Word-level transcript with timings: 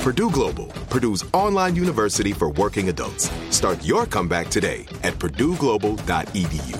Purdue 0.00 0.30
Global, 0.30 0.66
Purdue's 0.90 1.24
online 1.32 1.74
university 1.74 2.32
for 2.32 2.50
working 2.50 2.88
adults. 2.88 3.30
Start 3.50 3.84
your 3.84 4.06
comeback 4.06 4.48
today 4.48 4.86
at 5.02 5.14
purdueglobal.edu. 5.14 6.78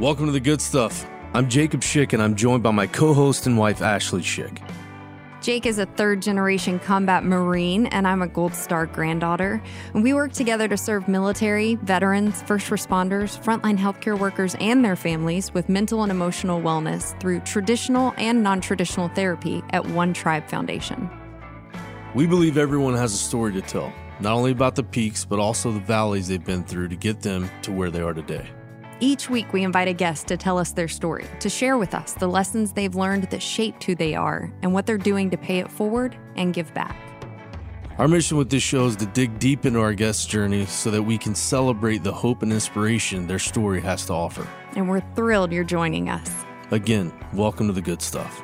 Welcome 0.00 0.26
to 0.26 0.32
the 0.32 0.40
good 0.40 0.60
stuff. 0.60 1.06
I'm 1.34 1.48
Jacob 1.48 1.82
Schick, 1.82 2.14
and 2.14 2.22
I'm 2.22 2.34
joined 2.34 2.62
by 2.62 2.70
my 2.70 2.86
co 2.86 3.12
host 3.12 3.46
and 3.46 3.56
wife, 3.58 3.80
Ashley 3.82 4.22
Schick. 4.22 4.60
Jake 5.44 5.66
is 5.66 5.78
a 5.78 5.84
third 5.84 6.22
generation 6.22 6.78
combat 6.78 7.22
Marine, 7.22 7.84
and 7.88 8.08
I'm 8.08 8.22
a 8.22 8.26
Gold 8.26 8.54
Star 8.54 8.86
granddaughter. 8.86 9.62
And 9.92 10.02
we 10.02 10.14
work 10.14 10.32
together 10.32 10.68
to 10.68 10.76
serve 10.78 11.06
military, 11.06 11.74
veterans, 11.74 12.40
first 12.44 12.70
responders, 12.70 13.38
frontline 13.44 13.76
healthcare 13.76 14.18
workers, 14.18 14.56
and 14.58 14.82
their 14.82 14.96
families 14.96 15.52
with 15.52 15.68
mental 15.68 16.02
and 16.02 16.10
emotional 16.10 16.62
wellness 16.62 17.20
through 17.20 17.40
traditional 17.40 18.14
and 18.16 18.42
non 18.42 18.62
traditional 18.62 19.08
therapy 19.08 19.62
at 19.68 19.86
One 19.86 20.14
Tribe 20.14 20.48
Foundation. 20.48 21.10
We 22.14 22.26
believe 22.26 22.56
everyone 22.56 22.94
has 22.94 23.12
a 23.12 23.18
story 23.18 23.52
to 23.52 23.60
tell, 23.60 23.92
not 24.20 24.32
only 24.32 24.50
about 24.50 24.76
the 24.76 24.82
peaks, 24.82 25.26
but 25.26 25.38
also 25.38 25.72
the 25.72 25.80
valleys 25.80 26.26
they've 26.26 26.42
been 26.42 26.64
through 26.64 26.88
to 26.88 26.96
get 26.96 27.20
them 27.20 27.50
to 27.64 27.70
where 27.70 27.90
they 27.90 28.00
are 28.00 28.14
today. 28.14 28.48
Each 29.04 29.28
week, 29.28 29.52
we 29.52 29.64
invite 29.64 29.86
a 29.86 29.92
guest 29.92 30.28
to 30.28 30.38
tell 30.38 30.56
us 30.56 30.72
their 30.72 30.88
story, 30.88 31.26
to 31.40 31.50
share 31.50 31.76
with 31.76 31.94
us 31.94 32.14
the 32.14 32.26
lessons 32.26 32.72
they've 32.72 32.94
learned 32.94 33.24
that 33.24 33.42
shaped 33.42 33.84
who 33.84 33.94
they 33.94 34.14
are 34.14 34.50
and 34.62 34.72
what 34.72 34.86
they're 34.86 34.96
doing 34.96 35.28
to 35.28 35.36
pay 35.36 35.58
it 35.58 35.70
forward 35.70 36.16
and 36.36 36.54
give 36.54 36.72
back. 36.72 36.96
Our 37.98 38.08
mission 38.08 38.38
with 38.38 38.48
this 38.48 38.62
show 38.62 38.86
is 38.86 38.96
to 38.96 39.04
dig 39.04 39.38
deep 39.38 39.66
into 39.66 39.78
our 39.78 39.92
guests' 39.92 40.24
journey 40.24 40.64
so 40.64 40.90
that 40.90 41.02
we 41.02 41.18
can 41.18 41.34
celebrate 41.34 42.02
the 42.02 42.14
hope 42.14 42.42
and 42.42 42.50
inspiration 42.50 43.26
their 43.26 43.38
story 43.38 43.82
has 43.82 44.06
to 44.06 44.14
offer. 44.14 44.48
And 44.74 44.88
we're 44.88 45.02
thrilled 45.14 45.52
you're 45.52 45.64
joining 45.64 46.08
us. 46.08 46.30
Again, 46.70 47.12
welcome 47.34 47.66
to 47.66 47.74
the 47.74 47.82
good 47.82 48.00
stuff. 48.00 48.42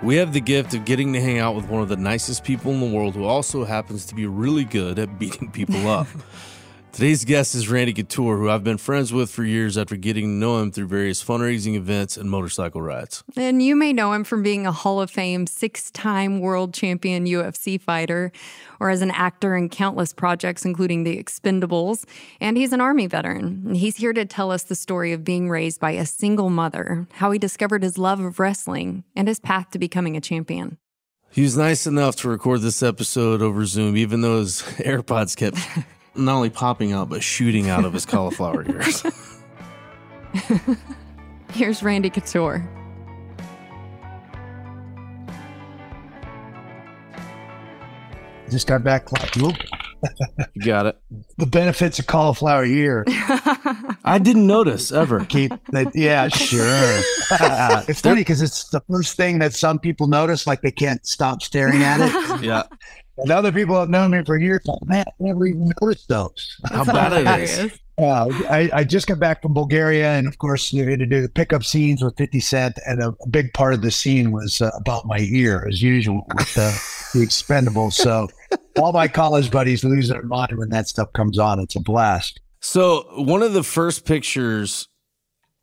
We 0.00 0.14
have 0.14 0.32
the 0.32 0.40
gift 0.40 0.74
of 0.74 0.84
getting 0.84 1.12
to 1.14 1.20
hang 1.20 1.40
out 1.40 1.56
with 1.56 1.68
one 1.68 1.82
of 1.82 1.88
the 1.88 1.96
nicest 1.96 2.44
people 2.44 2.70
in 2.70 2.78
the 2.78 2.96
world 2.96 3.16
who 3.16 3.24
also 3.24 3.64
happens 3.64 4.06
to 4.06 4.14
be 4.14 4.26
really 4.26 4.64
good 4.64 5.00
at 5.00 5.18
beating 5.18 5.50
people 5.50 5.88
up. 5.88 6.06
Today's 6.94 7.24
guest 7.24 7.56
is 7.56 7.68
Randy 7.68 7.92
Couture, 7.92 8.36
who 8.36 8.48
I've 8.48 8.62
been 8.62 8.78
friends 8.78 9.12
with 9.12 9.28
for 9.28 9.42
years 9.42 9.76
after 9.76 9.96
getting 9.96 10.26
to 10.26 10.30
know 10.30 10.62
him 10.62 10.70
through 10.70 10.86
various 10.86 11.24
fundraising 11.24 11.74
events 11.74 12.16
and 12.16 12.30
motorcycle 12.30 12.80
rides. 12.80 13.24
And 13.36 13.60
you 13.60 13.74
may 13.74 13.92
know 13.92 14.12
him 14.12 14.22
from 14.22 14.44
being 14.44 14.64
a 14.64 14.70
Hall 14.70 15.00
of 15.00 15.10
Fame 15.10 15.48
six 15.48 15.90
time 15.90 16.38
world 16.38 16.72
champion 16.72 17.26
UFC 17.26 17.80
fighter 17.80 18.30
or 18.78 18.90
as 18.90 19.02
an 19.02 19.10
actor 19.10 19.56
in 19.56 19.70
countless 19.70 20.12
projects, 20.12 20.64
including 20.64 21.02
The 21.02 21.20
Expendables. 21.20 22.04
And 22.40 22.56
he's 22.56 22.72
an 22.72 22.80
Army 22.80 23.08
veteran. 23.08 23.74
He's 23.74 23.96
here 23.96 24.12
to 24.12 24.24
tell 24.24 24.52
us 24.52 24.62
the 24.62 24.76
story 24.76 25.12
of 25.12 25.24
being 25.24 25.50
raised 25.50 25.80
by 25.80 25.90
a 25.90 26.06
single 26.06 26.48
mother, 26.48 27.08
how 27.14 27.32
he 27.32 27.40
discovered 27.40 27.82
his 27.82 27.98
love 27.98 28.20
of 28.20 28.38
wrestling, 28.38 29.02
and 29.16 29.26
his 29.26 29.40
path 29.40 29.70
to 29.70 29.80
becoming 29.80 30.16
a 30.16 30.20
champion. 30.20 30.78
He 31.32 31.42
was 31.42 31.56
nice 31.56 31.88
enough 31.88 32.14
to 32.18 32.28
record 32.28 32.60
this 32.60 32.84
episode 32.84 33.42
over 33.42 33.66
Zoom, 33.66 33.96
even 33.96 34.20
though 34.20 34.38
his 34.38 34.62
AirPods 34.78 35.36
kept 35.36 35.58
not 36.16 36.36
only 36.36 36.50
popping 36.50 36.92
out, 36.92 37.08
but 37.08 37.22
shooting 37.22 37.68
out 37.70 37.84
of 37.84 37.92
his 37.92 38.06
cauliflower 38.06 38.64
ears. 38.68 39.02
Here's 41.52 41.82
Randy 41.82 42.10
Couture. 42.10 42.68
Just 48.50 48.66
got 48.66 48.84
back. 48.84 49.10
Whoop. 49.36 49.56
you 50.54 50.62
got 50.64 50.86
it. 50.86 50.98
The 51.36 51.46
benefits 51.46 51.98
of 51.98 52.06
cauliflower 52.06 52.64
ear. 52.64 53.04
I 54.04 54.20
didn't 54.22 54.46
notice 54.46 54.92
ever. 54.92 55.24
Keep 55.24 55.52
that. 55.72 55.90
Yeah, 55.96 56.28
sure. 56.28 57.00
it's 57.88 58.00
funny 58.00 58.20
because 58.20 58.40
it's 58.40 58.68
the 58.68 58.80
first 58.88 59.16
thing 59.16 59.40
that 59.40 59.52
some 59.52 59.80
people 59.80 60.06
notice, 60.06 60.46
like 60.46 60.62
they 60.62 60.70
can't 60.70 61.04
stop 61.04 61.42
staring 61.42 61.82
at 61.82 61.98
it. 62.00 62.44
Yeah. 62.44 62.62
And 63.18 63.30
other 63.30 63.52
people 63.52 63.78
have 63.78 63.88
known 63.88 64.10
me 64.10 64.24
for 64.24 64.38
years. 64.38 64.64
Man, 64.84 65.04
I 65.08 65.12
never 65.18 65.46
even 65.46 65.72
noticed 65.80 66.08
those. 66.08 66.60
How 66.70 66.84
bad 66.84 67.12
it 67.12 67.48
is. 67.48 67.80
Uh, 67.96 68.26
I, 68.50 68.70
I 68.72 68.84
just 68.84 69.06
got 69.06 69.20
back 69.20 69.40
from 69.40 69.54
Bulgaria, 69.54 70.14
and 70.14 70.26
of 70.26 70.38
course, 70.38 70.72
you 70.72 70.88
had 70.88 70.98
to 70.98 71.06
do 71.06 71.22
the 71.22 71.28
pickup 71.28 71.62
scenes 71.62 72.02
with 72.02 72.16
50 72.16 72.40
Cent, 72.40 72.78
and 72.86 73.00
a, 73.00 73.14
a 73.20 73.28
big 73.28 73.52
part 73.54 73.72
of 73.72 73.82
the 73.82 73.92
scene 73.92 74.32
was 74.32 74.60
uh, 74.60 74.70
about 74.76 75.06
my 75.06 75.20
ear, 75.20 75.64
as 75.68 75.80
usual, 75.80 76.26
with 76.34 76.58
uh, 76.58 76.72
the 77.12 77.24
Expendables. 77.24 77.92
So, 77.92 78.28
all 78.78 78.92
my 78.92 79.06
college 79.06 79.50
buddies 79.50 79.84
lose 79.84 80.08
their 80.08 80.22
mind 80.22 80.58
when 80.58 80.70
that 80.70 80.88
stuff 80.88 81.12
comes 81.12 81.38
on. 81.38 81.60
It's 81.60 81.76
a 81.76 81.80
blast. 81.80 82.40
So, 82.60 83.04
one 83.22 83.42
of 83.42 83.52
the 83.52 83.62
first 83.62 84.04
pictures 84.06 84.88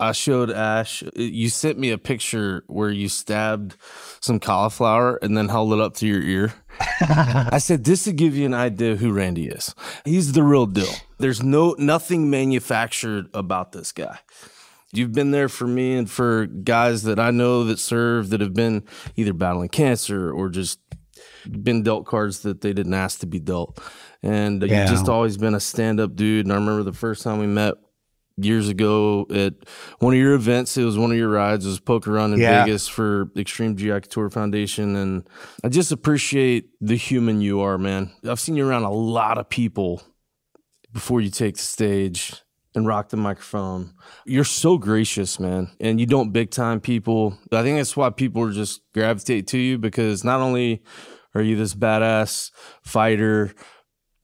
I 0.01 0.13
showed 0.13 0.49
Ash, 0.49 1.03
you 1.15 1.49
sent 1.49 1.77
me 1.77 1.91
a 1.91 1.97
picture 1.97 2.63
where 2.65 2.89
you 2.89 3.07
stabbed 3.07 3.75
some 4.19 4.39
cauliflower 4.39 5.17
and 5.21 5.37
then 5.37 5.47
held 5.47 5.73
it 5.73 5.79
up 5.79 5.95
to 5.97 6.07
your 6.07 6.21
ear. 6.21 6.53
I 7.01 7.57
said, 7.59 7.83
this 7.83 8.05
would 8.07 8.15
give 8.15 8.35
you 8.35 8.45
an 8.45 8.53
idea 8.53 8.95
who 8.95 9.11
Randy 9.11 9.47
is. 9.47 9.75
He's 10.05 10.31
the 10.33 10.43
real 10.43 10.65
deal. 10.65 10.91
There's 11.19 11.43
no 11.43 11.75
nothing 11.77 12.29
manufactured 12.29 13.27
about 13.33 13.71
this 13.71 13.91
guy. 13.91 14.19
You've 14.93 15.13
been 15.13 15.31
there 15.31 15.47
for 15.49 15.67
me 15.67 15.95
and 15.95 16.09
for 16.09 16.47
guys 16.47 17.03
that 17.03 17.19
I 17.19 17.31
know 17.31 17.63
that 17.65 17.79
serve 17.79 18.29
that 18.29 18.41
have 18.41 18.53
been 18.53 18.83
either 19.15 19.31
battling 19.33 19.69
cancer 19.69 20.31
or 20.31 20.49
just 20.49 20.79
been 21.49 21.81
dealt 21.83 22.05
cards 22.05 22.39
that 22.41 22.61
they 22.61 22.73
didn't 22.73 22.93
ask 22.93 23.19
to 23.19 23.25
be 23.27 23.39
dealt. 23.39 23.79
And 24.21 24.61
Yeah. 24.61 24.81
you've 24.81 24.89
just 24.89 25.07
always 25.09 25.37
been 25.37 25.55
a 25.55 25.59
stand 25.59 25.99
up 25.99 26.15
dude. 26.15 26.45
And 26.45 26.51
I 26.51 26.55
remember 26.55 26.83
the 26.83 26.93
first 26.93 27.23
time 27.23 27.39
we 27.39 27.47
met 27.47 27.75
years 28.37 28.69
ago 28.69 29.25
at 29.33 29.53
one 29.99 30.13
of 30.13 30.19
your 30.19 30.33
events. 30.33 30.77
It 30.77 30.83
was 30.83 30.97
one 30.97 31.11
of 31.11 31.17
your 31.17 31.29
rides. 31.29 31.65
It 31.65 31.69
was 31.69 31.79
Poker 31.79 32.11
Run 32.11 32.33
in 32.33 32.39
Yeah. 32.39 32.63
Vegas 32.65 32.87
for 32.87 33.29
Extreme 33.37 33.77
GI 33.77 34.01
Tour 34.01 34.29
Foundation. 34.29 34.95
And 34.95 35.27
I 35.63 35.69
just 35.69 35.91
appreciate 35.91 36.69
the 36.79 36.95
human 36.95 37.41
you 37.41 37.59
are, 37.61 37.77
man. 37.77 38.11
I've 38.27 38.39
seen 38.39 38.55
you 38.55 38.67
around 38.67 38.83
a 38.83 38.91
lot 38.91 39.37
of 39.37 39.49
people 39.49 40.01
before 40.93 41.21
you 41.21 41.29
take 41.29 41.55
the 41.55 41.61
stage 41.61 42.33
and 42.73 42.87
rock 42.87 43.09
the 43.09 43.17
microphone. 43.17 43.93
You're 44.25 44.43
so 44.45 44.77
gracious, 44.77 45.39
man. 45.39 45.71
And 45.79 45.99
you 45.99 46.05
don't 46.05 46.31
big 46.31 46.51
time 46.51 46.79
people. 46.79 47.37
I 47.51 47.63
think 47.63 47.77
that's 47.77 47.97
why 47.97 48.09
people 48.11 48.49
just 48.51 48.81
gravitate 48.93 49.47
to 49.47 49.57
you 49.57 49.77
because 49.77 50.23
not 50.23 50.39
only 50.39 50.81
are 51.35 51.41
you 51.41 51.55
this 51.57 51.75
badass 51.75 52.51
fighter, 52.83 53.53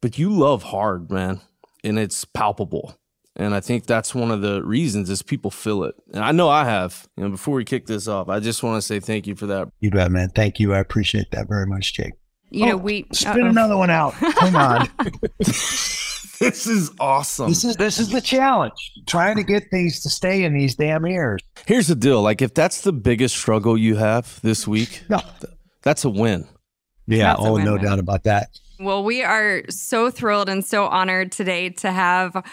but 0.01 0.17
you 0.17 0.29
love 0.31 0.63
hard, 0.63 1.11
man. 1.11 1.41
And 1.83 1.99
it's 1.99 2.25
palpable. 2.25 2.97
And 3.39 3.53
I 3.53 3.59
think 3.59 3.85
that's 3.85 4.15
one 4.15 4.31
of 4.31 4.41
the 4.41 4.63
reasons 4.63 5.09
is 5.11 5.21
people 5.21 5.51
feel 5.51 5.83
it. 5.83 5.93
And 6.11 6.23
I 6.23 6.31
know 6.31 6.49
I 6.49 6.65
have. 6.65 7.07
You 7.15 7.25
know, 7.25 7.29
before 7.29 7.55
we 7.55 7.63
kick 7.63 7.85
this 7.85 8.07
off, 8.07 8.29
I 8.29 8.39
just 8.39 8.63
want 8.63 8.77
to 8.77 8.81
say 8.81 8.99
thank 8.99 9.27
you 9.27 9.35
for 9.35 9.45
that. 9.45 9.69
You 9.79 9.91
bet, 9.91 10.11
man. 10.11 10.29
Thank 10.29 10.59
you. 10.59 10.73
I 10.73 10.79
appreciate 10.79 11.29
that 11.31 11.47
very 11.47 11.67
much, 11.67 11.93
Jake. 11.93 12.13
You 12.49 12.65
know, 12.65 12.71
Oh, 12.73 12.77
we 12.77 13.05
spit 13.11 13.43
uh-oh. 13.43 13.45
another 13.49 13.77
one 13.77 13.89
out. 13.91 14.13
Come 14.13 14.55
on. 14.55 14.89
This 16.39 16.67
is 16.67 16.91
awesome. 16.99 17.49
this 17.49 17.63
is 17.65 17.75
this 17.77 17.97
is 17.99 18.09
the 18.09 18.21
challenge. 18.21 18.91
Trying 19.07 19.37
to 19.37 19.43
get 19.43 19.71
these 19.71 20.01
to 20.03 20.09
stay 20.09 20.43
in 20.43 20.53
these 20.53 20.75
damn 20.75 21.03
ears. 21.07 21.41
Here's 21.65 21.87
the 21.87 21.95
deal. 21.95 22.21
Like 22.21 22.43
if 22.43 22.53
that's 22.53 22.81
the 22.81 22.93
biggest 22.93 23.35
struggle 23.35 23.75
you 23.75 23.95
have 23.95 24.39
this 24.43 24.67
week, 24.67 25.01
No. 25.09 25.19
that's 25.81 26.05
a 26.05 26.11
win. 26.11 26.47
Yeah. 27.07 27.29
That's 27.33 27.39
a 27.39 27.43
Oh, 27.43 27.57
no 27.57 27.63
win-win. 27.73 27.83
doubt 27.85 27.97
about 27.99 28.23
that. 28.25 28.49
Well, 28.79 29.03
we 29.03 29.23
are 29.23 29.63
so 29.71 30.11
thrilled 30.11 30.47
and 30.47 30.63
so 30.63 30.85
honored 30.85 31.31
today 31.31 31.69
to 31.71 31.91
have 31.91 32.45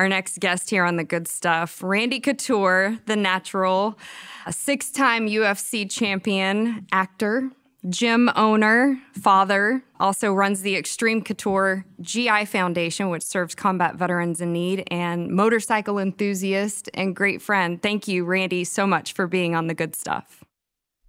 our 0.00 0.08
next 0.08 0.40
guest 0.40 0.70
here 0.70 0.86
on 0.86 0.96
The 0.96 1.04
Good 1.04 1.28
Stuff 1.28 1.82
Randy 1.82 2.20
Couture, 2.20 2.98
the 3.04 3.16
natural, 3.16 3.98
a 4.46 4.52
six 4.52 4.90
time 4.90 5.28
UFC 5.28 5.88
champion, 5.90 6.86
actor, 6.90 7.50
gym 7.86 8.30
owner, 8.34 8.98
father, 9.12 9.84
also 9.98 10.32
runs 10.32 10.62
the 10.62 10.74
Extreme 10.74 11.20
Couture 11.24 11.84
GI 12.00 12.46
Foundation, 12.46 13.10
which 13.10 13.22
serves 13.22 13.54
combat 13.54 13.96
veterans 13.96 14.40
in 14.40 14.54
need, 14.54 14.84
and 14.90 15.28
motorcycle 15.28 15.98
enthusiast 15.98 16.88
and 16.94 17.14
great 17.14 17.42
friend. 17.42 17.82
Thank 17.82 18.08
you, 18.08 18.24
Randy, 18.24 18.64
so 18.64 18.86
much 18.86 19.12
for 19.12 19.26
being 19.26 19.54
on 19.54 19.66
The 19.66 19.74
Good 19.74 19.94
Stuff. 19.94 20.42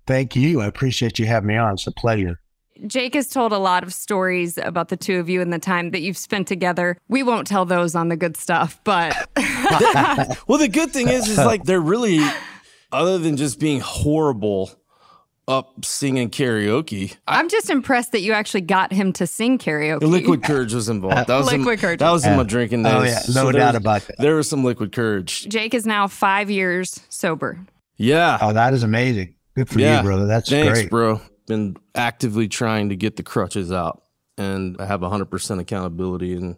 Thank 0.05 0.35
you. 0.35 0.59
I 0.59 0.65
appreciate 0.65 1.17
you 1.17 1.27
having 1.27 1.47
me 1.47 1.55
on. 1.55 1.75
It's 1.75 1.87
a 1.87 1.93
pleasure. 1.93 2.40
Jake 2.87 3.13
has 3.13 3.27
told 3.27 3.53
a 3.53 3.57
lot 3.57 3.83
of 3.83 3.93
stories 3.93 4.57
about 4.57 4.89
the 4.89 4.97
two 4.97 5.19
of 5.19 5.29
you 5.29 5.41
and 5.41 5.51
the 5.53 5.59
time 5.59 5.91
that 5.91 6.01
you've 6.01 6.17
spent 6.17 6.47
together. 6.47 6.97
We 7.07 7.23
won't 7.23 7.47
tell 7.47 7.65
those 7.65 7.95
on 7.95 8.09
the 8.09 8.17
good 8.17 8.37
stuff, 8.37 8.79
but 8.83 9.15
Well, 10.47 10.57
the 10.57 10.69
good 10.71 10.91
thing 10.91 11.07
is, 11.07 11.27
is 11.27 11.37
like 11.37 11.63
they're 11.63 11.79
really, 11.81 12.19
other 12.91 13.17
than 13.17 13.37
just 13.37 13.59
being 13.59 13.79
horrible 13.79 14.71
up 15.47 15.83
singing 15.83 16.29
karaoke, 16.29 17.15
I'm 17.27 17.49
just 17.49 17.69
impressed 17.69 18.13
that 18.13 18.21
you 18.21 18.33
actually 18.33 18.61
got 18.61 18.91
him 18.93 19.11
to 19.13 19.27
sing 19.27 19.57
karaoke. 19.57 20.01
liquid 20.01 20.43
courage 20.45 20.73
was 20.73 20.89
involved. 20.89 21.27
That 21.27 21.37
was 21.37 21.51
in, 21.51 21.59
Liquid 21.59 21.79
courage. 21.79 21.99
That 21.99 22.11
was 22.11 22.25
in 22.25 22.37
my 22.37 22.43
drinking 22.43 22.85
oh, 22.85 23.03
days. 23.03 23.13
Oh, 23.13 23.31
yeah. 23.31 23.41
No 23.43 23.51
there 23.51 23.59
doubt 23.59 23.73
was- 23.73 23.81
about 23.81 24.01
that. 24.07 24.17
There 24.17 24.35
was 24.35 24.49
some 24.49 24.63
liquid 24.63 24.91
courage. 24.91 25.47
Jake 25.49 25.73
is 25.73 25.85
now 25.85 26.07
five 26.07 26.49
years 26.49 26.99
sober. 27.09 27.59
Yeah. 27.97 28.37
Oh, 28.41 28.53
that 28.53 28.73
is 28.73 28.83
amazing. 28.83 29.35
Good 29.55 29.69
for 29.69 29.79
yeah. 29.79 29.97
you, 29.97 30.03
brother. 30.03 30.25
That's 30.25 30.49
Thanks, 30.49 30.79
great. 30.79 30.89
bro. 30.89 31.21
Been 31.51 31.75
actively 31.95 32.47
trying 32.47 32.87
to 32.89 32.95
get 32.95 33.17
the 33.17 33.23
crutches 33.23 33.73
out. 33.73 34.03
And 34.37 34.77
I 34.79 34.85
have 34.85 35.01
100% 35.01 35.59
accountability 35.59 36.33
and 36.33 36.55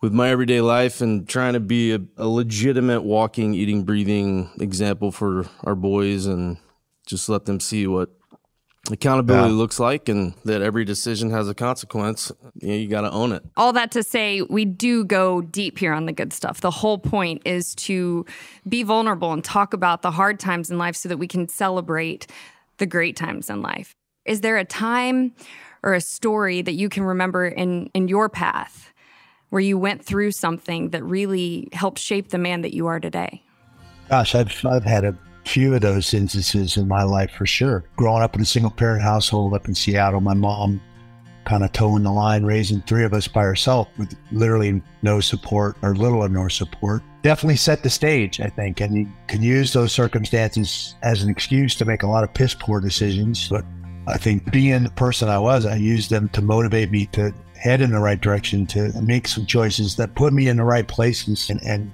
with 0.00 0.12
my 0.14 0.30
everyday 0.30 0.62
life 0.62 1.02
and 1.02 1.28
trying 1.28 1.52
to 1.52 1.60
be 1.60 1.92
a, 1.92 2.00
a 2.16 2.26
legitimate 2.26 3.02
walking, 3.02 3.52
eating, 3.52 3.84
breathing 3.84 4.50
example 4.58 5.12
for 5.12 5.44
our 5.64 5.74
boys 5.74 6.24
and 6.24 6.56
just 7.06 7.28
let 7.28 7.44
them 7.44 7.60
see 7.60 7.86
what 7.86 8.08
accountability 8.90 9.50
Yeah. 9.50 9.58
looks 9.58 9.78
like 9.78 10.08
and 10.08 10.32
that 10.46 10.62
every 10.62 10.86
decision 10.86 11.30
has 11.30 11.46
a 11.48 11.54
consequence. 11.54 12.32
You, 12.54 12.68
know, 12.68 12.74
you 12.74 12.88
got 12.88 13.02
to 13.02 13.10
own 13.10 13.32
it. 13.32 13.44
All 13.58 13.74
that 13.74 13.90
to 13.92 14.02
say, 14.02 14.40
we 14.40 14.64
do 14.64 15.04
go 15.04 15.42
deep 15.42 15.78
here 15.78 15.92
on 15.92 16.06
the 16.06 16.12
good 16.12 16.32
stuff. 16.32 16.62
The 16.62 16.70
whole 16.70 16.96
point 16.98 17.42
is 17.44 17.74
to 17.74 18.24
be 18.66 18.82
vulnerable 18.82 19.32
and 19.34 19.44
talk 19.44 19.74
about 19.74 20.00
the 20.00 20.12
hard 20.12 20.40
times 20.40 20.70
in 20.70 20.78
life 20.78 20.96
so 20.96 21.10
that 21.10 21.18
we 21.18 21.28
can 21.28 21.46
celebrate 21.48 22.26
the 22.78 22.86
great 22.86 23.14
times 23.16 23.50
in 23.50 23.60
life. 23.60 23.94
Is 24.30 24.42
there 24.42 24.58
a 24.58 24.64
time 24.64 25.34
or 25.82 25.92
a 25.92 26.00
story 26.00 26.62
that 26.62 26.74
you 26.74 26.88
can 26.88 27.02
remember 27.02 27.48
in, 27.48 27.90
in 27.94 28.06
your 28.06 28.28
path 28.28 28.94
where 29.48 29.60
you 29.60 29.76
went 29.76 30.04
through 30.04 30.30
something 30.30 30.90
that 30.90 31.02
really 31.02 31.68
helped 31.72 31.98
shape 31.98 32.28
the 32.28 32.38
man 32.38 32.60
that 32.60 32.72
you 32.72 32.86
are 32.86 33.00
today? 33.00 33.42
Gosh, 34.08 34.36
I've 34.36 34.64
I've 34.64 34.84
had 34.84 35.04
a 35.04 35.18
few 35.44 35.74
of 35.74 35.80
those 35.80 36.14
instances 36.14 36.76
in 36.76 36.86
my 36.86 37.02
life 37.02 37.32
for 37.32 37.44
sure. 37.44 37.82
Growing 37.96 38.22
up 38.22 38.36
in 38.36 38.42
a 38.42 38.44
single 38.44 38.70
parent 38.70 39.02
household 39.02 39.52
up 39.52 39.66
in 39.66 39.74
Seattle, 39.74 40.20
my 40.20 40.34
mom 40.34 40.80
kind 41.44 41.64
of 41.64 41.72
towing 41.72 42.04
the 42.04 42.12
line, 42.12 42.44
raising 42.44 42.82
three 42.82 43.02
of 43.02 43.12
us 43.12 43.26
by 43.26 43.42
herself 43.42 43.88
with 43.98 44.14
literally 44.30 44.80
no 45.02 45.18
support 45.18 45.76
or 45.82 45.96
little 45.96 46.22
or 46.22 46.28
no 46.28 46.46
support. 46.46 47.02
Definitely 47.22 47.56
set 47.56 47.82
the 47.82 47.90
stage, 47.90 48.40
I 48.40 48.46
think, 48.46 48.80
and 48.80 48.94
you 48.94 49.08
can 49.26 49.42
use 49.42 49.72
those 49.72 49.92
circumstances 49.92 50.94
as 51.02 51.24
an 51.24 51.30
excuse 51.30 51.74
to 51.76 51.84
make 51.84 52.04
a 52.04 52.06
lot 52.06 52.22
of 52.22 52.32
piss 52.32 52.54
poor 52.54 52.80
decisions. 52.80 53.48
But 53.48 53.64
I 54.06 54.16
think 54.16 54.50
being 54.50 54.84
the 54.84 54.90
person 54.90 55.28
I 55.28 55.38
was, 55.38 55.66
I 55.66 55.76
used 55.76 56.10
them 56.10 56.28
to 56.30 56.42
motivate 56.42 56.90
me 56.90 57.06
to 57.06 57.32
head 57.54 57.80
in 57.80 57.90
the 57.90 57.98
right 57.98 58.20
direction, 58.20 58.66
to 58.66 58.92
make 59.02 59.28
some 59.28 59.46
choices 59.46 59.96
that 59.96 60.14
put 60.14 60.32
me 60.32 60.48
in 60.48 60.56
the 60.56 60.64
right 60.64 60.88
places 60.88 61.50
and, 61.50 61.62
and 61.62 61.92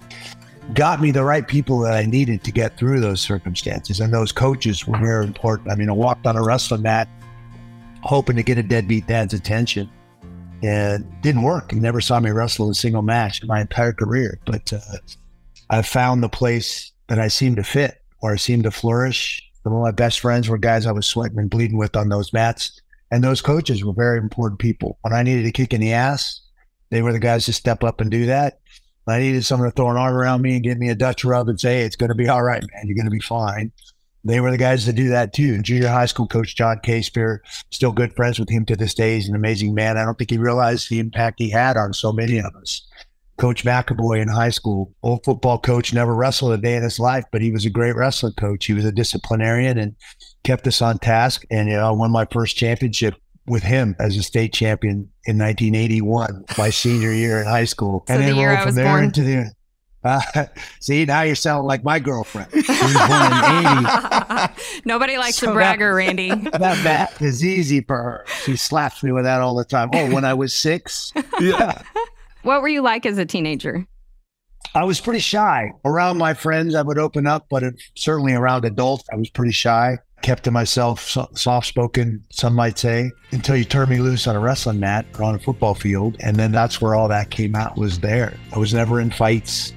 got 0.75 1.01
me 1.01 1.11
the 1.11 1.25
right 1.25 1.47
people 1.47 1.81
that 1.81 1.95
I 1.95 2.05
needed 2.05 2.45
to 2.45 2.53
get 2.53 2.77
through 2.77 3.01
those 3.01 3.21
circumstances. 3.21 4.01
And 4.01 4.13
those 4.13 4.33
coaches 4.33 4.87
were 4.87 4.99
very 4.99 5.25
important. 5.25 5.71
I 5.71 5.75
mean, 5.75 5.91
I 5.91 5.93
walked 5.93 6.27
on 6.27 6.37
a 6.37 6.43
wrestling 6.43 6.83
mat 6.83 7.09
hoping 8.03 8.37
to 8.37 8.43
get 8.43 8.59
a 8.59 8.63
deadbeat 8.63 9.07
dad's 9.07 9.35
attention 9.35 9.91
and 10.63 11.05
didn't 11.23 11.43
work. 11.43 11.73
He 11.73 11.81
never 11.81 12.01
saw 12.01 12.21
me 12.21 12.31
wrestle 12.31 12.71
a 12.71 12.75
single 12.75 13.03
match 13.03 13.43
in 13.43 13.49
my 13.49 13.61
entire 13.61 13.93
career. 13.93 14.39
But 14.47 14.73
uh, 14.73 14.79
I 15.71 15.83
found 15.83 16.23
the 16.23 16.29
place 16.29 16.93
that 17.09 17.19
I 17.19 17.29
seemed 17.29 17.57
to 17.57 17.65
fit, 17.65 18.01
or 18.21 18.33
I 18.33 18.37
seemed 18.37 18.65
to 18.65 18.71
flourish. 18.71 19.43
Some 19.67 19.75
of 19.75 19.83
my 19.83 19.91
best 19.91 20.21
friends 20.21 20.49
were 20.49 20.59
guys 20.59 20.87
I 20.87 20.93
was 20.93 21.07
sweating 21.07 21.41
and 21.41 21.51
bleeding 21.51 21.77
with 21.77 21.97
on 21.97 22.09
those 22.09 22.33
mats. 22.33 22.81
And 23.11 23.25
those 23.25 23.43
coaches 23.43 23.85
were 23.85 23.93
very 23.93 24.19
important 24.19 24.61
people. 24.61 24.97
When 25.01 25.13
I 25.13 25.25
needed 25.25 25.45
a 25.45 25.51
kick 25.51 25.75
in 25.75 25.81
the 25.81 25.93
ass, 25.93 26.41
they 26.91 27.03
were 27.03 27.13
the 27.13 27.19
guys 27.19 27.47
to 27.47 27.53
step 27.53 27.83
up 27.83 28.01
and 28.01 28.09
do 28.09 28.27
that. 28.27 28.61
When 29.07 29.17
I 29.17 29.19
needed 29.19 29.45
someone 29.45 29.69
to 29.69 29.75
throw 29.75 29.91
an 29.91 29.97
arm 29.97 30.15
around 30.15 30.43
me 30.43 30.55
and 30.55 30.63
give 30.63 30.79
me 30.79 30.89
a 30.89 30.95
Dutch 30.95 31.25
rub 31.25 31.49
and 31.49 31.59
say, 31.59 31.81
it's 31.81 31.97
going 31.97 32.11
to 32.11 32.15
be 32.15 32.29
all 32.29 32.45
right, 32.45 32.63
man. 32.63 32.87
You're 32.87 32.95
going 32.95 33.07
to 33.07 33.11
be 33.11 33.19
fine. 33.19 33.73
They 34.23 34.39
were 34.39 34.53
the 34.53 34.57
guys 34.57 34.85
to 34.85 34.93
do 34.93 35.09
that 35.09 35.33
too. 35.33 35.55
And 35.55 35.65
junior 35.65 35.89
high 35.89 36.07
school 36.07 36.29
coach 36.29 36.55
John 36.55 36.79
Casper, 36.85 37.43
still 37.71 37.91
good 37.91 38.15
friends 38.15 38.39
with 38.39 38.51
him 38.51 38.67
to 38.67 38.77
this 38.77 38.95
day. 38.95 39.17
He's 39.17 39.29
an 39.29 39.35
amazing 39.35 39.75
man. 39.75 39.99
I 39.99 40.05
don't 40.05 40.17
think 40.17 40.31
he 40.31 40.39
realized 40.39 40.91
the 40.91 41.01
impact 41.01 41.41
he 41.41 41.51
had 41.51 41.77
on 41.77 41.93
so 41.93 42.13
many 42.13 42.39
of 42.39 42.55
us. 42.55 42.87
Coach 43.39 43.65
McAvoy 43.65 44.21
in 44.21 44.29
high 44.29 44.51
school, 44.51 44.93
old 45.03 45.23
football 45.25 45.59
coach, 45.59 45.93
never 45.93 46.15
wrestled 46.15 46.53
a 46.53 46.59
day 46.59 46.75
in 46.77 46.83
his 46.83 46.99
life, 46.99 47.25
but 47.33 47.43
he 47.43 47.51
was 47.53 47.65
a 47.67 47.71
great 47.71 47.95
wrestling 47.95 48.33
coach. 48.35 48.65
He 48.65 48.73
was 48.73 48.85
a 48.85 48.93
disciplinarian 48.93 49.77
and 49.79 49.95
kept 50.45 50.67
us 50.67 50.81
on 50.81 50.99
task. 50.99 51.45
And 51.51 51.69
you 51.69 51.75
know, 51.77 51.87
I 51.89 51.91
won 51.91 52.11
my 52.11 52.27
first 52.33 52.57
championship 52.57 53.15
with 53.47 53.63
him 53.63 53.95
as 54.01 54.17
a 54.17 54.23
state 54.23 54.53
champion 54.53 55.11
in 55.27 55.39
1981, 55.39 56.45
my 56.59 56.71
senior 56.71 57.13
year 57.13 57.41
in 57.41 57.47
high 57.47 57.65
school. 57.67 58.05
So 58.09 58.15
and 58.15 58.23
the 58.23 58.29
then 58.29 58.37
year 58.37 58.49
rolled 58.49 58.59
I 58.59 58.63
from 58.63 58.69
was 58.69 58.75
there 58.75 58.85
born. 58.87 59.05
into 59.05 59.23
the. 59.23 59.53
Uh, 60.05 60.21
see, 60.81 61.05
now 61.05 61.23
you're 61.23 61.35
sounding 61.35 61.67
like 61.67 61.83
my 61.85 61.99
girlfriend. 61.99 62.49
She 62.53 62.61
was 62.61 62.93
born 63.09 63.33
in 63.33 63.87
80. 64.47 64.83
Nobody 64.85 65.19
likes 65.19 65.37
So 65.37 65.47
a 65.47 65.51
that- 65.51 65.55
bragger, 65.55 65.95
Randy. 65.95 66.29
That 66.35 66.83
math 66.85 67.21
is 67.21 67.45
easy 67.45 67.81
for 67.83 67.97
her. 67.97 68.25
She 68.45 68.57
slaps 68.57 69.03
me 69.03 69.13
with 69.13 69.25
that 69.25 69.41
all 69.41 69.55
the 69.57 69.65
time. 69.65 69.91
Oh, 69.93 70.13
when 70.13 70.25
I 70.25 70.35
was 70.35 70.55
six, 70.55 71.13
Yeah. 71.41 71.83
What 72.47 72.63
were 72.63 72.69
you 72.69 72.81
like 72.81 73.05
as 73.05 73.19
a 73.19 73.27
teenager? 73.27 73.87
I 74.75 74.85
was 74.85 75.01
pretty 75.01 75.19
shy. 75.21 75.73
Around 75.85 76.19
my 76.19 76.35
friends, 76.35 76.75
I 76.75 76.83
would 76.83 76.99
open 76.99 77.27
up, 77.27 77.47
but 77.51 77.63
it, 77.63 77.75
certainly 77.97 78.35
around 78.35 78.65
adults, 78.65 79.05
I 79.13 79.17
was 79.17 79.31
pretty 79.31 79.53
shy. 79.53 79.99
Kept 80.23 80.45
to 80.45 80.51
myself, 80.51 81.01
so, 81.01 81.29
soft 81.35 81.67
spoken, 81.67 82.25
some 82.31 82.55
might 82.55 82.79
say, 82.79 83.11
until 83.33 83.57
you 83.57 83.65
turned 83.65 83.91
me 83.91 83.99
loose 83.99 84.27
on 84.27 84.35
a 84.35 84.41
wrestling 84.41 84.81
mat 84.81 85.07
or 85.19 85.25
on 85.25 85.35
a 85.35 85.39
football 85.39 85.75
field. 85.75 86.17
And 86.21 86.37
then 86.37 86.53
that's 86.53 86.81
where 86.81 86.95
all 86.95 87.09
that 87.09 87.31
came 87.31 87.55
out 87.55 87.77
was 87.77 88.01
there. 88.01 88.37
I 88.55 88.59
was 88.59 88.73
never 88.73 89.01
in 89.01 89.11
fights. 89.11 89.73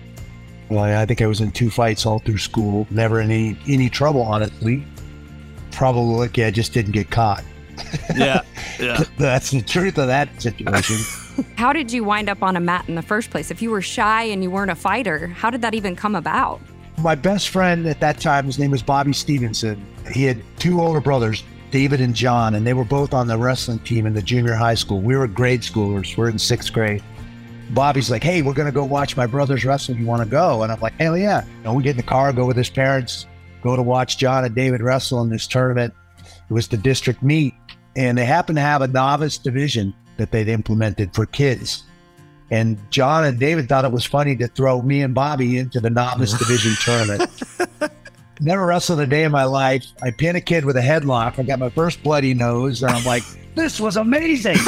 Well, 0.69 0.83
I 0.83 1.05
think 1.05 1.21
I 1.21 1.27
was 1.27 1.41
in 1.41 1.51
two 1.51 1.69
fights 1.69 2.05
all 2.05 2.19
through 2.19 2.37
school. 2.37 2.87
Never 2.89 3.19
in 3.19 3.31
any, 3.31 3.57
any 3.67 3.89
trouble, 3.89 4.21
honestly. 4.21 4.85
Probably 5.71 6.15
lucky 6.15 6.43
I 6.43 6.51
just 6.51 6.73
didn't 6.73 6.91
get 6.91 7.09
caught. 7.09 7.43
Yeah. 8.15 8.41
Yeah. 8.79 9.03
That's 9.17 9.51
the 9.51 9.61
truth 9.61 9.97
of 9.97 10.07
that 10.07 10.41
situation. 10.41 10.95
How 11.55 11.73
did 11.73 11.91
you 11.91 12.03
wind 12.03 12.29
up 12.29 12.43
on 12.43 12.55
a 12.55 12.59
mat 12.59 12.87
in 12.87 12.95
the 12.95 13.01
first 13.01 13.29
place? 13.29 13.51
If 13.51 13.61
you 13.61 13.71
were 13.71 13.81
shy 13.81 14.23
and 14.23 14.43
you 14.43 14.51
weren't 14.51 14.71
a 14.71 14.75
fighter, 14.75 15.27
how 15.27 15.49
did 15.49 15.61
that 15.61 15.73
even 15.73 15.95
come 15.95 16.15
about? 16.15 16.59
My 16.99 17.15
best 17.15 17.49
friend 17.49 17.85
at 17.87 17.99
that 18.01 18.19
time, 18.19 18.45
his 18.45 18.59
name 18.59 18.71
was 18.71 18.83
Bobby 18.83 19.13
Stevenson. 19.13 19.85
He 20.11 20.23
had 20.23 20.41
two 20.57 20.81
older 20.81 20.99
brothers, 20.99 21.43
David 21.71 22.01
and 22.01 22.13
John, 22.13 22.55
and 22.55 22.65
they 22.65 22.73
were 22.73 22.83
both 22.83 23.13
on 23.13 23.27
the 23.27 23.37
wrestling 23.37 23.79
team 23.79 24.05
in 24.05 24.13
the 24.13 24.21
junior 24.21 24.53
high 24.53 24.73
school. 24.73 25.01
We 25.01 25.15
were 25.15 25.27
grade 25.27 25.61
schoolers. 25.61 26.17
We're 26.17 26.29
in 26.29 26.39
sixth 26.39 26.73
grade. 26.73 27.03
Bobby's 27.69 28.09
like, 28.09 28.23
hey, 28.23 28.41
we're 28.41 28.53
going 28.53 28.67
to 28.67 28.73
go 28.73 28.83
watch 28.83 29.15
my 29.15 29.27
brother's 29.27 29.63
wrestling. 29.63 29.99
You 29.99 30.05
want 30.05 30.23
to 30.23 30.29
go? 30.29 30.63
And 30.63 30.71
I'm 30.71 30.79
like, 30.79 30.93
hell 30.93 31.17
yeah. 31.17 31.45
And 31.63 31.75
we 31.75 31.83
get 31.83 31.91
in 31.91 31.97
the 31.97 32.03
car, 32.03 32.33
go 32.33 32.45
with 32.45 32.57
his 32.57 32.69
parents, 32.69 33.27
go 33.61 33.75
to 33.75 33.83
watch 33.83 34.17
John 34.17 34.43
and 34.43 34.55
David 34.55 34.81
wrestle 34.81 35.21
in 35.21 35.29
this 35.29 35.45
tournament. 35.45 35.93
It 36.49 36.53
was 36.53 36.67
the 36.67 36.77
district 36.77 37.21
meet. 37.21 37.53
And 37.95 38.17
they 38.17 38.25
happened 38.25 38.57
to 38.57 38.61
have 38.61 38.81
a 38.81 38.87
novice 38.87 39.37
division 39.37 39.93
that 40.19 40.31
they'd 40.31 40.47
implemented 40.47 41.13
for 41.15 41.25
kids. 41.25 41.83
And 42.51 42.77
John 42.91 43.25
and 43.25 43.39
David 43.39 43.67
thought 43.67 43.85
it 43.85 43.91
was 43.91 44.05
funny 44.05 44.35
to 44.37 44.47
throw 44.47 44.81
me 44.81 45.01
and 45.01 45.13
Bobby 45.13 45.57
into 45.57 45.79
the 45.79 45.89
novice 45.89 46.33
division 46.37 46.75
tournament. 46.79 47.31
Never 48.41 48.65
wrestled 48.65 49.01
a 49.01 49.07
day 49.07 49.23
in 49.23 49.31
my 49.31 49.43
life. 49.43 49.85
I 50.01 50.11
pin 50.11 50.35
a 50.35 50.41
kid 50.41 50.63
with 50.63 50.77
a 50.77 50.81
headlock. 50.81 51.39
I 51.39 51.43
got 51.43 51.59
my 51.59 51.69
first 51.69 52.01
bloody 52.03 52.33
nose, 52.33 52.81
and 52.81 52.91
I'm 52.91 53.03
like, 53.03 53.23
this 53.55 53.79
was 53.79 53.97
amazing. 53.97 54.55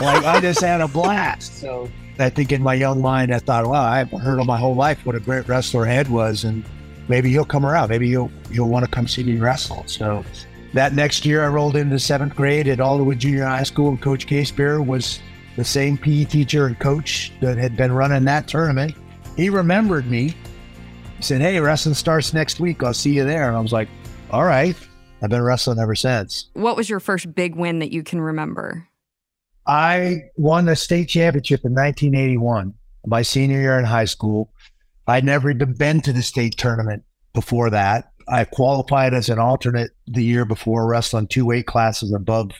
like, 0.00 0.24
I 0.24 0.40
just 0.40 0.60
had 0.60 0.80
a 0.80 0.88
blast. 0.88 1.60
So 1.60 1.88
I 2.18 2.30
think 2.30 2.50
in 2.50 2.62
my 2.62 2.74
young 2.74 3.00
mind, 3.00 3.32
I 3.32 3.38
thought, 3.38 3.66
wow, 3.66 3.84
I've 3.84 4.10
heard 4.10 4.40
all 4.40 4.44
my 4.44 4.58
whole 4.58 4.74
life 4.74 5.06
what 5.06 5.14
a 5.14 5.20
great 5.20 5.46
wrestler 5.46 5.86
Ed 5.86 6.08
was. 6.08 6.42
And 6.42 6.64
maybe 7.06 7.30
he'll 7.30 7.44
come 7.44 7.64
around. 7.64 7.90
Maybe 7.90 8.08
you'll, 8.08 8.30
you'll 8.50 8.68
want 8.68 8.84
to 8.84 8.90
come 8.90 9.06
see 9.06 9.22
me 9.22 9.38
wrestle. 9.38 9.84
So 9.86 10.24
that 10.76 10.92
next 10.92 11.24
year, 11.24 11.42
I 11.42 11.48
rolled 11.48 11.74
into 11.74 11.98
seventh 11.98 12.36
grade 12.36 12.68
at 12.68 12.78
Alderwood 12.78 13.18
Junior 13.18 13.44
High 13.44 13.62
School, 13.62 13.88
and 13.88 14.00
Coach 14.00 14.26
Casper 14.26 14.82
was 14.82 15.20
the 15.56 15.64
same 15.64 15.96
PE 15.96 16.24
teacher 16.24 16.66
and 16.66 16.78
coach 16.78 17.32
that 17.40 17.56
had 17.56 17.76
been 17.76 17.92
running 17.92 18.24
that 18.24 18.46
tournament. 18.46 18.94
He 19.36 19.48
remembered 19.48 20.06
me. 20.06 20.34
He 21.16 21.22
said, 21.22 21.40
Hey, 21.40 21.58
wrestling 21.60 21.94
starts 21.94 22.34
next 22.34 22.60
week. 22.60 22.82
I'll 22.82 22.92
see 22.92 23.14
you 23.14 23.24
there. 23.24 23.48
And 23.48 23.56
I 23.56 23.60
was 23.60 23.72
like, 23.72 23.88
All 24.30 24.44
right. 24.44 24.76
I've 25.22 25.30
been 25.30 25.42
wrestling 25.42 25.78
ever 25.78 25.94
since. 25.94 26.50
What 26.52 26.76
was 26.76 26.90
your 26.90 27.00
first 27.00 27.34
big 27.34 27.56
win 27.56 27.78
that 27.78 27.90
you 27.90 28.02
can 28.02 28.20
remember? 28.20 28.86
I 29.66 30.24
won 30.36 30.66
the 30.66 30.76
state 30.76 31.08
championship 31.08 31.64
in 31.64 31.72
1981, 31.72 32.74
my 33.06 33.22
senior 33.22 33.60
year 33.60 33.78
in 33.78 33.86
high 33.86 34.04
school. 34.04 34.52
I'd 35.06 35.24
never 35.24 35.50
even 35.50 35.72
been 35.72 36.02
to 36.02 36.12
the 36.12 36.22
state 36.22 36.58
tournament 36.58 37.02
before 37.32 37.70
that. 37.70 38.12
I 38.28 38.44
qualified 38.44 39.14
as 39.14 39.28
an 39.28 39.38
alternate 39.38 39.90
the 40.06 40.24
year 40.24 40.44
before, 40.44 40.86
wrestling 40.86 41.28
two 41.28 41.46
weight 41.46 41.66
classes 41.66 42.12
above 42.12 42.50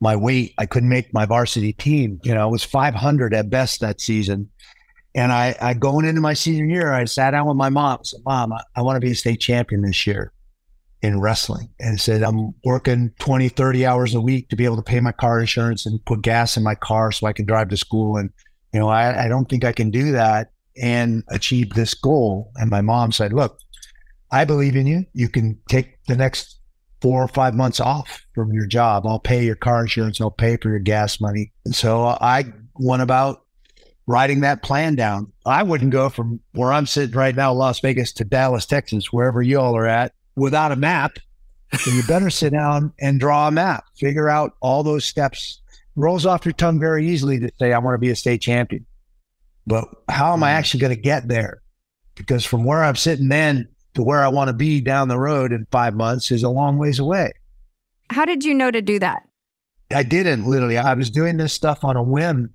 my 0.00 0.16
weight. 0.16 0.54
I 0.58 0.66
couldn't 0.66 0.88
make 0.88 1.12
my 1.12 1.26
varsity 1.26 1.72
team. 1.72 2.20
You 2.24 2.34
know, 2.34 2.48
it 2.48 2.52
was 2.52 2.64
500 2.64 3.34
at 3.34 3.50
best 3.50 3.80
that 3.80 4.00
season. 4.00 4.50
And 5.14 5.30
I, 5.32 5.54
I 5.60 5.74
going 5.74 6.06
into 6.06 6.20
my 6.20 6.34
senior 6.34 6.64
year, 6.64 6.92
I 6.92 7.04
sat 7.04 7.30
down 7.32 7.46
with 7.46 7.56
my 7.56 7.68
mom. 7.68 7.98
I 8.00 8.04
said, 8.04 8.20
Mom, 8.24 8.52
I, 8.52 8.60
I 8.76 8.82
want 8.82 8.96
to 8.96 9.00
be 9.00 9.12
a 9.12 9.14
state 9.14 9.40
champion 9.40 9.82
this 9.82 10.06
year 10.06 10.32
in 11.02 11.20
wrestling. 11.20 11.68
And 11.78 12.00
said, 12.00 12.22
I'm 12.22 12.52
working 12.64 13.12
20, 13.20 13.48
30 13.50 13.86
hours 13.86 14.14
a 14.14 14.20
week 14.20 14.48
to 14.48 14.56
be 14.56 14.64
able 14.64 14.76
to 14.76 14.82
pay 14.82 15.00
my 15.00 15.12
car 15.12 15.38
insurance 15.38 15.86
and 15.86 16.04
put 16.04 16.22
gas 16.22 16.56
in 16.56 16.64
my 16.64 16.74
car 16.74 17.12
so 17.12 17.26
I 17.26 17.32
can 17.32 17.46
drive 17.46 17.68
to 17.68 17.76
school. 17.76 18.16
And, 18.16 18.30
you 18.72 18.80
know, 18.80 18.88
I, 18.88 19.26
I 19.26 19.28
don't 19.28 19.48
think 19.48 19.64
I 19.64 19.72
can 19.72 19.90
do 19.90 20.12
that 20.12 20.50
and 20.80 21.22
achieve 21.28 21.70
this 21.74 21.94
goal. 21.94 22.50
And 22.56 22.70
my 22.70 22.80
mom 22.80 23.12
said, 23.12 23.32
Look, 23.32 23.58
I 24.34 24.44
believe 24.44 24.74
in 24.74 24.88
you. 24.88 25.06
You 25.12 25.28
can 25.28 25.60
take 25.68 25.96
the 26.08 26.16
next 26.16 26.58
four 27.00 27.22
or 27.22 27.28
five 27.28 27.54
months 27.54 27.78
off 27.78 28.26
from 28.34 28.52
your 28.52 28.66
job. 28.66 29.06
I'll 29.06 29.20
pay 29.20 29.44
your 29.44 29.54
car 29.54 29.82
insurance. 29.82 30.20
I'll 30.20 30.32
pay 30.32 30.56
for 30.56 30.70
your 30.70 30.80
gas 30.80 31.20
money. 31.20 31.52
And 31.64 31.72
so 31.72 32.04
I 32.04 32.52
went 32.74 33.02
about 33.02 33.42
writing 34.08 34.40
that 34.40 34.64
plan 34.64 34.96
down. 34.96 35.30
I 35.46 35.62
wouldn't 35.62 35.92
go 35.92 36.08
from 36.08 36.40
where 36.50 36.72
I'm 36.72 36.86
sitting 36.86 37.14
right 37.14 37.36
now, 37.36 37.52
Las 37.52 37.78
Vegas, 37.78 38.12
to 38.14 38.24
Dallas, 38.24 38.66
Texas, 38.66 39.12
wherever 39.12 39.40
you 39.40 39.60
all 39.60 39.76
are 39.76 39.86
at, 39.86 40.12
without 40.34 40.72
a 40.72 40.76
map. 40.76 41.18
So 41.78 41.92
you 41.92 42.02
better 42.02 42.28
sit 42.28 42.52
down 42.52 42.92
and 42.98 43.20
draw 43.20 43.46
a 43.46 43.52
map, 43.52 43.84
figure 43.96 44.28
out 44.28 44.54
all 44.60 44.82
those 44.82 45.04
steps. 45.04 45.62
Rolls 45.94 46.26
off 46.26 46.44
your 46.44 46.54
tongue 46.54 46.80
very 46.80 47.06
easily 47.06 47.38
to 47.38 47.52
say, 47.60 47.72
I 47.72 47.78
want 47.78 47.94
to 47.94 47.98
be 47.98 48.10
a 48.10 48.16
state 48.16 48.40
champion. 48.40 48.84
But 49.64 49.84
how 50.08 50.32
am 50.32 50.42
I 50.42 50.48
mm-hmm. 50.48 50.58
actually 50.58 50.80
going 50.80 50.96
to 50.96 51.00
get 51.00 51.28
there? 51.28 51.62
Because 52.16 52.44
from 52.44 52.64
where 52.64 52.82
I'm 52.82 52.96
sitting 52.96 53.28
then 53.28 53.68
to 53.94 54.02
where 54.02 54.22
I 54.22 54.28
want 54.28 54.48
to 54.48 54.54
be 54.54 54.80
down 54.80 55.08
the 55.08 55.18
road 55.18 55.52
in 55.52 55.66
five 55.70 55.94
months 55.94 56.30
is 56.30 56.42
a 56.42 56.48
long 56.48 56.78
ways 56.78 56.98
away. 56.98 57.32
How 58.10 58.24
did 58.24 58.44
you 58.44 58.54
know 58.54 58.70
to 58.70 58.82
do 58.82 58.98
that? 58.98 59.22
I 59.92 60.02
didn't 60.02 60.46
literally. 60.46 60.78
I 60.78 60.94
was 60.94 61.10
doing 61.10 61.36
this 61.36 61.52
stuff 61.52 61.84
on 61.84 61.96
a 61.96 62.02
whim, 62.02 62.54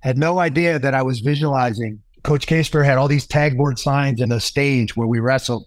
had 0.00 0.18
no 0.18 0.38
idea 0.38 0.78
that 0.78 0.94
I 0.94 1.02
was 1.02 1.20
visualizing. 1.20 2.00
Coach 2.22 2.46
Casper 2.46 2.82
had 2.82 2.98
all 2.98 3.08
these 3.08 3.26
tag 3.26 3.56
board 3.56 3.78
signs 3.78 4.20
in 4.20 4.28
the 4.28 4.40
stage 4.40 4.96
where 4.96 5.06
we 5.06 5.20
wrestled, 5.20 5.66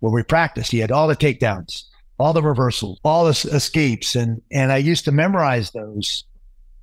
where 0.00 0.12
we 0.12 0.22
practiced. 0.22 0.70
He 0.70 0.78
had 0.78 0.90
all 0.90 1.08
the 1.08 1.16
takedowns, 1.16 1.84
all 2.18 2.32
the 2.32 2.42
reversals, 2.42 3.00
all 3.04 3.24
the 3.24 3.48
escapes. 3.52 4.16
And, 4.16 4.42
and 4.50 4.72
I 4.72 4.78
used 4.78 5.04
to 5.06 5.12
memorize 5.12 5.70
those 5.70 6.24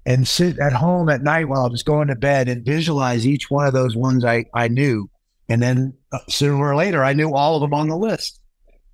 and 0.06 0.28
sit 0.28 0.58
at 0.60 0.74
home 0.74 1.10
at 1.10 1.24
night 1.24 1.50
while 1.50 1.66
I 1.66 1.70
was 1.70 1.84
going 1.84 2.08
to 2.08 2.16
bed 2.16 2.48
and 2.48 2.66
visualize 2.66 3.28
each 3.28 3.52
one 3.52 3.68
of 3.68 3.74
those 3.74 3.96
ones 3.96 4.24
I, 4.24 4.46
I 4.54 4.70
knew. 4.70 5.10
And 5.50 5.62
then 5.62 5.94
Uh, 6.12 6.20
sooner 6.30 6.58
or 6.58 6.76
later, 6.76 7.04
I 7.04 7.14
knew 7.14 7.34
all 7.34 7.56
of 7.56 7.62
them 7.62 7.74
on 7.74 7.90
the 7.90 7.98
list. 7.98 8.40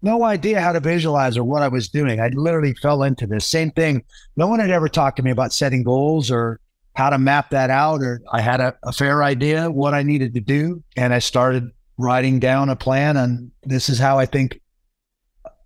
No 0.01 0.24
idea 0.24 0.60
how 0.60 0.74
to 0.74 0.79
visualize 0.79 1.38
or 1.38 1.43
what 1.43 1.62
I 1.62 1.67
was 1.67 1.88
doing. 1.88 2.20
I 2.20 2.29
literally 2.29 2.74
fell 2.82 3.03
into 3.03 3.25
this. 3.25 3.48
Same 3.48 3.72
thing. 3.72 4.03
No 4.36 4.48
one 4.48 4.60
had 4.60 4.72
ever 4.72 4.89
talked 4.89 5.17
to 5.17 5.24
me 5.24 5.32
about 5.32 5.53
setting 5.53 5.84
goals 5.84 6.29
or 6.29 6.60
how 6.96 7.10
to 7.10 7.17
map 7.17 7.51
that 7.51 7.70
out, 7.70 8.01
or 8.01 8.22
I 8.32 8.41
had 8.41 8.60
a, 8.60 8.75
a 8.84 8.91
fair 8.91 9.24
idea 9.24 9.72
what 9.72 9.93
I 9.93 10.03
needed 10.03 10.34
to 10.34 10.41
do. 10.41 10.84
And 10.98 11.13
I 11.13 11.20
started 11.20 11.70
writing 11.98 12.39
down 12.39 12.70
a 12.70 12.75
plan. 12.75 13.15
And 13.15 13.51
this 13.63 13.89
is 13.89 13.98
how 13.98 14.20
I 14.20 14.25
think 14.25 14.60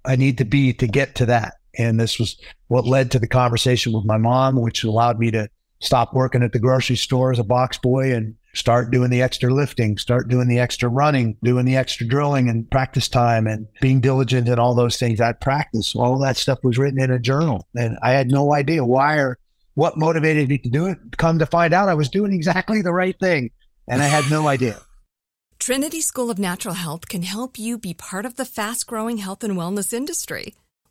I 0.05 0.15
need 0.15 0.37
to 0.37 0.45
be 0.45 0.73
to 0.73 0.87
get 0.87 1.15
to 1.15 1.25
that. 1.27 1.55
And 1.77 1.99
this 1.99 2.19
was 2.19 2.37
what 2.67 2.85
led 2.85 3.11
to 3.11 3.19
the 3.19 3.27
conversation 3.27 3.93
with 3.93 4.05
my 4.05 4.17
mom, 4.17 4.61
which 4.61 4.83
allowed 4.83 5.19
me 5.19 5.31
to 5.31 5.49
stop 5.79 6.13
working 6.13 6.43
at 6.43 6.51
the 6.51 6.59
grocery 6.59 6.95
store 6.95 7.31
as 7.31 7.39
a 7.39 7.43
box 7.43 7.77
boy 7.77 8.13
and 8.13 8.35
start 8.57 8.91
doing 8.91 9.09
the 9.09 9.21
extra 9.21 9.53
lifting, 9.53 9.97
start 9.97 10.27
doing 10.27 10.47
the 10.47 10.59
extra 10.59 10.89
running, 10.89 11.37
doing 11.43 11.65
the 11.65 11.77
extra 11.77 12.07
drilling 12.07 12.49
and 12.49 12.69
practice 12.69 13.07
time 13.07 13.47
and 13.47 13.67
being 13.81 14.01
diligent 14.01 14.49
and 14.49 14.59
all 14.59 14.75
those 14.75 14.97
things. 14.97 15.21
I'd 15.21 15.39
practice. 15.39 15.95
All 15.95 16.17
that 16.19 16.37
stuff 16.37 16.59
was 16.63 16.77
written 16.77 17.01
in 17.01 17.11
a 17.11 17.19
journal. 17.19 17.67
And 17.75 17.97
I 18.01 18.11
had 18.11 18.29
no 18.29 18.53
idea 18.53 18.83
why 18.83 19.17
or 19.17 19.37
what 19.75 19.97
motivated 19.97 20.49
me 20.49 20.57
to 20.57 20.69
do 20.69 20.87
it. 20.87 20.97
Come 21.17 21.39
to 21.39 21.45
find 21.45 21.73
out 21.73 21.89
I 21.89 21.93
was 21.93 22.09
doing 22.09 22.33
exactly 22.33 22.81
the 22.81 22.93
right 22.93 23.17
thing. 23.19 23.51
And 23.87 24.01
I 24.01 24.07
had 24.07 24.29
no 24.29 24.47
idea. 24.47 24.79
Trinity 25.59 26.01
School 26.01 26.29
of 26.29 26.39
Natural 26.39 26.75
Health 26.75 27.07
can 27.07 27.23
help 27.23 27.57
you 27.57 27.77
be 27.77 27.93
part 27.93 28.25
of 28.25 28.35
the 28.35 28.45
fast 28.45 28.87
growing 28.87 29.17
health 29.17 29.43
and 29.43 29.55
wellness 29.55 29.93
industry. 29.93 30.55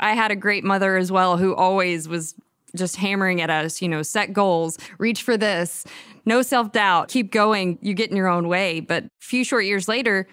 I 0.00 0.14
had 0.14 0.30
a 0.30 0.36
great 0.36 0.64
mother 0.64 0.96
as 0.96 1.12
well 1.12 1.36
who 1.36 1.54
always 1.54 2.08
was 2.08 2.34
just 2.74 2.96
hammering 2.96 3.40
at 3.40 3.50
us, 3.50 3.82
you 3.82 3.88
know, 3.88 4.02
set 4.02 4.32
goals, 4.32 4.78
reach 4.98 5.22
for 5.22 5.36
this, 5.36 5.84
no 6.24 6.42
self 6.42 6.72
doubt, 6.72 7.08
keep 7.08 7.30
going, 7.30 7.78
you 7.80 7.94
get 7.94 8.10
in 8.10 8.16
your 8.16 8.28
own 8.28 8.48
way. 8.48 8.80
But 8.80 9.04
a 9.04 9.10
few 9.20 9.44
short 9.44 9.64
years 9.64 9.88
later, 9.88 10.26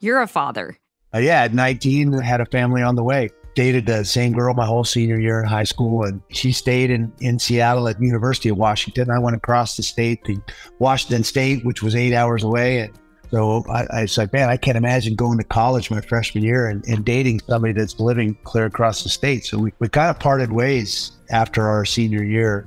you're 0.00 0.20
a 0.20 0.28
father. 0.28 0.76
Uh, 1.14 1.18
yeah, 1.18 1.44
at 1.44 1.54
19, 1.54 2.12
had 2.18 2.40
a 2.40 2.46
family 2.46 2.82
on 2.82 2.94
the 2.94 3.02
way. 3.02 3.30
Dated 3.54 3.86
the 3.86 4.04
same 4.04 4.32
girl 4.32 4.54
my 4.54 4.66
whole 4.66 4.84
senior 4.84 5.18
year 5.18 5.40
in 5.40 5.46
high 5.46 5.64
school, 5.64 6.04
and 6.04 6.20
she 6.30 6.52
stayed 6.52 6.90
in, 6.90 7.10
in 7.20 7.38
Seattle 7.38 7.88
at 7.88 7.98
the 7.98 8.06
University 8.06 8.50
of 8.50 8.56
Washington. 8.56 9.10
I 9.10 9.18
went 9.18 9.34
across 9.34 9.76
the 9.76 9.82
state 9.82 10.22
to 10.24 10.40
Washington 10.78 11.24
State, 11.24 11.64
which 11.64 11.82
was 11.82 11.96
eight 11.96 12.14
hours 12.14 12.44
away, 12.44 12.80
and 12.80 12.92
so 13.30 13.64
I, 13.68 13.86
I 13.90 14.02
was 14.02 14.16
like, 14.16 14.32
man, 14.32 14.48
I 14.48 14.56
can't 14.56 14.76
imagine 14.76 15.14
going 15.14 15.38
to 15.38 15.44
college 15.44 15.90
my 15.90 16.00
freshman 16.00 16.42
year 16.42 16.68
and, 16.68 16.86
and 16.86 17.04
dating 17.04 17.40
somebody 17.40 17.74
that's 17.74 18.00
living 18.00 18.36
clear 18.44 18.66
across 18.66 19.02
the 19.02 19.08
state. 19.08 19.44
So 19.44 19.58
we, 19.58 19.72
we 19.78 19.88
kind 19.88 20.10
of 20.10 20.18
parted 20.18 20.50
ways 20.50 21.12
after 21.30 21.66
our 21.66 21.84
senior 21.84 22.22
year. 22.22 22.66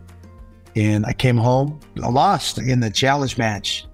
And 0.76 1.06
I 1.06 1.14
came 1.14 1.38
home, 1.38 1.80
I 2.02 2.10
lost 2.10 2.58
in 2.60 2.80
the 2.80 2.90
challenge 2.90 3.38
match 3.38 3.86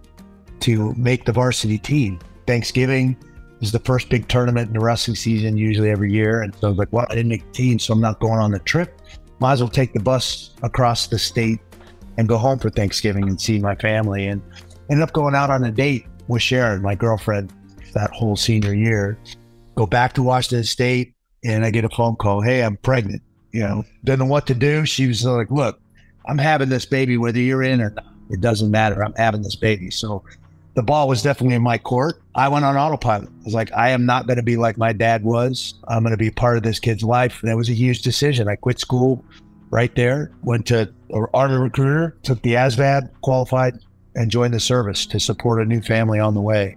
to 0.61 0.93
make 0.95 1.25
the 1.25 1.31
varsity 1.31 1.77
team. 1.77 2.19
Thanksgiving 2.45 3.17
is 3.61 3.71
the 3.71 3.79
first 3.79 4.09
big 4.09 4.27
tournament 4.27 4.67
in 4.67 4.73
the 4.73 4.79
wrestling 4.79 5.15
season, 5.15 5.57
usually 5.57 5.89
every 5.89 6.11
year. 6.11 6.41
And 6.41 6.53
so 6.55 6.67
I 6.67 6.69
was 6.69 6.77
like, 6.77 6.91
well, 6.91 7.07
I 7.09 7.15
didn't 7.15 7.29
make 7.29 7.45
the 7.45 7.51
team, 7.51 7.79
so 7.79 7.93
I'm 7.93 8.01
not 8.01 8.19
going 8.19 8.39
on 8.39 8.51
the 8.51 8.59
trip. 8.59 9.01
Might 9.39 9.53
as 9.53 9.61
well 9.61 9.69
take 9.69 9.93
the 9.93 9.99
bus 9.99 10.51
across 10.63 11.07
the 11.07 11.17
state 11.17 11.59
and 12.17 12.27
go 12.27 12.37
home 12.37 12.59
for 12.59 12.69
Thanksgiving 12.69 13.29
and 13.29 13.39
see 13.39 13.59
my 13.59 13.75
family. 13.75 14.27
And 14.27 14.41
ended 14.89 15.03
up 15.03 15.13
going 15.13 15.35
out 15.35 15.49
on 15.49 15.63
a 15.63 15.71
date 15.71 16.05
with 16.27 16.41
Sharon, 16.41 16.81
my 16.81 16.95
girlfriend, 16.95 17.53
that 17.93 18.11
whole 18.11 18.35
senior 18.35 18.73
year. 18.73 19.17
Go 19.75 19.85
back 19.85 20.13
to 20.13 20.23
Washington 20.23 20.63
State, 20.63 21.13
and 21.43 21.65
I 21.65 21.71
get 21.71 21.85
a 21.85 21.89
phone 21.89 22.15
call. 22.15 22.41
Hey, 22.41 22.63
I'm 22.63 22.77
pregnant. 22.77 23.21
You 23.51 23.61
know, 23.61 23.83
didn't 24.03 24.19
know 24.19 24.25
what 24.25 24.47
to 24.47 24.55
do. 24.55 24.85
She 24.85 25.07
was 25.07 25.23
like, 25.25 25.51
"Look, 25.51 25.79
I'm 26.27 26.37
having 26.37 26.69
this 26.69 26.85
baby, 26.85 27.17
whether 27.17 27.39
you're 27.39 27.63
in 27.63 27.81
or 27.81 27.91
not. 27.91 28.05
It 28.29 28.41
doesn't 28.41 28.69
matter. 28.69 29.03
I'm 29.03 29.13
having 29.15 29.41
this 29.41 29.55
baby." 29.55 29.89
So 29.89 30.23
the 30.77 30.83
ball 30.83 31.07
was 31.07 31.23
definitely 31.23 31.55
in 31.55 31.63
my 31.63 31.79
court. 31.79 32.21
I 32.35 32.49
went 32.49 32.63
on 32.63 32.77
autopilot. 32.77 33.29
I 33.29 33.43
was 33.45 33.55
like, 33.55 33.71
I 33.73 33.89
am 33.89 34.05
not 34.05 34.27
going 34.27 34.37
to 34.37 34.43
be 34.43 34.57
like 34.57 34.77
my 34.77 34.93
dad 34.93 35.23
was. 35.23 35.73
I'm 35.87 36.03
going 36.03 36.11
to 36.11 36.17
be 36.17 36.29
part 36.29 36.55
of 36.55 36.61
this 36.61 36.79
kid's 36.79 37.01
life. 37.01 37.41
And 37.41 37.49
that 37.49 37.57
was 37.57 37.67
a 37.67 37.73
huge 37.73 38.03
decision. 38.03 38.47
I 38.47 38.57
quit 38.57 38.79
school 38.79 39.25
right 39.71 39.93
there, 39.95 40.31
went 40.43 40.67
to 40.67 40.81
an 41.09 41.25
Army 41.33 41.55
recruiter, 41.55 42.15
took 42.21 42.43
the 42.43 42.53
ASVAB, 42.53 43.09
qualified, 43.21 43.79
and 44.17 44.31
joined 44.31 44.53
the 44.53 44.59
service 44.59 45.05
to 45.05 45.19
support 45.19 45.61
a 45.61 45.65
new 45.65 45.81
family 45.81 46.19
on 46.19 46.33
the 46.33 46.41
way. 46.41 46.75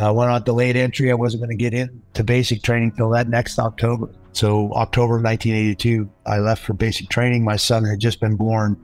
I 0.00 0.10
went 0.10 0.30
on 0.30 0.42
delayed 0.42 0.76
entry. 0.76 1.10
I 1.10 1.14
wasn't 1.14 1.42
going 1.42 1.56
to 1.56 1.62
get 1.62 1.74
into 1.74 2.24
basic 2.24 2.62
training 2.62 2.92
till 2.92 3.10
that 3.10 3.28
next 3.28 3.58
October. 3.58 4.08
So 4.32 4.72
October 4.72 5.16
of 5.16 5.24
1982, 5.24 6.10
I 6.26 6.38
left 6.38 6.64
for 6.64 6.72
basic 6.72 7.08
training. 7.08 7.44
My 7.44 7.56
son 7.56 7.84
had 7.84 7.98
just 7.98 8.20
been 8.20 8.36
born 8.36 8.76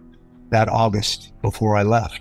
that 0.50 0.68
August 0.68 1.32
before 1.42 1.76
I 1.76 1.84
left. 1.84 2.20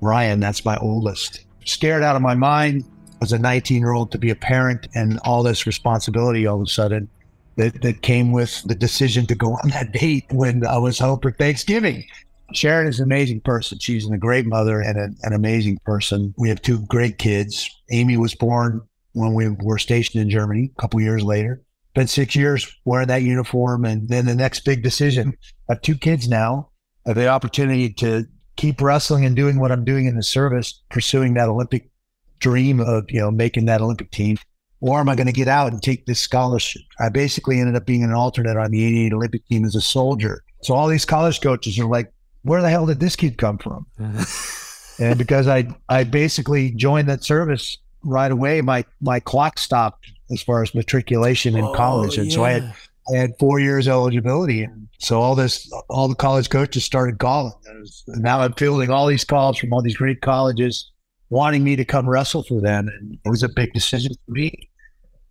Ryan, 0.00 0.40
that's 0.40 0.64
my 0.64 0.76
oldest. 0.78 1.44
Scared 1.64 2.02
out 2.02 2.16
of 2.16 2.22
my 2.22 2.34
mind 2.34 2.84
as 3.20 3.32
a 3.32 3.38
19 3.38 3.78
year 3.78 3.92
old 3.92 4.12
to 4.12 4.18
be 4.18 4.30
a 4.30 4.36
parent 4.36 4.86
and 4.94 5.18
all 5.24 5.42
this 5.42 5.66
responsibility 5.66 6.46
all 6.46 6.56
of 6.56 6.66
a 6.66 6.70
sudden 6.70 7.08
that, 7.56 7.82
that 7.82 8.02
came 8.02 8.30
with 8.30 8.62
the 8.64 8.74
decision 8.74 9.26
to 9.26 9.34
go 9.34 9.54
on 9.54 9.70
that 9.70 9.92
date 9.92 10.24
when 10.30 10.64
I 10.64 10.78
was 10.78 10.98
home 10.98 11.18
for 11.20 11.32
Thanksgiving. 11.32 12.04
Sharon 12.52 12.88
is 12.88 12.98
an 12.98 13.04
amazing 13.04 13.42
person. 13.42 13.78
She's 13.78 14.08
a 14.08 14.16
great 14.16 14.46
mother 14.46 14.80
and 14.80 14.98
a, 14.98 15.26
an 15.26 15.32
amazing 15.32 15.78
person. 15.84 16.34
We 16.38 16.48
have 16.48 16.62
two 16.62 16.80
great 16.86 17.18
kids. 17.18 17.68
Amy 17.90 18.16
was 18.16 18.34
born 18.34 18.80
when 19.12 19.34
we 19.34 19.48
were 19.48 19.78
stationed 19.78 20.22
in 20.22 20.30
Germany 20.30 20.70
a 20.76 20.80
couple 20.80 21.00
years 21.00 21.22
later. 21.22 21.62
Been 21.94 22.06
six 22.06 22.34
years 22.36 22.74
wearing 22.84 23.08
that 23.08 23.22
uniform. 23.22 23.84
And 23.84 24.08
then 24.08 24.26
the 24.26 24.34
next 24.34 24.60
big 24.60 24.82
decision 24.82 25.36
I 25.68 25.74
have 25.74 25.82
two 25.82 25.96
kids 25.96 26.28
now. 26.28 26.70
I 27.06 27.10
have 27.10 27.16
the 27.16 27.28
opportunity 27.28 27.92
to 27.94 28.26
keep 28.56 28.80
wrestling 28.80 29.24
and 29.24 29.36
doing 29.36 29.58
what 29.58 29.72
I'm 29.72 29.84
doing 29.84 30.06
in 30.06 30.16
the 30.16 30.22
service, 30.22 30.82
pursuing 30.90 31.34
that 31.34 31.48
Olympic 31.48 31.90
dream 32.38 32.80
of, 32.80 33.04
you 33.10 33.20
know, 33.20 33.30
making 33.30 33.66
that 33.66 33.80
Olympic 33.80 34.10
team. 34.10 34.38
Or 34.80 35.00
am 35.00 35.08
I 35.08 35.16
going 35.16 35.26
to 35.26 35.32
get 35.32 35.48
out 35.48 35.72
and 35.72 35.82
take 35.82 36.06
this 36.06 36.20
scholarship? 36.20 36.82
I 37.00 37.08
basically 37.08 37.58
ended 37.58 37.74
up 37.74 37.84
being 37.84 38.04
an 38.04 38.12
alternate 38.12 38.56
on 38.56 38.70
the 38.70 38.84
88 38.84 39.12
Olympic 39.12 39.46
team 39.46 39.64
as 39.64 39.74
a 39.74 39.80
soldier. 39.80 40.44
So 40.62 40.74
all 40.74 40.86
these 40.86 41.04
college 41.04 41.40
coaches 41.40 41.78
are 41.78 41.86
like, 41.86 42.12
where 42.42 42.62
the 42.62 42.70
hell 42.70 42.86
did 42.86 43.00
this 43.00 43.16
kid 43.16 43.38
come 43.38 43.58
from? 43.58 43.86
and 44.98 45.18
because 45.18 45.46
I 45.46 45.68
I 45.88 46.04
basically 46.04 46.70
joined 46.72 47.08
that 47.08 47.24
service 47.24 47.78
right 48.02 48.30
away, 48.30 48.60
my 48.60 48.84
my 49.00 49.20
clock 49.20 49.58
stopped 49.58 50.10
as 50.30 50.42
far 50.42 50.62
as 50.62 50.74
matriculation 50.74 51.56
in 51.56 51.64
oh, 51.64 51.74
college, 51.74 52.18
and 52.18 52.28
yeah. 52.28 52.34
so 52.34 52.44
I 52.44 52.50
had 52.50 52.74
I 53.12 53.16
had 53.16 53.38
four 53.38 53.58
years 53.60 53.88
eligibility, 53.88 54.62
and 54.62 54.88
so 54.98 55.20
all 55.20 55.34
this 55.34 55.70
all 55.88 56.08
the 56.08 56.14
college 56.14 56.50
coaches 56.50 56.84
started 56.84 57.18
calling. 57.18 57.52
And 57.66 58.22
now 58.22 58.40
I'm 58.40 58.52
fielding 58.54 58.90
all 58.90 59.06
these 59.06 59.24
calls 59.24 59.58
from 59.58 59.72
all 59.72 59.82
these 59.82 59.96
great 59.96 60.20
colleges 60.20 60.90
wanting 61.30 61.62
me 61.62 61.76
to 61.76 61.84
come 61.84 62.08
wrestle 62.08 62.42
for 62.42 62.60
them, 62.60 62.88
and 62.88 63.18
it 63.24 63.28
was 63.28 63.42
a 63.42 63.48
big 63.48 63.72
decision 63.72 64.12
for 64.24 64.32
me. 64.32 64.70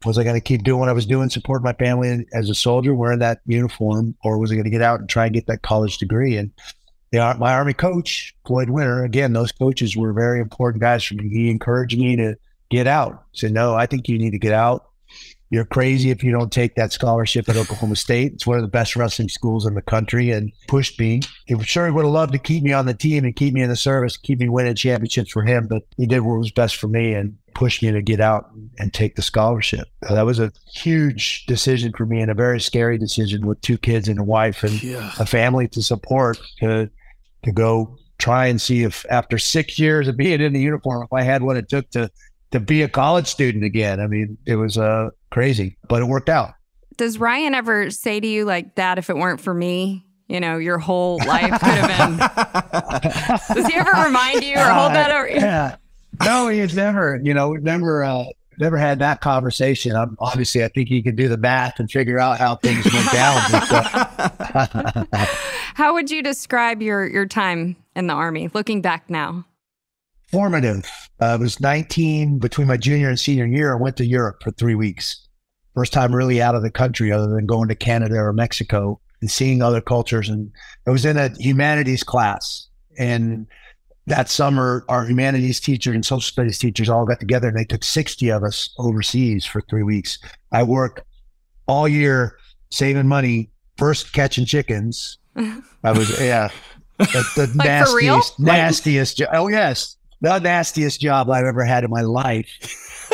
Was 0.06 0.18
I 0.20 0.24
going 0.24 0.36
to 0.36 0.42
keep 0.42 0.64
doing 0.64 0.80
what 0.80 0.90
I 0.90 0.94
was 0.94 1.08
doing, 1.08 1.30
support 1.30 1.64
my 1.64 1.74
family 1.74 2.26
as 2.32 2.50
a 2.50 2.56
soldier, 2.56 2.94
wearing 2.94 3.20
that 3.20 3.42
uniform, 3.48 4.16
or 4.24 4.38
was 4.38 4.52
I 4.52 4.56
going 4.56 4.66
to 4.66 4.70
get 4.70 4.84
out 4.84 5.00
and 5.00 5.10
try 5.10 5.26
and 5.26 5.34
get 5.34 5.48
that 5.48 5.64
college 5.64 5.98
degree? 5.98 6.38
And 6.38 6.52
the, 7.12 7.36
my 7.40 7.54
Army 7.54 7.74
coach, 7.74 8.36
Floyd 8.46 8.70
Winter, 8.70 9.04
again, 9.04 9.34
those 9.34 9.52
coaches 9.52 9.96
were 9.96 10.14
very 10.14 10.40
important 10.40 10.82
guys 10.82 11.04
for 11.04 11.16
me. 11.16 11.30
He 11.30 11.50
encouraged 11.50 11.98
me 11.98 12.16
to 12.18 12.36
get 12.70 12.88
out. 12.88 13.24
He 13.32 13.40
said, 13.40 13.54
no, 13.54 13.76
I 13.76 13.86
think 13.86 14.08
you 14.08 14.18
need 14.18 14.32
to 14.32 14.40
get 14.40 14.54
out. 14.54 14.88
You're 15.50 15.66
crazy 15.66 16.10
if 16.10 16.26
you 16.26 16.32
don't 16.32 16.52
take 16.52 16.76
that 16.76 16.92
scholarship 16.92 17.48
at 17.48 17.56
Oklahoma 17.56 17.96
State. 17.96 18.34
It's 18.34 18.46
one 18.46 18.58
of 18.58 18.64
the 18.64 18.70
best 18.70 18.98
wrestling 18.98 19.30
schools 19.30 19.66
in 19.66 19.76
the 19.76 19.82
country 19.82 20.32
and 20.32 20.52
pushed 20.68 21.00
me. 21.00 21.22
He 21.46 21.58
sure 21.64 21.92
would 21.92 22.04
have 22.04 22.12
loved 22.12 22.34
to 22.34 22.38
keep 22.38 22.64
me 22.64 22.74
on 22.74 22.86
the 22.86 22.94
team 22.94 23.24
and 23.24 23.34
keep 23.34 23.54
me 23.54 23.62
in 23.62 23.70
the 23.70 23.78
service, 23.78 24.18
keep 24.18 24.40
me 24.40 24.50
winning 24.50 24.76
championships 24.76 25.32
for 25.32 25.44
him, 25.44 25.68
but 25.68 25.84
he 25.96 26.06
did 26.06 26.20
what 26.20 26.40
was 26.40 26.52
best 26.52 26.76
for 26.76 26.90
me 26.90 27.14
and 27.14 27.38
pushed 27.54 27.82
me 27.82 27.92
to 27.92 28.02
get 28.02 28.20
out 28.20 28.52
and 28.78 28.94
take 28.94 29.16
the 29.16 29.22
scholarship. 29.22 29.88
So 30.08 30.16
that 30.16 30.26
was 30.26 30.40
a 30.40 30.52
huge 30.74 31.46
decision 31.46 31.94
for 31.94 32.06
me 32.06 32.20
and 32.20 32.30
a 32.30 32.36
very 32.36 32.60
scary 32.60 32.98
decision 32.98 33.48
with 33.48 33.62
two 33.62 33.78
kids 33.78 34.10
and 34.10 34.20
a 34.20 34.24
wife 34.24 34.64
and 34.64 34.84
yeah. 34.84 35.14
a 35.18 35.26
family 35.26 35.70
to 35.70 35.82
support 35.82 36.40
to 36.60 36.90
to 37.48 37.54
go 37.54 37.98
try 38.20 38.48
and 38.48 38.62
see 38.62 38.84
if 38.84 39.06
after 39.10 39.38
six 39.38 39.80
years 39.80 40.08
of 40.08 40.18
being 40.18 40.42
in 40.42 40.54
the 40.54 40.60
uniform, 40.60 41.04
if 41.04 41.14
I 41.14 41.24
had 41.24 41.42
what 41.42 41.58
it 41.58 41.70
took 41.70 41.90
to 41.92 42.10
to 42.52 42.60
be 42.60 42.82
a 42.82 42.88
college 42.88 43.28
student 43.28 43.64
again. 43.64 44.00
I 44.00 44.08
mean, 44.08 44.38
it 44.46 44.56
was 44.56 44.78
uh, 44.78 45.10
crazy, 45.32 45.78
but 45.90 46.02
it 46.02 46.06
worked 46.06 46.30
out. 46.30 46.54
Does 46.96 47.20
Ryan 47.20 47.54
ever 47.54 47.90
say 47.90 48.20
to 48.20 48.28
you 48.28 48.46
like 48.46 48.76
that? 48.76 48.98
If 48.98 49.10
it 49.10 49.18
weren't 49.18 49.42
for 49.42 49.54
me, 49.54 50.06
you 50.28 50.40
know, 50.40 50.58
your 50.58 50.78
whole 50.78 51.20
life 51.26 51.52
could 51.60 51.78
have 51.78 53.48
been. 53.48 53.56
Does 53.56 53.68
he 53.68 53.76
ever 53.76 53.92
remind 54.06 54.44
you 54.44 54.56
or 54.56 54.70
hold 54.70 54.94
that 54.94 55.12
over? 55.12 55.30
Yeah. 55.30 55.76
No, 56.24 56.48
he's 56.48 56.76
never. 56.76 57.20
You 57.22 57.34
know, 57.34 57.54
never. 57.54 58.04
Uh, 58.04 58.26
never 58.60 58.78
had 58.78 59.00
that 59.00 59.22
conversation. 59.22 59.96
I'm, 59.96 60.18
obviously, 60.20 60.64
I 60.64 60.68
think 60.70 60.90
he 60.90 61.02
can 61.02 61.16
do 61.16 61.28
the 61.28 61.38
math 61.38 61.80
and 61.80 61.90
figure 61.90 62.20
out 62.20 62.40
how 62.40 62.56
things 62.56 62.86
went 62.92 63.12
down. 63.12 65.08
How 65.78 65.94
would 65.94 66.10
you 66.10 66.24
describe 66.24 66.82
your 66.82 67.06
your 67.06 67.28
time 67.28 67.76
in 67.96 68.08
the 68.08 68.14
army, 68.16 68.50
looking 68.56 68.82
back 68.82 69.12
now? 69.12 69.46
Formative. 70.32 70.90
Uh, 71.22 71.26
I 71.26 71.36
was 71.36 71.60
19 71.60 72.40
between 72.40 72.66
my 72.66 72.78
junior 72.78 73.10
and 73.10 73.20
senior 73.20 73.46
year. 73.46 73.74
I 73.74 73.80
went 73.80 73.96
to 73.98 74.06
Europe 74.06 74.42
for 74.42 74.50
three 74.50 74.74
weeks. 74.74 75.28
First 75.76 75.94
time 75.94 76.16
really 76.16 76.42
out 76.42 76.56
of 76.56 76.64
the 76.64 76.72
country 76.72 77.12
other 77.12 77.28
than 77.28 77.46
going 77.46 77.68
to 77.68 77.76
Canada 77.76 78.16
or 78.16 78.34
Mexico 78.34 79.00
and 79.22 79.30
seeing 79.30 79.62
other 79.62 79.80
cultures. 79.80 80.30
And 80.30 80.52
I 80.88 80.90
was 80.90 81.06
in 81.06 81.16
a 81.16 81.30
humanities 81.38 82.02
class. 82.02 82.68
And 82.98 83.46
that 84.08 84.30
summer, 84.30 84.84
our 84.90 85.06
humanities 85.06 85.60
teacher 85.60 85.94
and 85.94 86.04
social 86.04 86.22
studies 86.22 86.58
teachers 86.58 86.90
all 86.90 87.06
got 87.06 87.20
together 87.20 87.50
and 87.50 87.58
they 87.58 87.66
took 87.66 87.84
60 87.84 88.32
of 88.32 88.44
us 88.44 88.74
overseas 88.80 89.46
for 89.46 89.62
three 89.70 89.84
weeks. 89.84 90.18
I 90.52 90.64
worked 90.64 91.02
all 91.68 91.88
year 91.88 92.36
saving 92.72 93.08
money, 93.08 93.52
first 93.78 94.12
catching 94.12 94.46
chickens. 94.46 95.20
I 95.84 95.92
was, 95.92 96.20
yeah, 96.20 96.50
the, 96.98 97.06
the 97.36 97.52
Like, 97.56 97.68
nastiest, 97.68 98.40
nastiest 98.40 99.18
job. 99.18 99.30
Oh, 99.34 99.48
yes. 99.48 99.96
The 100.22 100.40
nastiest 100.40 101.00
job 101.00 101.30
I've 101.30 101.46
ever 101.46 101.64
had 101.64 101.84
in 101.84 101.92
my 101.92 102.02
life. 102.02 102.48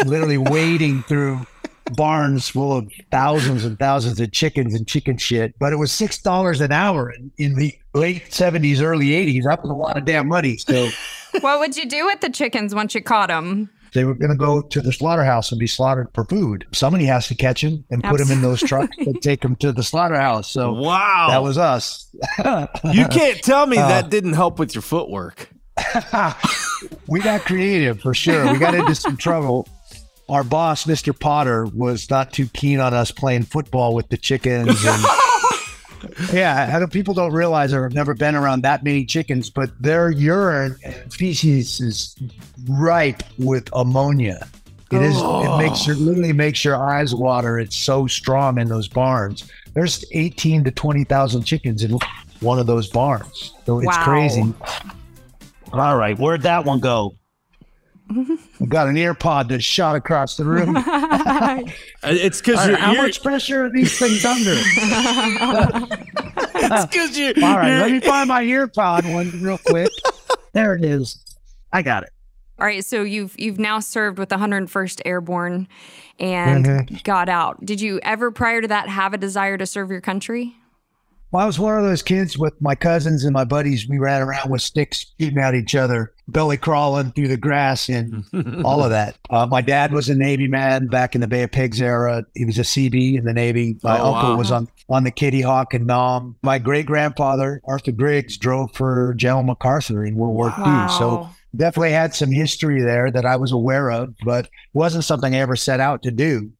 Literally 0.06 0.38
wading 0.38 1.04
through 1.04 1.46
barns 1.96 2.48
full 2.48 2.78
of 2.78 2.92
thousands 3.12 3.66
and 3.66 3.78
thousands 3.78 4.20
of 4.20 4.32
chickens 4.32 4.74
and 4.74 4.88
chicken 4.88 5.18
shit. 5.18 5.54
But 5.60 5.74
it 5.74 5.76
was 5.78 5.92
$6 5.92 6.62
an 6.62 6.72
hour 6.72 7.12
in, 7.12 7.32
in 7.38 7.56
the 7.56 7.74
late 7.94 8.30
70s, 8.30 8.82
early 8.82 9.08
80s. 9.08 9.44
That 9.44 9.62
was 9.62 9.70
a 9.70 9.74
lot 9.74 9.98
of 9.98 10.06
damn 10.06 10.28
money. 10.28 10.58
So 10.58 10.90
what 11.42 11.60
would 11.60 11.76
you 11.76 11.86
do 11.86 12.06
with 12.06 12.22
the 12.22 12.30
chickens 12.30 12.74
once 12.74 12.96
you 12.96 13.02
caught 13.02 13.28
them? 13.28 13.70
They 13.94 14.04
were 14.06 14.14
going 14.14 14.32
to 14.32 14.38
go 14.38 14.62
to 14.62 14.82
the 14.82 14.92
slaughterhouse 14.92 15.52
and 15.52 15.60
be 15.60 15.68
slaughtered 15.68 16.08
for 16.14 16.26
food. 16.26 16.66
Somebody 16.74 17.06
has 17.06 17.28
to 17.28 17.36
catch 17.36 17.62
them 17.62 17.84
and 17.90 18.04
put 18.04 18.18
them 18.20 18.32
in 18.32 18.42
those 18.42 18.60
trucks 18.62 18.96
and 18.98 19.22
take 19.22 19.42
them 19.42 19.56
to 19.58 19.72
the 19.72 19.84
slaughterhouse. 19.84 20.50
So 20.52 20.74
Wow. 20.74 21.28
that 21.30 21.44
was 21.44 21.58
us. 21.58 22.08
you 22.92 23.06
can't 23.08 23.42
tell 23.44 23.66
me 23.68 23.78
Uh, 23.84 23.88
that 23.88 24.10
didn't 24.10 24.34
help 24.34 24.60
with 24.60 24.74
your 24.76 24.82
footwork. 24.82 25.50
we 27.08 27.20
got 27.20 27.42
creative 27.42 28.02
for 28.02 28.14
sure. 28.14 28.52
We 28.52 28.60
got 28.60 28.76
into 28.76 28.96
some 28.96 29.18
trouble. 29.18 29.68
Our 30.30 30.44
boss, 30.44 30.86
Mr. 30.86 31.18
Potter, 31.18 31.66
was 31.66 32.10
not 32.10 32.32
too 32.32 32.48
keen 32.54 32.80
on 32.80 32.94
us 32.94 33.12
playing 33.12 33.44
football 33.44 33.94
with 33.94 34.08
the 34.10 34.18
chickens. 34.18 34.70
And 34.86 35.04
yeah, 36.32 36.72
I 36.74 36.80
know 36.80 36.88
people 36.88 37.14
don't 37.14 37.34
realize 37.34 37.74
or 37.74 37.84
have 37.84 37.94
never 37.94 38.14
been 38.14 38.36
around 38.36 38.62
that 38.62 38.84
many 38.84 39.06
chickens, 39.06 39.50
but 39.50 39.70
their 39.82 40.12
urine 40.12 40.76
and 40.84 41.14
feces 41.14 41.80
is 41.82 42.16
ripe 42.68 43.24
with 43.38 43.70
ammonia. 43.74 44.48
It 44.92 45.02
is. 45.02 45.16
It 45.18 45.24
oh. 45.24 45.58
makes 45.58 45.88
your 45.88 45.96
literally 45.96 46.34
makes 46.34 46.64
your 46.64 46.76
eyes 46.76 47.16
water. 47.16 47.58
It's 47.60 47.76
so 47.76 48.06
strong 48.06 48.60
in 48.60 48.68
those 48.68 48.88
barns. 48.88 49.50
There's 49.74 50.06
eighteen 50.12 50.64
to 50.66 50.72
twenty 50.72 51.04
thousand 51.04 51.44
chickens 51.44 51.84
in 51.84 51.98
one 52.42 52.60
of 52.60 52.68
those 52.68 52.88
barns, 52.90 53.54
so 53.66 53.80
it's 53.80 53.88
Wow. 53.88 54.04
crazy. 54.04 54.54
All 55.72 55.98
right, 55.98 56.18
where'd 56.20 56.44
that 56.44 56.66
one 56.66 56.80
go? 56.80 57.16
I 58.10 58.66
got 58.68 58.88
an 58.88 58.98
ear 58.98 59.14
pod 59.14 59.50
that 59.50 59.64
shot 59.64 59.96
across 59.96 60.38
the 60.38 60.46
room. 60.46 60.76
Uh, 62.06 62.10
It's 62.12 62.42
because 62.42 62.58
right, 62.68 62.78
how 62.78 62.92
you're 62.94 63.02
much 63.04 63.24
pressure 63.24 63.66
are 63.66 63.70
these 63.70 63.98
things 63.98 64.26
under? 64.26 64.52
it's 66.56 66.96
'cause 66.96 67.18
you're, 67.18 67.34
All 67.44 67.58
right, 67.58 67.80
let 67.80 67.92
me 67.92 68.00
find 68.00 68.28
my 68.28 68.42
ear 68.44 68.68
pod 68.68 69.06
one 69.06 69.32
real 69.42 69.58
quick. 69.58 69.90
There 70.54 70.74
it 70.76 70.84
is. 70.84 71.24
I 71.72 71.82
got 71.82 72.04
it. 72.04 72.10
All 72.60 72.66
right, 72.68 72.84
so 72.84 73.02
you've 73.04 73.40
you've 73.40 73.60
now 73.60 73.80
served 73.80 74.20
with 74.20 74.30
the 74.30 74.36
101st 74.38 75.02
Airborne 75.06 75.68
and 76.20 76.66
Mm-hmm. 76.66 76.96
got 77.04 77.30
out. 77.30 77.66
Did 77.66 77.82
you 77.82 78.00
ever 78.04 78.32
prior 78.32 78.62
to 78.62 78.68
that 78.68 78.90
have 78.90 79.14
a 79.14 79.18
desire 79.18 79.58
to 79.58 79.66
serve 79.66 79.90
your 79.90 80.02
country? 80.02 80.56
Well, 81.34 81.42
I 81.42 81.48
was 81.48 81.58
one 81.60 81.76
of 81.80 81.84
those 81.84 82.04
kids 82.04 82.38
with 82.38 82.54
my 82.62 82.76
cousins 82.76 83.24
and 83.24 83.34
my 83.34 83.44
buddies. 83.44 83.88
We 83.90 83.98
ran 83.98 84.22
around 84.22 84.52
with 84.52 84.62
sticks, 84.62 85.08
shooting 85.20 85.40
at 85.40 85.56
each 85.56 85.74
other, 85.74 86.14
belly 86.28 86.58
crawling 86.58 87.12
through 87.12 87.30
the 87.30 87.38
grass, 87.38 87.90
and 87.90 88.24
all 88.64 88.84
of 88.84 88.92
that. 88.92 89.18
Uh, 89.32 89.48
my 89.48 89.62
dad 89.62 89.94
was 89.94 90.10
a 90.10 90.16
Navy 90.16 90.48
man 90.48 90.86
back 90.86 91.16
in 91.16 91.22
the 91.22 91.28
Bay 91.28 91.42
of 91.42 91.52
Pigs 91.52 91.82
era. 91.82 92.24
He 92.36 92.46
was 92.46 92.60
a 92.60 92.62
CB 92.62 93.18
in 93.18 93.26
the 93.26 93.34
Navy. 93.34 93.78
My 93.82 94.00
Oh, 94.00 94.14
uncle 94.14 94.30
wow. 94.34 94.38
was 94.38 94.52
on 94.52 94.68
on 94.90 95.06
the 95.06 95.12
Kitty 95.12 95.42
Hawk 95.42 95.74
and 95.74 95.88
Nam. 95.88 96.36
My 96.44 96.60
great 96.60 96.86
grandfather 96.86 97.62
Arthur 97.66 97.94
Griggs 97.94 98.38
drove 98.38 98.72
for 98.76 99.16
General 99.16 99.42
MacArthur 99.42 100.06
in 100.06 100.16
World 100.16 100.36
War 100.36 100.50
II. 100.50 100.88
So 101.00 101.30
definitely 101.56 101.94
had 101.94 102.14
some 102.14 102.32
history 102.32 102.80
there 102.84 103.10
that 103.10 103.26
I 103.26 103.38
was 103.38 103.52
aware 103.52 103.90
of, 103.90 104.14
but 104.24 104.50
wasn't 104.74 105.04
something 105.04 105.34
I 105.34 105.40
ever 105.40 105.56
set 105.56 105.80
out 105.80 106.04
to 106.04 106.12
do. 106.12 106.52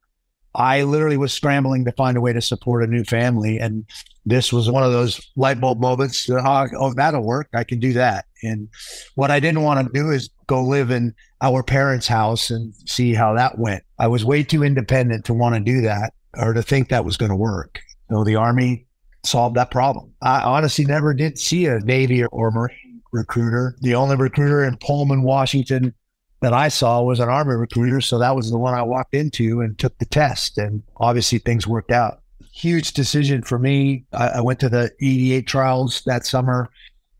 I 0.52 0.82
literally 0.82 1.16
was 1.16 1.32
scrambling 1.32 1.84
to 1.84 1.92
find 1.92 2.16
a 2.16 2.20
way 2.20 2.32
to 2.32 2.40
support 2.40 2.82
a 2.82 2.86
new 2.88 3.04
family. 3.04 3.58
And 3.58 3.84
this 4.26 4.52
was 4.52 4.70
one 4.70 4.82
of 4.82 4.92
those 4.92 5.20
light 5.36 5.60
bulb 5.60 5.80
moments. 5.80 6.28
Oh, 6.30 6.66
oh, 6.78 6.94
that'll 6.94 7.22
work. 7.22 7.48
I 7.54 7.64
can 7.64 7.78
do 7.78 7.92
that. 7.94 8.26
And 8.42 8.68
what 9.14 9.30
I 9.30 9.40
didn't 9.40 9.62
want 9.62 9.86
to 9.86 9.92
do 9.92 10.10
is 10.10 10.30
go 10.46 10.62
live 10.62 10.90
in 10.90 11.14
our 11.40 11.62
parents' 11.62 12.08
house 12.08 12.50
and 12.50 12.74
see 12.86 13.14
how 13.14 13.34
that 13.34 13.58
went. 13.58 13.82
I 13.98 14.06
was 14.08 14.24
way 14.24 14.42
too 14.42 14.62
independent 14.62 15.24
to 15.26 15.34
want 15.34 15.54
to 15.54 15.60
do 15.60 15.82
that 15.82 16.14
or 16.36 16.52
to 16.52 16.62
think 16.62 16.88
that 16.88 17.04
was 17.04 17.16
going 17.16 17.30
to 17.30 17.36
work. 17.36 17.80
So 18.10 18.24
the 18.24 18.36
Army 18.36 18.86
solved 19.24 19.56
that 19.56 19.70
problem. 19.70 20.12
I 20.22 20.42
honestly 20.42 20.84
never 20.84 21.14
did 21.14 21.38
see 21.38 21.66
a 21.66 21.80
Navy 21.80 22.24
or 22.24 22.50
Marine 22.50 23.02
recruiter. 23.12 23.76
The 23.80 23.94
only 23.94 24.16
recruiter 24.16 24.64
in 24.64 24.76
Pullman, 24.78 25.22
Washington 25.22 25.94
that 26.40 26.52
I 26.52 26.68
saw 26.68 27.02
was 27.02 27.20
an 27.20 27.28
Army 27.28 27.54
recruiter. 27.54 28.00
So 28.00 28.18
that 28.18 28.36
was 28.36 28.50
the 28.50 28.58
one 28.58 28.74
I 28.74 28.82
walked 28.82 29.14
into 29.14 29.60
and 29.60 29.78
took 29.78 29.96
the 29.98 30.06
test. 30.06 30.58
And 30.58 30.82
obviously 30.96 31.38
things 31.38 31.66
worked 31.66 31.90
out. 31.90 32.20
Huge 32.54 32.92
decision 32.92 33.42
for 33.42 33.58
me. 33.58 34.04
I, 34.12 34.28
I 34.28 34.40
went 34.40 34.60
to 34.60 34.68
the 34.68 34.92
88 35.00 35.46
trials 35.46 36.02
that 36.06 36.24
summer, 36.24 36.70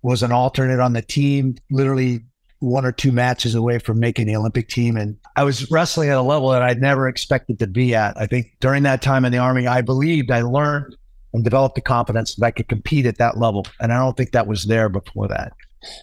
was 0.02 0.22
an 0.22 0.32
alternate 0.32 0.80
on 0.80 0.92
the 0.92 1.02
team, 1.02 1.56
literally 1.70 2.20
one 2.60 2.84
or 2.84 2.92
two 2.92 3.10
matches 3.10 3.54
away 3.54 3.78
from 3.78 3.98
making 3.98 4.26
the 4.26 4.36
Olympic 4.36 4.68
team. 4.68 4.96
And 4.96 5.16
I 5.36 5.44
was 5.44 5.70
wrestling 5.70 6.10
at 6.10 6.16
a 6.16 6.22
level 6.22 6.50
that 6.50 6.62
I'd 6.62 6.80
never 6.80 7.08
expected 7.08 7.58
to 7.58 7.66
be 7.66 7.94
at. 7.94 8.16
I 8.16 8.26
think 8.26 8.52
during 8.60 8.82
that 8.84 9.02
time 9.02 9.24
in 9.24 9.32
the 9.32 9.38
Army, 9.38 9.66
I 9.66 9.80
believed 9.80 10.30
I 10.30 10.42
learned 10.42 10.94
and 11.32 11.42
developed 11.42 11.74
the 11.74 11.80
confidence 11.80 12.36
that 12.36 12.44
I 12.44 12.50
could 12.50 12.68
compete 12.68 13.06
at 13.06 13.18
that 13.18 13.38
level. 13.38 13.66
And 13.80 13.92
I 13.92 13.98
don't 13.98 14.16
think 14.16 14.32
that 14.32 14.46
was 14.46 14.64
there 14.64 14.88
before 14.88 15.26
that. 15.28 15.52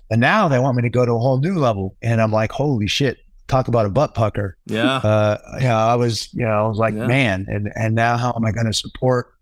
And 0.09 0.19
now 0.19 0.47
they 0.47 0.59
want 0.59 0.75
me 0.75 0.83
to 0.83 0.89
go 0.89 1.05
to 1.05 1.13
a 1.13 1.19
whole 1.19 1.39
new 1.39 1.57
level. 1.57 1.95
And 2.01 2.21
I'm 2.21 2.31
like, 2.31 2.51
holy 2.51 2.87
shit, 2.87 3.17
talk 3.51 3.67
about 3.67 3.85
a 3.85 3.89
butt 3.89 4.13
pucker. 4.15 4.57
yeah. 4.65 4.95
Uh, 4.97 5.37
you 5.59 5.65
know, 5.67 5.75
I 5.77 5.95
was, 5.95 6.33
you 6.33 6.45
know, 6.45 6.65
I 6.65 6.67
was 6.67 6.77
like, 6.77 6.95
Yeah. 6.95 7.05
man, 7.05 7.45
and, 7.49 7.71
and 7.75 7.93
now 7.93 8.17
how 8.17 8.33
am 8.35 8.45
I 8.45 8.51
going 8.51 8.65
to 8.65 8.73
support 8.73 9.33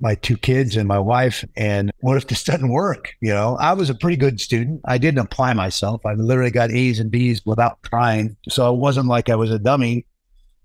my 0.00 0.14
two 0.14 0.36
kids 0.36 0.76
and 0.76 0.86
my 0.86 0.98
wife? 0.98 1.44
And 1.56 1.90
what 2.00 2.16
if 2.18 2.28
this 2.28 2.44
doesn't 2.44 2.68
work? 2.68 3.14
You 3.20 3.30
know, 3.30 3.56
I 3.58 3.72
was 3.72 3.90
a 3.90 3.94
pretty 3.94 4.16
good 4.16 4.40
student. 4.40 4.80
I 4.84 4.98
didn't 4.98 5.18
apply 5.20 5.54
myself. 5.54 6.04
I 6.06 6.12
literally 6.12 6.50
got 6.52 6.70
A's 6.70 7.00
and 7.00 7.10
B's 7.10 7.44
without 7.44 7.82
trying. 7.82 8.36
So 8.48 8.72
it 8.72 8.78
wasn't 8.78 9.06
like 9.08 9.28
I 9.30 9.34
was 9.34 9.50
a 9.50 9.58
dummy, 9.58 10.06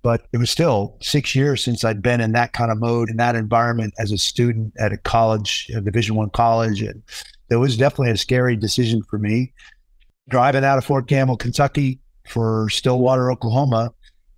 but 0.03 0.27
it 0.33 0.37
was 0.37 0.51
still 0.51 0.97
six 1.01 1.33
years 1.33 1.63
since 1.63 1.83
I'd 1.85 2.01
been 2.01 2.19
in 2.21 2.33
that 2.33 2.51
kind 2.53 2.69
of 2.69 2.77
mode 2.79 3.09
in 3.09 3.17
that 3.17 3.35
environment 3.35 3.93
as 3.97 4.11
a 4.11 4.17
student 4.17 4.73
at 4.77 4.91
a 4.91 4.97
college, 4.97 5.71
a 5.75 5.79
division 5.81 6.15
one 6.15 6.29
college. 6.29 6.81
And 6.83 7.01
it 7.49 7.55
was 7.55 7.77
definitely 7.77 8.11
a 8.11 8.17
scary 8.17 8.55
decision 8.57 9.01
for 9.09 9.17
me. 9.17 9.53
Driving 10.29 10.63
out 10.63 10.77
of 10.77 10.85
Fort 10.85 11.07
Campbell, 11.07 11.37
Kentucky 11.37 11.99
for 12.25 12.69
Stillwater, 12.69 13.31
Oklahoma, 13.31 13.93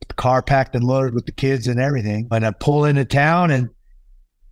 the 0.07 0.13
car 0.13 0.41
packed 0.41 0.75
and 0.75 0.83
loaded 0.83 1.13
with 1.13 1.25
the 1.25 1.31
kids 1.31 1.67
and 1.67 1.79
everything. 1.79 2.27
And 2.31 2.45
I 2.45 2.51
pull 2.51 2.85
into 2.85 3.05
town 3.05 3.51
and 3.51 3.69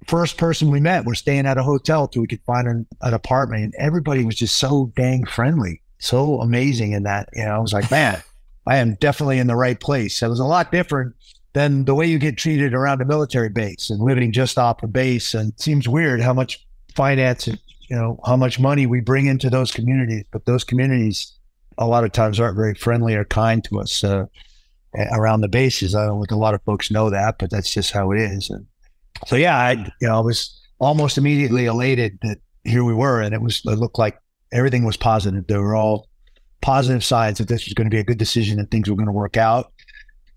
first 0.07 0.37
person 0.37 0.69
we 0.69 0.79
met, 0.79 1.05
we're 1.05 1.15
staying 1.15 1.45
at 1.45 1.57
a 1.57 1.63
hotel 1.63 2.07
till 2.07 2.21
we 2.21 2.27
could 2.27 2.43
find 2.45 2.67
an, 2.67 2.85
an 3.01 3.13
apartment. 3.13 3.63
And 3.63 3.75
everybody 3.77 4.23
was 4.23 4.35
just 4.35 4.57
so 4.57 4.91
dang 4.95 5.25
friendly, 5.25 5.81
so 5.99 6.41
amazing 6.41 6.91
in 6.91 7.03
that. 7.03 7.29
You 7.33 7.45
know, 7.45 7.55
I 7.55 7.59
was 7.59 7.73
like, 7.73 7.89
man, 7.91 8.21
I 8.67 8.77
am 8.77 8.95
definitely 8.95 9.39
in 9.39 9.47
the 9.47 9.55
right 9.55 9.79
place. 9.79 10.21
It 10.21 10.29
was 10.29 10.39
a 10.39 10.45
lot 10.45 10.71
different 10.71 11.15
than 11.53 11.85
the 11.85 11.95
way 11.95 12.05
you 12.05 12.17
get 12.17 12.37
treated 12.37 12.73
around 12.73 13.01
a 13.01 13.05
military 13.05 13.49
base 13.49 13.89
and 13.89 14.01
living 14.01 14.31
just 14.31 14.57
off 14.57 14.81
a 14.83 14.87
base. 14.87 15.33
And 15.33 15.51
it 15.53 15.61
seems 15.61 15.87
weird 15.87 16.21
how 16.21 16.33
much 16.33 16.65
finance 16.95 17.47
and, 17.47 17.59
you 17.89 17.95
know, 17.95 18.19
how 18.25 18.37
much 18.37 18.59
money 18.59 18.85
we 18.85 19.01
bring 19.01 19.25
into 19.25 19.49
those 19.49 19.71
communities. 19.71 20.25
But 20.31 20.45
those 20.45 20.63
communities, 20.63 21.33
a 21.77 21.87
lot 21.87 22.03
of 22.03 22.11
times, 22.11 22.39
aren't 22.39 22.55
very 22.55 22.73
friendly 22.73 23.15
or 23.15 23.25
kind 23.25 23.63
to 23.65 23.79
us 23.79 24.03
uh, 24.03 24.25
around 25.11 25.41
the 25.41 25.47
bases. 25.47 25.95
I 25.95 26.05
don't 26.05 26.19
think 26.19 26.31
a 26.31 26.35
lot 26.35 26.53
of 26.53 26.61
folks 26.63 26.91
know 26.91 27.09
that, 27.09 27.37
but 27.39 27.49
that's 27.49 27.73
just 27.73 27.91
how 27.91 28.11
it 28.11 28.19
is. 28.19 28.49
And 28.49 28.65
so, 29.27 29.35
yeah, 29.35 29.57
I, 29.57 29.71
you 30.01 30.07
know, 30.07 30.17
I 30.17 30.21
was 30.21 30.59
almost 30.79 31.17
immediately 31.17 31.65
elated 31.65 32.19
that 32.21 32.37
here 32.63 32.83
we 32.83 32.93
were, 32.93 33.21
and 33.21 33.33
it 33.33 33.41
was, 33.41 33.61
it 33.65 33.79
looked 33.79 33.99
like 33.99 34.17
everything 34.51 34.83
was 34.85 34.97
positive. 34.97 35.47
There 35.47 35.61
were 35.61 35.75
all 35.75 36.07
positive 36.61 37.03
signs 37.03 37.39
that 37.39 37.47
this 37.47 37.65
was 37.65 37.73
going 37.73 37.89
to 37.89 37.93
be 37.93 37.99
a 37.99 38.03
good 38.03 38.17
decision 38.17 38.59
and 38.59 38.69
things 38.69 38.89
were 38.89 38.95
going 38.95 39.07
to 39.07 39.11
work 39.11 39.35
out. 39.37 39.71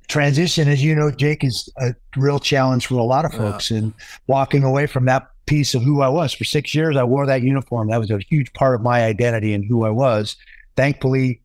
Transition, 0.08 0.68
as 0.68 0.82
you 0.82 0.94
know, 0.94 1.10
Jake, 1.10 1.42
is 1.44 1.68
a 1.78 1.94
real 2.16 2.38
challenge 2.38 2.86
for 2.86 2.94
a 2.94 3.02
lot 3.02 3.24
of 3.24 3.32
Yeah. 3.32 3.38
folks. 3.38 3.70
And 3.70 3.92
walking 4.26 4.62
away 4.62 4.86
from 4.86 5.04
that 5.06 5.26
piece 5.46 5.74
of 5.74 5.82
who 5.82 6.00
I 6.00 6.08
was 6.08 6.32
for 6.32 6.44
six 6.44 6.74
years, 6.74 6.96
I 6.96 7.04
wore 7.04 7.26
that 7.26 7.42
uniform. 7.42 7.88
That 7.88 7.98
was 7.98 8.10
a 8.10 8.18
huge 8.28 8.52
part 8.52 8.74
of 8.74 8.82
my 8.82 9.04
identity 9.04 9.52
and 9.54 9.64
who 9.64 9.84
I 9.84 9.90
was. 9.90 10.36
Thankfully, 10.76 11.40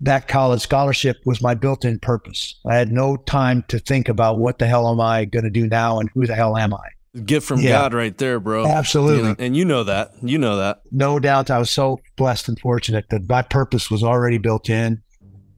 that 0.00 0.28
college 0.28 0.60
scholarship 0.62 1.16
was 1.24 1.40
my 1.40 1.54
built 1.54 1.84
in 1.84 1.98
purpose. 1.98 2.54
I 2.66 2.76
had 2.76 2.92
no 2.92 3.16
time 3.16 3.64
to 3.68 3.78
think 3.78 4.08
about 4.08 4.38
what 4.38 4.58
the 4.58 4.66
hell 4.66 4.88
am 4.90 5.00
I 5.00 5.24
going 5.24 5.44
to 5.44 5.50
do 5.50 5.66
now 5.66 5.98
and 6.00 6.10
who 6.14 6.26
the 6.26 6.34
hell 6.34 6.56
am 6.56 6.74
I? 6.74 6.88
Gift 7.24 7.46
from 7.46 7.60
Yeah. 7.60 7.70
God 7.70 7.94
right 7.94 8.16
there, 8.18 8.38
bro. 8.38 8.66
Absolutely. 8.66 9.30
You 9.30 9.36
and 9.38 9.56
you 9.56 9.64
know 9.64 9.84
that. 9.84 10.12
You 10.22 10.36
know 10.36 10.56
that. 10.58 10.82
no 10.90 11.18
doubt 11.18 11.50
I 11.50 11.58
was 11.58 11.70
so 11.70 11.98
blessed 12.16 12.48
and 12.48 12.60
fortunate 12.60 13.06
that 13.08 13.26
my 13.28 13.40
purpose 13.40 13.90
was 13.90 14.02
already 14.04 14.36
built 14.38 14.68
in. 14.68 15.00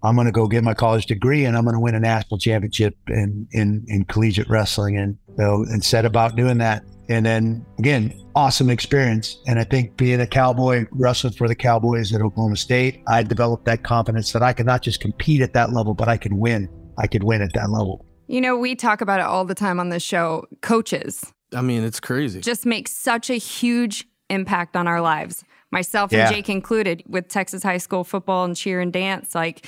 I'm 0.05 0.15
going 0.15 0.27
to 0.27 0.33
go 0.33 0.47
get 0.47 0.63
my 0.63 0.75
college 0.75 1.07
degree 1.07 1.45
and 1.45 1.57
I'm 1.57 1.65
going 1.65 1.75
to 1.75 1.81
win 1.81 1.97
a 1.97 2.01
national 2.01 2.39
championship 2.39 2.97
in, 3.09 3.49
in, 3.51 3.85
in 3.89 4.05
collegiate 4.05 4.49
wrestling. 4.49 4.97
And, 4.97 5.19
so, 5.37 5.65
and 5.65 5.83
set 5.83 6.05
about 6.05 6.37
doing 6.37 6.59
that. 6.59 6.85
And 7.09 7.25
then 7.25 7.65
again, 7.79 8.13
awesome 8.35 8.69
experience. 8.71 9.39
And 9.47 9.59
I 9.59 9.65
think 9.65 9.97
being 9.97 10.21
a 10.21 10.27
cowboy, 10.27 10.87
wrestling 10.93 11.33
for 11.33 11.49
the 11.49 11.55
Cowboys 11.55 12.13
at 12.15 12.21
Oklahoma 12.21 12.57
State, 12.57 13.03
I 13.09 13.23
developed 13.23 13.65
that 13.65 13.83
confidence 13.83 14.33
that 14.33 14.43
I 14.43 14.53
could 14.53 14.67
not 14.67 14.83
just 14.83 15.01
compete 15.01 15.41
at 15.41 15.55
that 15.55 15.73
level, 15.73 15.95
but 15.95 16.09
I 16.09 16.17
could 16.19 16.35
win. 16.35 16.69
I 16.99 17.07
could 17.07 17.25
win 17.25 17.41
at 17.43 17.53
that 17.55 17.71
level. 17.71 18.05
You 18.27 18.41
know, 18.43 18.57
we 18.59 18.75
talk 18.75 19.01
about 19.01 19.21
it 19.21 19.27
all 19.27 19.45
the 19.47 19.55
time 19.55 19.81
on 19.81 19.89
this 19.89 20.03
show. 20.03 20.45
Coaches. 20.61 21.25
I 21.55 21.63
mean, 21.63 21.83
it's 21.83 21.99
crazy. 22.01 22.41
Just 22.43 22.67
makes 22.67 22.93
such 22.93 23.31
a 23.31 23.37
huge 23.37 24.07
impact 24.29 24.77
on 24.77 24.87
our 24.87 25.01
lives 25.01 25.45
myself 25.71 26.13
Yeah. 26.13 26.27
and 26.27 26.35
Jake 26.35 26.49
included, 26.49 27.03
with 27.09 27.29
Texas 27.29 27.63
high 27.63 27.77
school 27.79 28.05
football 28.05 28.45
and 28.45 28.57
cheer 28.57 28.81
and 28.81 28.93
dance. 28.93 29.35
Like, 29.35 29.67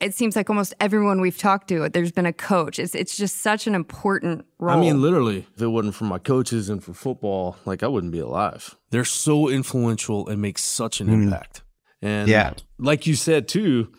it 0.00 0.14
seems 0.14 0.36
like 0.36 0.48
almost 0.48 0.74
everyone 0.80 1.20
we've 1.20 1.38
talked 1.38 1.68
to, 1.68 1.88
there's 1.88 2.12
been 2.12 2.26
a 2.26 2.32
coach. 2.32 2.78
It's 2.78 2.94
it's 2.94 3.16
just 3.16 3.38
such 3.38 3.66
an 3.66 3.74
important 3.74 4.44
role. 4.58 4.76
I 4.76 4.80
mean, 4.80 5.02
literally, 5.02 5.46
if 5.54 5.62
it 5.62 5.66
wasn't 5.66 5.94
for 5.94 6.04
my 6.04 6.18
coaches 6.18 6.68
and 6.68 6.82
for 6.82 6.92
football, 6.92 7.56
like 7.64 7.82
I 7.82 7.88
wouldn't 7.88 8.12
be 8.12 8.20
alive. 8.20 8.76
They're 8.90 9.04
so 9.04 9.48
influential 9.48 10.28
and 10.28 10.40
make 10.40 10.58
such 10.58 11.00
an 11.00 11.08
hmm. 11.08 11.24
impact. 11.24 11.62
And 12.00 12.28
Yeah. 12.28 12.54
like 12.78 13.06
you 13.06 13.16
said 13.16 13.48
too, 13.48 13.92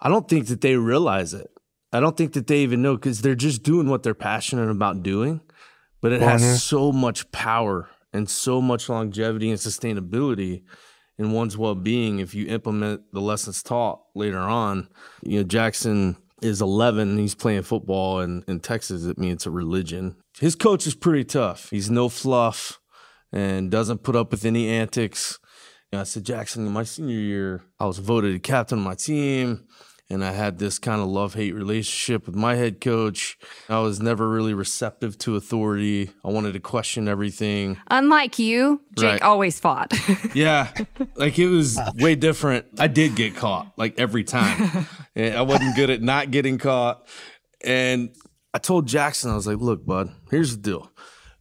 I 0.00 0.08
don't 0.08 0.28
think 0.28 0.46
that 0.46 0.62
they 0.62 0.76
realize 0.76 1.34
it. 1.34 1.50
I 1.92 2.00
don't 2.00 2.16
think 2.16 2.32
that 2.32 2.46
they 2.46 2.60
even 2.60 2.82
know 2.82 2.96
because 2.96 3.20
they're 3.20 3.34
just 3.34 3.62
doing 3.62 3.88
what 3.88 4.02
they're 4.02 4.14
passionate 4.14 4.70
about 4.70 5.02
doing. 5.02 5.40
But 6.00 6.12
it 6.12 6.20
has 6.20 6.62
so 6.62 6.92
much 6.92 7.30
power 7.32 7.88
and 8.12 8.28
so 8.28 8.60
much 8.60 8.88
longevity 8.88 9.50
and 9.50 9.58
sustainability 9.58 10.62
in 11.18 11.32
one's 11.32 11.56
well-being 11.56 12.18
if 12.18 12.34
you 12.34 12.46
implement 12.46 13.02
the 13.12 13.20
lessons 13.20 13.62
taught 13.62 14.02
later 14.14 14.38
on. 14.38 14.88
You 15.22 15.38
know, 15.38 15.44
Jackson 15.44 16.16
is 16.42 16.60
11 16.60 17.08
and 17.10 17.18
he's 17.18 17.34
playing 17.34 17.62
football 17.62 18.20
in, 18.20 18.44
in 18.46 18.60
Texas. 18.60 19.04
it 19.04 19.18
means 19.18 19.46
a 19.46 19.50
religion. 19.50 20.16
His 20.38 20.54
coach 20.54 20.86
is 20.86 20.94
pretty 20.94 21.24
tough. 21.24 21.70
He's 21.70 21.90
no 21.90 22.08
fluff 22.08 22.78
and 23.32 23.70
doesn't 23.70 24.02
put 24.02 24.16
up 24.16 24.30
with 24.30 24.44
any 24.44 24.68
antics. 24.68 25.38
I 25.92 26.02
said, 26.02 26.24
Jackson, 26.24 26.66
in 26.66 26.72
my 26.72 26.82
senior 26.82 27.18
year, 27.18 27.62
I 27.80 27.86
was 27.86 27.98
voted 27.98 28.42
captain 28.42 28.78
of 28.78 28.84
my 28.84 28.94
team. 28.94 29.66
And 30.08 30.24
I 30.24 30.30
had 30.30 30.58
this 30.60 30.78
kind 30.78 31.00
of 31.00 31.08
love 31.08 31.34
hate 31.34 31.52
relationship 31.52 32.26
with 32.26 32.36
my 32.36 32.54
head 32.54 32.80
coach. 32.80 33.36
I 33.68 33.80
was 33.80 34.00
never 34.00 34.28
really 34.28 34.54
receptive 34.54 35.18
to 35.18 35.34
authority. 35.34 36.10
I 36.24 36.28
wanted 36.30 36.52
to 36.52 36.60
question 36.60 37.08
everything. 37.08 37.76
Unlike 37.90 38.38
you, 38.38 38.82
Jake 38.96 39.04
Right. 39.14 39.22
always 39.22 39.58
fought. 39.58 39.92
Yeah, 40.34 40.70
like 41.16 41.38
it 41.38 41.48
was 41.48 41.78
way 41.96 42.14
different. 42.14 42.66
I 42.78 42.86
did 42.88 43.16
get 43.16 43.34
caught 43.34 43.72
like 43.76 43.98
every 43.98 44.22
time. 44.24 44.86
And 45.16 45.34
I 45.34 45.40
wasn't 45.42 45.74
good 45.76 45.88
at 45.88 46.02
not 46.02 46.30
getting 46.30 46.58
caught. 46.58 47.08
And 47.64 48.14
I 48.52 48.58
told 48.58 48.86
Jackson, 48.86 49.30
I 49.30 49.34
was 49.34 49.46
like, 49.46 49.56
look, 49.56 49.86
bud, 49.86 50.10
here's 50.30 50.54
the 50.54 50.62
deal. 50.62 50.90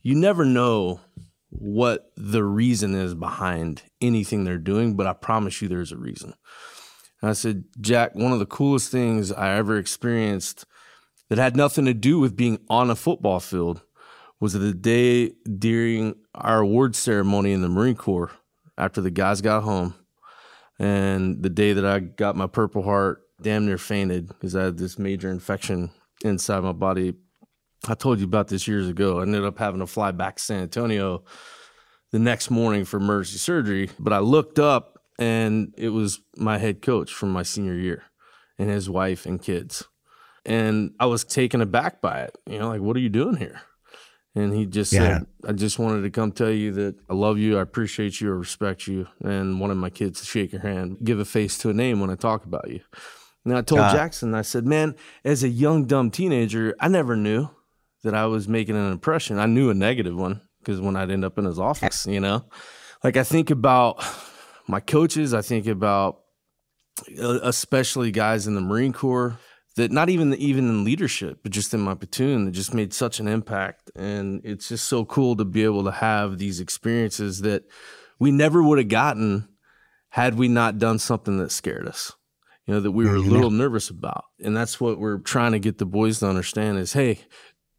You 0.01 0.15
never 0.15 0.45
know 0.45 1.01
what 1.49 2.09
the 2.15 2.43
reason 2.43 2.95
is 2.95 3.13
behind 3.13 3.83
anything 3.99 4.45
they're 4.45 4.57
doing, 4.57 4.95
but 4.95 5.07
I 5.07 5.13
promise 5.13 5.61
you 5.61 5.67
there's 5.67 5.91
a 5.91 5.97
reason. 5.97 6.33
And 7.21 7.29
I 7.29 7.33
said, 7.33 7.65
Jack, 7.81 8.15
one 8.15 8.31
of 8.31 8.39
the 8.39 8.45
coolest 8.45 8.91
things 8.91 9.31
I 9.31 9.55
ever 9.55 9.77
experienced 9.77 10.65
that 11.29 11.37
had 11.37 11.55
nothing 11.55 11.85
to 11.85 11.93
do 11.93 12.19
with 12.19 12.35
being 12.35 12.59
on 12.69 12.89
a 12.89 12.95
football 12.95 13.39
field 13.39 13.81
was 14.39 14.53
the 14.53 14.73
day 14.73 15.31
during 15.57 16.15
our 16.35 16.59
award 16.59 16.95
ceremony 16.95 17.51
in 17.51 17.61
the 17.61 17.69
Marine 17.69 17.95
Corps 17.95 18.31
after 18.77 19.01
the 19.01 19.11
guys 19.11 19.41
got 19.41 19.63
home. 19.63 19.95
And 20.77 21.41
the 21.41 21.49
day 21.49 21.73
that 21.73 21.85
I 21.85 21.99
got 21.99 22.35
my 22.35 22.47
Purple 22.47 22.83
Heart, 22.83 23.21
damn 23.41 23.65
near 23.65 23.77
fainted 23.77 24.27
because 24.27 24.55
I 24.55 24.65
had 24.65 24.77
this 24.77 24.99
major 24.99 25.29
infection 25.29 25.91
inside 26.23 26.61
my 26.61 26.71
body. 26.73 27.13
I 27.87 27.93
told 27.93 28.19
you 28.19 28.25
about 28.25 28.47
this 28.47 28.67
years 28.67 28.87
ago. 28.87 29.19
I 29.19 29.23
ended 29.23 29.45
up 29.45 29.57
having 29.57 29.79
to 29.79 29.87
fly 29.87 30.11
back 30.11 30.37
to 30.37 30.43
San 30.43 30.63
Antonio 30.63 31.23
the 32.11 32.19
next 32.19 32.49
morning 32.49 32.85
for 32.85 32.97
emergency 32.97 33.37
surgery. 33.37 33.89
But 33.99 34.13
I 34.13 34.19
looked 34.19 34.59
up 34.59 34.94
and 35.19 35.73
it 35.77 35.89
was 35.89 36.19
my 36.37 36.57
head 36.57 36.81
coach 36.81 37.13
from 37.13 37.31
my 37.31 37.43
senior 37.43 37.75
year 37.75 38.03
and 38.57 38.69
his 38.69 38.89
wife 38.89 39.25
and 39.25 39.41
kids. 39.41 39.83
And 40.45 40.91
I 40.99 41.07
was 41.07 41.23
taken 41.23 41.61
aback 41.61 42.01
by 42.01 42.21
it. 42.21 42.37
You 42.45 42.59
know, 42.59 42.69
like, 42.69 42.81
what 42.81 42.95
are 42.95 42.99
you 43.01 43.09
doing 43.09 43.37
here? 43.37 43.61
And 44.35 44.53
he 44.53 44.65
just 44.65 44.91
Yeah. 44.91 44.99
said, 45.19 45.27
I 45.47 45.53
just 45.53 45.79
wanted 45.79 46.01
to 46.01 46.09
come 46.09 46.31
tell 46.31 46.51
you 46.51 46.71
that 46.73 46.95
I 47.09 47.13
love 47.13 47.37
you, 47.37 47.57
I 47.57 47.61
appreciate 47.61 48.19
you, 48.19 48.29
I 48.29 48.35
respect 48.35 48.85
you, 48.85 49.07
and 49.23 49.59
wanted 49.59 49.75
my 49.75 49.89
kids 49.89 50.19
to 50.19 50.25
shake 50.25 50.51
your 50.51 50.61
hand, 50.61 50.97
give 51.03 51.19
a 51.19 51.25
face 51.25 51.57
to 51.59 51.69
a 51.69 51.73
name 51.73 51.99
when 52.01 52.09
I 52.09 52.15
talk 52.15 52.45
about 52.45 52.69
you. 52.69 52.81
And 53.45 53.55
I 53.57 53.61
told 53.61 53.81
Ah. 53.81 53.93
Jackson, 53.93 54.35
I 54.35 54.41
said, 54.41 54.65
man, 54.65 54.95
as 55.23 55.43
a 55.43 55.47
young, 55.49 55.85
dumb 55.85 56.11
teenager, 56.11 56.75
I 56.79 56.89
never 56.89 57.15
knew 57.15 57.49
that 58.03 58.13
I 58.13 58.25
was 58.25 58.47
making 58.47 58.75
an 58.75 58.91
impression. 58.91 59.39
I 59.39 59.45
knew 59.45 59.69
a 59.69 59.73
negative 59.73 60.15
one 60.15 60.41
because 60.59 60.81
when 60.81 60.95
I'd 60.95 61.11
end 61.11 61.23
up 61.23 61.37
in 61.37 61.45
his 61.45 61.59
office, 61.59 62.05
you 62.05 62.19
know, 62.19 62.45
like 63.03 63.17
I 63.17 63.23
think 63.23 63.49
about 63.51 64.03
my 64.67 64.79
coaches, 64.79 65.33
I 65.33 65.41
think 65.41 65.67
about 65.67 66.21
uh, 67.19 67.39
especially 67.43 68.11
guys 68.11 68.47
in 68.47 68.55
the 68.55 68.61
Marine 68.61 68.93
Corps 68.93 69.37
that 69.75 69.91
not 69.91 70.09
even 70.09 70.33
even 70.35 70.69
in 70.69 70.83
leadership, 70.83 71.39
but 71.43 71.51
just 71.51 71.73
in 71.73 71.81
my 71.81 71.93
platoon 71.93 72.45
that 72.45 72.51
just 72.51 72.73
made 72.73 72.93
such 72.93 73.19
an 73.19 73.27
impact. 73.27 73.91
And 73.95 74.41
it's 74.43 74.69
just 74.69 74.87
so 74.87 75.05
cool 75.05 75.35
to 75.35 75.45
be 75.45 75.63
able 75.63 75.83
to 75.83 75.91
have 75.91 76.37
these 76.37 76.59
experiences 76.59 77.41
that 77.41 77.63
we 78.17 78.31
never 78.31 78.63
would 78.63 78.77
have 78.77 78.87
gotten 78.87 79.49
had 80.09 80.35
we 80.35 80.47
not 80.47 80.79
done 80.79 80.97
something 80.97 81.37
that 81.37 81.51
scared 81.51 81.87
us. 81.87 82.13
You 82.65 82.73
know, 82.73 82.79
that 82.79 82.91
we 82.91 83.05
were 83.05 83.15
a 83.15 83.19
little 83.19 83.51
nervous 83.51 83.91
about. 83.91 84.25
And 84.43 84.57
that's 84.57 84.79
what 84.79 84.97
we're 84.97 85.19
trying 85.19 85.51
to 85.51 85.59
get 85.59 85.77
the 85.77 85.85
boys 85.85 86.19
to 86.19 86.27
understand 86.27 86.79
is 86.79 86.93
hey, 86.93 87.19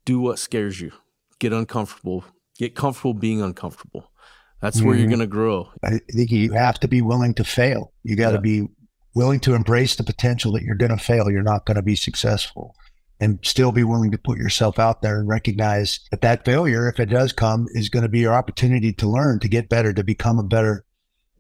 do 0.05 0.21
what 0.21 0.39
scares 0.39 0.81
you. 0.81 0.93
Get 1.41 1.53
uncomfortable. 1.53 2.25
Get 2.57 2.75
comfortable 2.75 3.15
being 3.15 3.43
uncomfortable. 3.43 4.13
That's 4.61 4.81
where 4.83 4.97
you're 4.97 5.07
Mhm. 5.07 5.11
going 5.11 5.21
to 5.21 5.27
grow. 5.27 5.69
I 5.85 6.01
think 6.13 6.31
you 6.31 6.53
have 6.53 6.81
to 6.81 6.89
be 6.89 7.03
willing 7.03 7.35
to 7.35 7.45
fail. 7.45 7.93
You 8.03 8.17
got 8.17 8.31
to 8.31 8.37
Yeah. 8.37 8.41
be 8.41 8.69
willing 9.15 9.41
to 9.41 9.55
embrace 9.55 9.97
the 9.97 10.03
potential 10.05 10.53
that 10.53 10.63
you're 10.63 10.75
going 10.77 10.91
to 10.97 11.03
fail. 11.03 11.31
You're 11.31 11.43
not 11.43 11.67
going 11.67 11.77
to 11.77 11.83
be 11.83 11.95
successful 11.97 12.75
and 13.21 13.39
still 13.43 13.73
be 13.73 13.85
willing 13.85 14.11
to 14.11 14.19
put 14.19 14.39
yourself 14.39 14.79
out 14.79 15.03
there 15.03 15.19
and 15.19 15.29
recognize 15.29 16.01
that 16.11 16.21
that 16.23 16.45
failure, 16.45 16.89
if 16.89 17.01
it 17.01 17.07
does 17.07 17.33
come, 17.33 17.67
is 17.71 17.89
going 17.89 18.03
to 18.03 18.09
be 18.09 18.21
your 18.21 18.35
opportunity 18.35 18.93
to 18.95 19.09
learn, 19.09 19.39
to 19.41 19.49
get 19.49 19.69
better, 19.69 19.93
to 19.93 20.05
become 20.05 20.39
a 20.39 20.43
better 20.43 20.85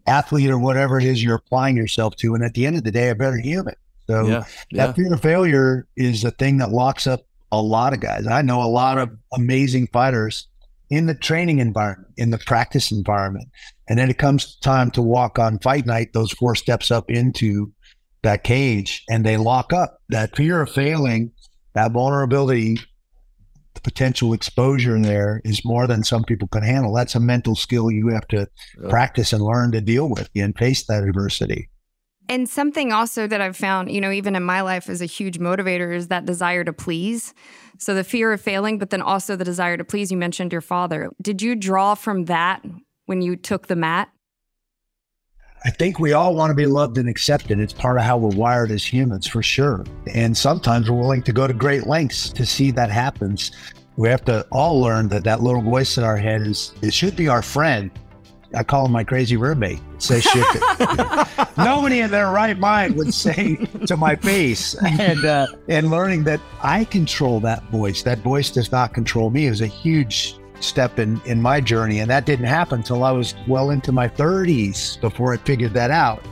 athlete 0.07 0.48
or 0.50 0.59
whatever 0.59 0.98
it 0.98 1.05
is 1.05 1.22
you're 1.22 1.35
applying 1.37 1.76
yourself 1.76 2.16
to. 2.16 2.35
And 2.35 2.44
at 2.44 2.55
the 2.55 2.64
end 2.66 2.76
of 2.76 2.85
the 2.85 2.92
day, 2.92 3.09
a 3.11 3.14
better 3.14 3.38
human. 3.38 3.74
So 4.09 4.26
Yeah. 4.26 4.44
Yeah. 4.70 4.87
that 4.87 4.96
fear 4.96 5.12
of 5.12 5.20
failure 5.20 5.87
is 5.96 6.22
the 6.22 6.31
thing 6.31 6.59
that 6.59 6.70
locks 6.70 7.07
up 7.07 7.22
a 7.52 7.61
lot 7.61 7.92
of 7.92 8.00
guys. 8.00 8.26
I 8.26 8.42
know 8.42 8.62
a 8.62 8.68
lot 8.70 8.98
of 8.98 9.11
amazing 9.35 9.88
fighters 9.92 10.48
in 10.90 11.07
the 11.07 11.14
training 11.14 11.59
environment, 11.59 12.12
in 12.16 12.31
the 12.31 12.38
practice 12.38 12.92
environment. 12.92 13.49
And 13.88 13.99
then 13.99 14.11
it 14.11 14.18
comes 14.18 14.57
time 14.57 14.90
to 14.92 15.03
walk 15.03 15.38
on 15.38 15.59
fight 15.59 15.87
night, 15.87 16.12
those 16.12 16.33
four 16.33 16.55
steps 16.55 16.90
up 16.90 17.11
into 17.11 17.72
that 18.22 18.44
cage, 18.44 19.05
and 19.09 19.25
they 19.25 19.37
lock 19.37 19.72
up. 19.72 19.99
That 20.09 20.37
fear 20.37 20.61
of 20.61 20.70
failing, 20.70 21.33
that 21.75 21.92
vulnerability, 21.92 22.79
the 23.75 23.81
potential 23.81 24.33
exposure 24.33 24.96
in 24.96 25.03
there 25.03 25.40
is 25.44 25.64
more 25.64 25.87
than 25.87 26.03
some 26.03 26.25
people 26.25 26.49
can 26.49 26.62
handle. 26.62 26.94
That's 26.94 27.14
a 27.14 27.20
mental 27.20 27.55
skill 27.55 27.90
you 27.90 28.09
have 28.09 28.27
to 28.29 28.49
Yeah. 28.83 28.88
practice 28.88 29.33
and 29.33 29.42
learn 29.42 29.72
to 29.72 29.81
deal 29.81 30.09
with 30.09 30.31
and 30.35 30.57
face 30.57 30.87
that 30.87 31.05
adversity. 31.05 31.68
And 32.28 32.48
something 32.48 32.92
also 32.92 33.26
that 33.26 33.40
I've 33.40 33.56
found, 33.56 33.90
you 33.90 34.00
know, 34.00 34.10
even 34.10 34.34
in 34.34 34.42
my 34.42 34.60
life 34.60 34.88
is 34.88 35.00
a 35.00 35.06
huge 35.06 35.38
motivator 35.38 35.94
is 35.94 36.08
that 36.08 36.26
desire 36.26 36.64
to 36.64 36.72
please. 36.72 37.34
So 37.78 37.94
the 37.94 38.04
fear 38.04 38.32
of 38.32 38.40
failing, 38.40 38.78
but 38.78 38.90
then 38.90 39.02
also 39.02 39.36
the 39.36 39.44
desire 39.44 39.76
to 39.76 39.84
please. 39.84 40.10
You 40.10 40.16
mentioned 40.16 40.50
your 40.50 40.60
father. 40.60 41.10
Did 41.22 41.40
you 41.40 41.54
draw 41.54 41.94
from 41.94 42.24
that 42.24 42.64
when 43.04 43.22
you 43.22 43.36
took 43.36 43.68
the 43.68 43.76
mat? 43.76 44.10
I 45.64 45.70
think 45.70 45.98
we 45.98 46.12
all 46.12 46.34
want 46.34 46.50
to 46.50 46.54
be 46.54 46.66
loved 46.66 46.98
and 46.98 47.08
accepted. 47.08 47.58
It's 47.58 47.72
part 47.72 47.96
of 47.96 48.04
how 48.04 48.18
we're 48.18 48.36
wired 48.36 48.70
as 48.70 48.84
humans, 48.84 49.26
for 49.26 49.42
sure. 49.42 49.84
And 50.14 50.36
sometimes 50.36 50.90
we're 50.90 50.98
willing 50.98 51.22
to 51.22 51.32
go 51.32 51.46
to 51.46 51.52
great 51.52 51.86
lengths 51.86 52.30
to 52.30 52.46
see 52.46 52.70
that 52.72 52.90
happens. 52.90 53.50
We 53.96 54.08
have 54.08 54.24
to 54.26 54.46
all 54.52 54.80
learn 54.80 55.08
that 55.08 55.24
that 55.24 55.42
little 55.42 55.62
voice 55.62 55.96
in 55.96 56.04
our 56.04 56.16
head 56.16 56.42
is 56.42 56.72
it 56.82 56.92
should 56.92 57.16
be 57.16 57.28
our 57.28 57.42
friend. 57.42 57.90
I 58.57 58.62
call 58.62 58.87
him 58.87 58.92
my 58.92 59.05
crazy 59.05 59.37
roommate. 59.37 59.81
Says 59.99 60.23
shit 60.23 60.42
that 60.55 61.53
nobody 61.59 62.01
in 62.01 62.11
their 62.11 62.31
right 62.31 62.59
mind 62.59 62.97
would 62.97 63.12
say 63.12 63.57
to 63.87 63.97
my 63.97 64.16
face. 64.16 64.75
And 64.83 65.25
uh, 65.25 65.47
and 65.69 65.90
learning 65.90 66.25
that 66.25 66.40
I 66.62 66.85
control 66.85 67.38
that 67.40 67.62
voice. 67.64 68.03
That 68.03 68.19
voice 68.21 68.51
does 68.51 68.73
not 68.73 68.95
control 68.95 69.31
me 69.31 69.47
is 69.47 69.61
a 69.61 69.66
huge 69.66 70.38
step 70.61 70.99
in 70.99 71.21
in 71.27 71.40
my 71.40 71.61
journey 71.61 71.99
and 72.01 72.11
that 72.11 72.25
didn't 72.25 72.47
happen 72.47 72.79
until 72.79 73.05
I 73.05 73.12
was 73.12 73.35
well 73.47 73.69
into 73.69 73.92
my 73.92 74.09
30s 74.09 74.99
before 75.03 75.35
I 75.35 75.37
figured 75.37 75.75
that 75.75 75.90
out 75.90 76.25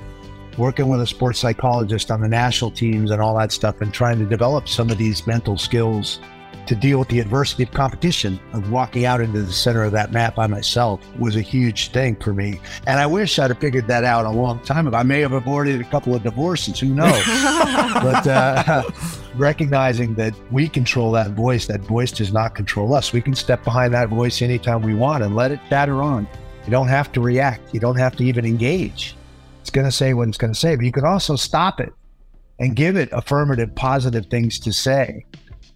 working 0.57 0.89
with 0.89 1.01
a 1.01 1.07
sports 1.07 1.39
psychologist 1.39 2.11
on 2.11 2.23
the 2.23 2.29
national 2.29 2.71
teams 2.71 3.11
and 3.11 3.21
all 3.21 3.37
that 3.37 3.53
stuff 3.53 3.81
and 3.81 3.93
trying 3.93 4.19
to 4.19 4.25
develop 4.25 4.67
some 4.67 4.89
of 4.89 4.97
these 4.97 5.27
mental 5.27 5.59
skills 5.59 6.21
to 6.66 6.74
deal 6.74 6.98
with 6.98 7.09
the 7.09 7.20
adversity 7.20 7.62
of 7.62 7.70
competition 7.72 8.40
of 8.53 8.70
walking 8.70 9.05
out 9.05 9.20
into 9.20 9.42
the 9.42 9.53
center 9.53 9.83
of 9.85 9.92
that 9.92 10.12
map 10.12 10.35
by 10.35 10.46
myself 10.46 11.00
was 11.18 11.37
a 11.37 11.40
huge 11.40 11.88
thing 11.88 12.16
for 12.16 12.33
me. 12.33 12.61
And 12.87 12.98
I 12.98 13.07
wish 13.07 13.38
I'd 13.38 13.50
have 13.50 13.59
figured 13.59 13.87
that 13.88 14.05
out 14.05 14.24
a 14.24 14.31
long 14.31 14.61
time 14.61 14.87
ago. 14.87 14.96
I 14.96 15.03
may 15.03 15.20
have 15.20 15.33
avoided 15.33 15.81
a 15.81 15.85
couple 15.85 16.14
of 16.14 16.22
divorces, 16.22 16.81
who 16.81 16.94
knows? 16.94 17.24
but 17.27 18.27
uh, 18.27 18.83
recognizing 19.35 20.14
that 20.14 20.35
we 20.50 20.68
control 20.68 21.12
that 21.12 21.33
voice, 21.33 21.66
that 21.66 21.81
voice 21.81 22.12
does 22.12 22.33
not 22.33 22.55
control 22.55 22.94
us. 22.94 23.12
We 23.12 23.20
can 23.20 23.35
step 23.35 23.64
behind 23.64 23.92
that 23.94 24.09
voice 24.09 24.42
anytime 24.42 24.83
we 24.83 24.94
want 24.94 25.22
and 25.22 25.35
let 25.35 25.53
it 25.53 25.61
chatter 25.68 26.03
on. 26.03 26.27
You 26.64 26.70
don't 26.70 26.88
have 26.88 27.12
to 27.12 27.20
react, 27.20 27.74
you 27.74 27.81
don't 27.81 27.98
have 27.98 28.16
to 28.16 28.24
even 28.24 28.44
engage. 28.44 29.16
It's 29.61 29.70
going 29.70 29.87
to 29.87 29.92
say 29.92 30.14
what 30.14 30.29
it's 30.29 30.38
going 30.38 30.53
to 30.53 30.59
say, 30.59 30.77
but 30.77 30.85
you 30.85 30.92
can 30.92 31.05
also 31.05 31.37
stop 31.37 31.81
it 31.81 31.92
and 32.59 32.77
give 32.77 32.96
it 32.96 33.09
affirmative, 33.12 33.74
positive 33.74 34.27
things 34.27 34.59
to 34.61 34.72
say. 34.72 35.24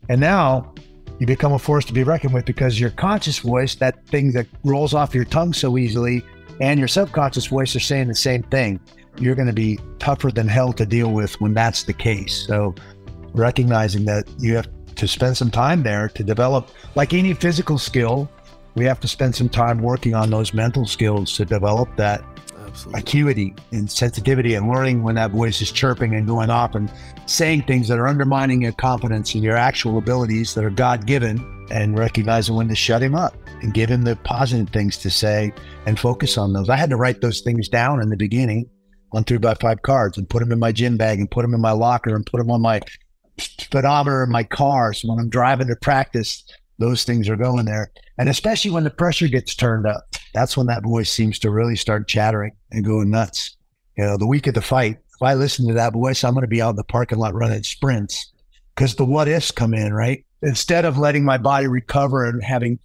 And 0.08 0.20
now 0.20 0.72
you 1.18 1.26
become 1.26 1.52
a 1.52 1.58
force 1.58 1.84
to 1.86 1.92
be 1.92 2.04
reckoned 2.04 2.32
with 2.32 2.44
because 2.44 2.78
your 2.78 2.90
conscious 2.90 3.38
voice, 3.38 3.74
that 3.76 4.06
thing 4.06 4.32
that 4.32 4.46
rolls 4.64 4.94
off 4.94 5.14
your 5.14 5.24
tongue 5.24 5.52
so 5.52 5.76
easily, 5.76 6.24
and 6.60 6.78
your 6.78 6.88
subconscious 6.88 7.46
voice 7.46 7.74
are 7.76 7.80
saying 7.80 8.08
the 8.08 8.14
same 8.14 8.42
thing. 8.44 8.80
You're 9.18 9.34
going 9.34 9.48
to 9.48 9.54
be 9.54 9.78
tougher 9.98 10.30
than 10.30 10.46
hell 10.46 10.72
to 10.74 10.86
deal 10.86 11.10
with 11.10 11.40
when 11.40 11.54
that's 11.54 11.84
the 11.84 11.92
case. 11.92 12.46
So, 12.46 12.74
recognizing 13.34 14.04
that 14.06 14.28
you 14.38 14.54
have 14.56 14.68
to 14.94 15.08
spend 15.08 15.36
some 15.36 15.50
time 15.50 15.82
there 15.82 16.08
to 16.10 16.22
develop, 16.22 16.70
like 16.94 17.12
any 17.12 17.34
physical 17.34 17.78
skill, 17.78 18.30
we 18.74 18.84
have 18.84 19.00
to 19.00 19.08
spend 19.08 19.34
some 19.34 19.48
time 19.48 19.80
working 19.80 20.14
on 20.14 20.30
those 20.30 20.54
mental 20.54 20.86
skills 20.86 21.36
to 21.36 21.44
develop 21.44 21.88
that 21.96 22.22
Absolutely. 22.64 23.00
acuity 23.00 23.54
and 23.72 23.90
sensitivity 23.90 24.54
and 24.54 24.68
learning 24.68 25.02
when 25.02 25.16
that 25.16 25.32
voice 25.32 25.60
is 25.60 25.72
chirping 25.72 26.14
and 26.14 26.28
going 26.28 26.50
off 26.50 26.76
and 26.76 26.90
saying 27.28 27.62
things 27.62 27.88
that 27.88 27.98
are 27.98 28.08
undermining 28.08 28.62
your 28.62 28.72
confidence 28.72 29.34
in 29.34 29.42
your 29.42 29.56
actual 29.56 29.98
abilities 29.98 30.54
that 30.54 30.64
are 30.64 30.70
God 30.70 31.06
given 31.06 31.66
and 31.70 31.98
recognizing 31.98 32.54
when 32.54 32.68
to 32.68 32.74
shut 32.74 33.02
him 33.02 33.14
up 33.14 33.36
and 33.62 33.74
give 33.74 33.90
him 33.90 34.02
the 34.02 34.16
positive 34.16 34.70
things 34.70 34.96
to 34.98 35.10
say 35.10 35.52
and 35.86 35.98
focus 35.98 36.38
on 36.38 36.54
those. 36.54 36.70
I 36.70 36.76
had 36.76 36.90
to 36.90 36.96
write 36.96 37.20
those 37.20 37.42
things 37.42 37.68
down 37.68 38.00
in 38.00 38.08
the 38.08 38.16
beginning 38.16 38.70
on 39.12 39.24
three 39.24 39.38
by 39.38 39.54
five 39.54 39.82
cards 39.82 40.16
and 40.16 40.28
put 40.28 40.40
them 40.40 40.52
in 40.52 40.58
my 40.58 40.72
gym 40.72 40.96
bag 40.96 41.18
and 41.18 41.30
put 41.30 41.42
them 41.42 41.54
in 41.54 41.60
my 41.60 41.72
locker 41.72 42.14
and 42.14 42.24
put 42.24 42.38
them 42.38 42.50
on 42.50 42.62
my 42.62 42.80
speedometer 43.38 44.24
in 44.24 44.30
my 44.30 44.44
car. 44.44 44.94
So 44.94 45.08
when 45.08 45.18
I'm 45.18 45.28
driving 45.28 45.68
to 45.68 45.76
practice, 45.76 46.44
those 46.78 47.04
things 47.04 47.28
are 47.28 47.36
going 47.36 47.66
there. 47.66 47.92
And 48.16 48.28
especially 48.28 48.70
when 48.70 48.84
the 48.84 48.90
pressure 48.90 49.28
gets 49.28 49.54
turned 49.54 49.86
up, 49.86 50.02
that's 50.32 50.56
when 50.56 50.66
that 50.68 50.82
voice 50.82 51.12
seems 51.12 51.38
to 51.40 51.50
really 51.50 51.76
start 51.76 52.08
chattering 52.08 52.52
and 52.70 52.84
going 52.84 53.10
nuts. 53.10 53.56
You 53.96 54.04
know, 54.04 54.16
the 54.16 54.26
week 54.26 54.46
of 54.46 54.54
the 54.54 54.62
fight, 54.62 54.98
if 55.18 55.22
I 55.22 55.34
listen 55.34 55.66
to 55.66 55.74
that 55.74 55.94
voice, 55.94 56.22
I'm 56.22 56.34
going 56.34 56.42
to 56.42 56.48
be 56.48 56.62
out 56.62 56.70
in 56.70 56.76
the 56.76 56.84
parking 56.84 57.18
lot 57.18 57.34
running 57.34 57.64
sprints 57.64 58.32
because 58.76 58.94
the 58.94 59.04
what 59.04 59.26
ifs 59.26 59.50
come 59.50 59.74
in, 59.74 59.92
right? 59.92 60.24
Instead 60.42 60.84
of 60.84 60.96
letting 60.96 61.24
my 61.24 61.38
body 61.38 61.66
recover 61.66 62.24
and 62.24 62.40
having 62.40 62.78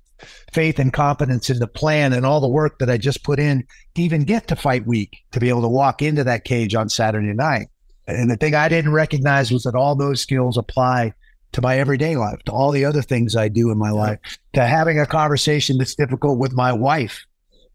faith 0.52 0.80
and 0.80 0.92
confidence 0.92 1.52
in 1.52 1.60
the 1.60 1.68
plan 1.68 2.12
and 2.12 2.26
all 2.26 2.42
the 2.42 2.48
work 2.48 2.80
that 2.80 2.90
I 2.90 2.98
just 2.98 3.24
put 3.24 3.40
in 3.40 3.68
to 3.94 4.02
even 4.02 4.24
get 4.24 4.48
to 4.48 4.56
fight 4.56 4.88
week 4.88 5.16
to 5.32 5.40
be 5.40 5.50
able 5.50 5.62
to 5.62 5.68
walk 5.68 6.02
into 6.02 6.24
that 6.24 6.44
cage 6.44 6.74
on 6.74 6.90
Saturday 6.90 7.34
night. 7.34 7.68
And 8.08 8.32
the 8.32 8.36
thing 8.36 8.56
I 8.56 8.68
didn't 8.68 8.94
recognize 8.94 9.52
was 9.52 9.62
that 9.64 9.76
all 9.76 9.96
those 9.96 10.20
skills 10.20 10.58
apply 10.58 11.14
to 11.52 11.62
my 11.62 11.78
everyday 11.78 12.16
life, 12.16 12.42
to 12.46 12.52
all 12.52 12.72
the 12.72 12.86
other 12.86 13.04
things 13.04 13.36
I 13.36 13.48
do 13.48 13.70
in 13.70 13.78
my 13.78 13.92
life, 13.92 14.18
to 14.54 14.66
having 14.66 15.00
a 15.00 15.06
conversation 15.06 15.78
that's 15.78 15.94
difficult 15.94 16.40
with 16.40 16.54
my 16.54 16.74
wife 16.74 17.28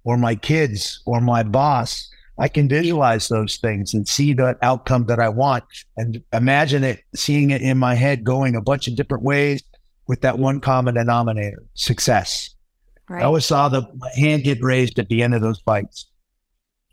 or 0.02 0.18
my 0.18 0.34
kids 0.34 1.00
or 1.06 1.20
my 1.20 1.44
boss. 1.44 2.10
I 2.38 2.48
can 2.48 2.68
visualize 2.68 3.28
those 3.28 3.56
things 3.56 3.94
and 3.94 4.06
see 4.06 4.32
that 4.34 4.58
outcome 4.62 5.06
that 5.06 5.18
I 5.18 5.28
want 5.28 5.64
and 5.96 6.22
imagine 6.32 6.84
it, 6.84 7.02
seeing 7.14 7.50
it 7.50 7.62
in 7.62 7.78
my 7.78 7.94
head 7.94 8.22
going 8.22 8.54
a 8.54 8.60
bunch 8.60 8.86
of 8.86 8.94
different 8.94 9.24
ways 9.24 9.62
with 10.06 10.20
that 10.20 10.38
one 10.38 10.60
common 10.60 10.94
denominator 10.94 11.62
success. 11.74 12.50
Right. 13.08 13.22
I 13.22 13.26
always 13.26 13.44
saw 13.44 13.68
the 13.68 13.82
hand 14.16 14.44
get 14.44 14.62
raised 14.62 14.98
at 14.98 15.08
the 15.08 15.22
end 15.22 15.34
of 15.34 15.42
those 15.42 15.60
fights. 15.60 16.06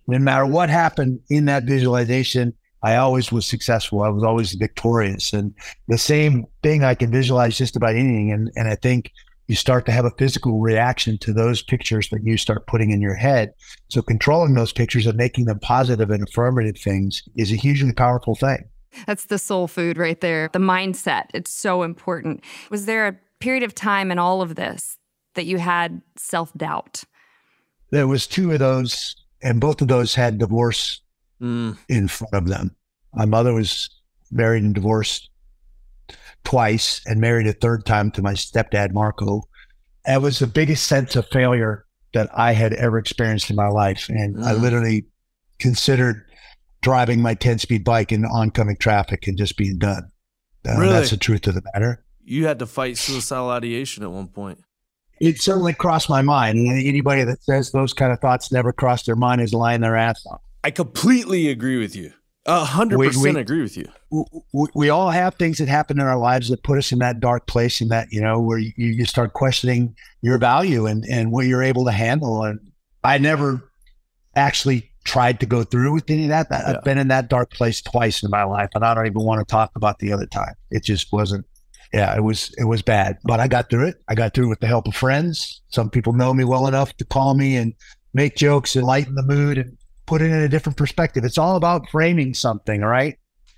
No 0.07 0.17
matter 0.19 0.45
what 0.45 0.69
happened 0.69 1.19
in 1.29 1.45
that 1.45 1.63
visualization, 1.63 2.53
I 2.81 2.97
always 2.97 3.31
was 3.31 3.45
successful. 3.45 4.01
I 4.01 4.09
was 4.09 4.23
always 4.23 4.53
victorious. 4.53 5.33
And 5.33 5.53
the 5.87 5.97
same 5.97 6.45
thing 6.61 6.83
I 6.83 6.95
can 6.95 7.11
visualize 7.11 7.57
just 7.57 7.75
about 7.75 7.95
anything. 7.95 8.31
And, 8.31 8.51
and 8.55 8.67
I 8.67 8.75
think 8.75 9.11
you 9.47 9.55
start 9.55 9.85
to 9.85 9.91
have 9.91 10.05
a 10.05 10.11
physical 10.11 10.59
reaction 10.59 11.17
to 11.19 11.33
those 11.33 11.61
pictures 11.61 12.09
that 12.09 12.23
you 12.23 12.37
start 12.37 12.67
putting 12.67 12.91
in 12.91 13.01
your 13.01 13.15
head. 13.15 13.53
So 13.89 14.01
controlling 14.01 14.55
those 14.55 14.73
pictures 14.73 15.05
and 15.05 15.17
making 15.17 15.45
them 15.45 15.59
positive 15.59 16.09
and 16.09 16.27
affirmative 16.27 16.77
things 16.77 17.21
is 17.35 17.51
a 17.51 17.55
hugely 17.55 17.93
powerful 17.93 18.35
thing. 18.35 18.69
That's 19.05 19.25
the 19.25 19.37
soul 19.37 19.67
food 19.67 19.97
right 19.97 20.19
there. 20.19 20.49
The 20.51 20.59
mindset. 20.59 21.25
It's 21.33 21.51
so 21.51 21.83
important. 21.83 22.43
Was 22.69 22.85
there 22.85 23.07
a 23.07 23.17
period 23.39 23.63
of 23.63 23.75
time 23.75 24.11
in 24.11 24.19
all 24.19 24.41
of 24.41 24.55
this 24.55 24.97
that 25.35 25.45
you 25.45 25.57
had 25.57 26.01
self 26.17 26.53
doubt? 26.53 27.03
There 27.91 28.07
was 28.07 28.25
two 28.25 28.51
of 28.51 28.59
those, 28.59 29.15
and 29.43 29.61
both 29.61 29.81
of 29.81 29.89
those 29.89 30.15
had 30.15 30.39
divorce 30.39 31.01
mm. 31.41 31.77
in 31.87 32.07
front 32.07 32.33
of 32.33 32.47
them. 32.47 32.75
My 33.13 33.25
mother 33.25 33.53
was 33.53 33.89
married 34.31 34.63
and 34.63 34.73
divorced 34.73 35.29
twice 36.45 37.01
and 37.05 37.19
married 37.19 37.47
a 37.47 37.53
third 37.53 37.85
time 37.85 38.11
to 38.11 38.21
my 38.21 38.33
stepdad, 38.33 38.93
Marco. 38.93 39.43
That 40.05 40.21
was 40.21 40.39
the 40.39 40.47
biggest 40.47 40.87
sense 40.87 41.15
of 41.15 41.27
failure 41.27 41.85
that 42.13 42.29
I 42.33 42.53
had 42.53 42.73
ever 42.73 42.97
experienced 42.97 43.49
in 43.49 43.55
my 43.55 43.67
life. 43.67 44.07
And 44.07 44.37
mm. 44.37 44.43
I 44.43 44.53
literally 44.53 45.05
considered 45.59 46.23
driving 46.81 47.21
my 47.21 47.33
10 47.33 47.59
speed 47.59 47.83
bike 47.83 48.11
in 48.11 48.23
oncoming 48.25 48.77
traffic 48.77 49.27
and 49.27 49.37
just 49.37 49.57
being 49.57 49.77
done. 49.77 50.11
Uh, 50.67 50.77
really? 50.77 50.93
That's 50.93 51.09
the 51.09 51.17
truth 51.17 51.47
of 51.47 51.55
the 51.55 51.63
matter. 51.73 52.03
You 52.23 52.45
had 52.47 52.59
to 52.59 52.65
fight 52.65 52.97
suicidal 52.97 53.49
ideation 53.49 54.03
at 54.03 54.11
one 54.11 54.27
point. 54.27 54.63
It 55.19 55.41
certainly 55.41 55.73
crossed 55.73 56.09
my 56.09 56.21
mind. 56.21 56.59
Anybody 56.59 57.23
that 57.23 57.43
says 57.43 57.71
those 57.71 57.93
kind 57.93 58.11
of 58.11 58.19
thoughts 58.19 58.51
never 58.51 58.73
crossed 58.73 59.05
their 59.05 59.15
mind 59.15 59.41
is 59.41 59.53
lying 59.53 59.81
their 59.81 59.95
ass 59.95 60.25
off. 60.25 60.41
I 60.63 60.71
completely 60.71 61.49
agree 61.49 61.77
with 61.77 61.95
you. 61.95 62.13
A 62.45 62.63
hundred 62.63 62.99
percent 62.99 63.37
agree 63.37 63.61
with 63.61 63.77
you. 63.77 63.87
We, 64.53 64.67
we, 64.73 64.89
all 64.89 65.09
have 65.09 65.35
things 65.35 65.57
that 65.57 65.67
happen 65.67 65.99
in 65.99 66.05
our 66.05 66.17
lives 66.17 66.49
that 66.49 66.63
put 66.63 66.77
us 66.77 66.91
in 66.91 66.99
that 66.99 67.19
dark 67.19 67.47
place, 67.47 67.81
in 67.81 67.89
that 67.89 68.07
you 68.11 68.21
know 68.21 68.39
where 68.39 68.57
you, 68.57 68.71
you 68.77 69.05
start 69.05 69.33
questioning 69.33 69.95
your 70.21 70.37
value 70.37 70.85
and 70.85 71.05
and 71.05 71.31
what 71.31 71.45
you're 71.45 71.63
able 71.63 71.85
to 71.85 71.91
handle. 71.91 72.43
And 72.43 72.59
I 73.03 73.17
never 73.17 73.71
actually 74.35 74.91
tried 75.05 75.39
to 75.39 75.45
go 75.45 75.63
through 75.63 75.93
with 75.93 76.09
any 76.09 76.23
of 76.23 76.29
that. 76.29 76.47
Yeah. 76.49 76.75
I've 76.75 76.83
been 76.83 76.97
in 76.97 77.07
that 77.09 77.29
dark 77.29 77.51
place 77.51 77.81
twice 77.81 78.23
in 78.23 78.29
my 78.31 78.43
life, 78.43 78.69
and 78.75 78.83
I 78.83 78.93
don't 78.93 79.05
even 79.05 79.23
want 79.23 79.39
to 79.39 79.51
talk 79.51 79.71
about 79.75 79.99
the 79.99 80.11
other 80.11 80.25
time. 80.25 80.53
It 80.71 80.83
just 80.83 81.13
wasn't. 81.13 81.45
Yeah, 81.93 82.15
it 82.15 82.21
was 82.21 82.53
it 82.57 82.65
was 82.65 82.81
bad, 82.81 83.19
but 83.23 83.39
I 83.39 83.47
got 83.47 83.69
through 83.69 83.87
it. 83.87 83.95
I 84.09 84.15
got 84.15 84.33
through 84.33 84.49
with 84.49 84.59
the 84.59 84.67
help 84.67 84.87
of 84.87 84.95
friends. 84.95 85.61
Some 85.69 85.89
people 85.89 86.13
know 86.13 86.33
me 86.33 86.43
well 86.43 86.67
enough 86.67 86.95
to 86.97 87.05
call 87.05 87.35
me 87.35 87.55
and 87.55 87.73
make 88.13 88.35
jokes 88.35 88.75
and 88.75 88.85
lighten 88.85 89.15
the 89.15 89.23
mood 89.23 89.57
and 89.57 89.77
put 90.05 90.21
it 90.21 90.31
in 90.31 90.41
a 90.41 90.49
different 90.49 90.77
perspective. 90.77 91.23
It's 91.23 91.37
all 91.37 91.55
about 91.55 91.89
framing 91.89 92.33
something, 92.33 92.81
right? 92.81 93.17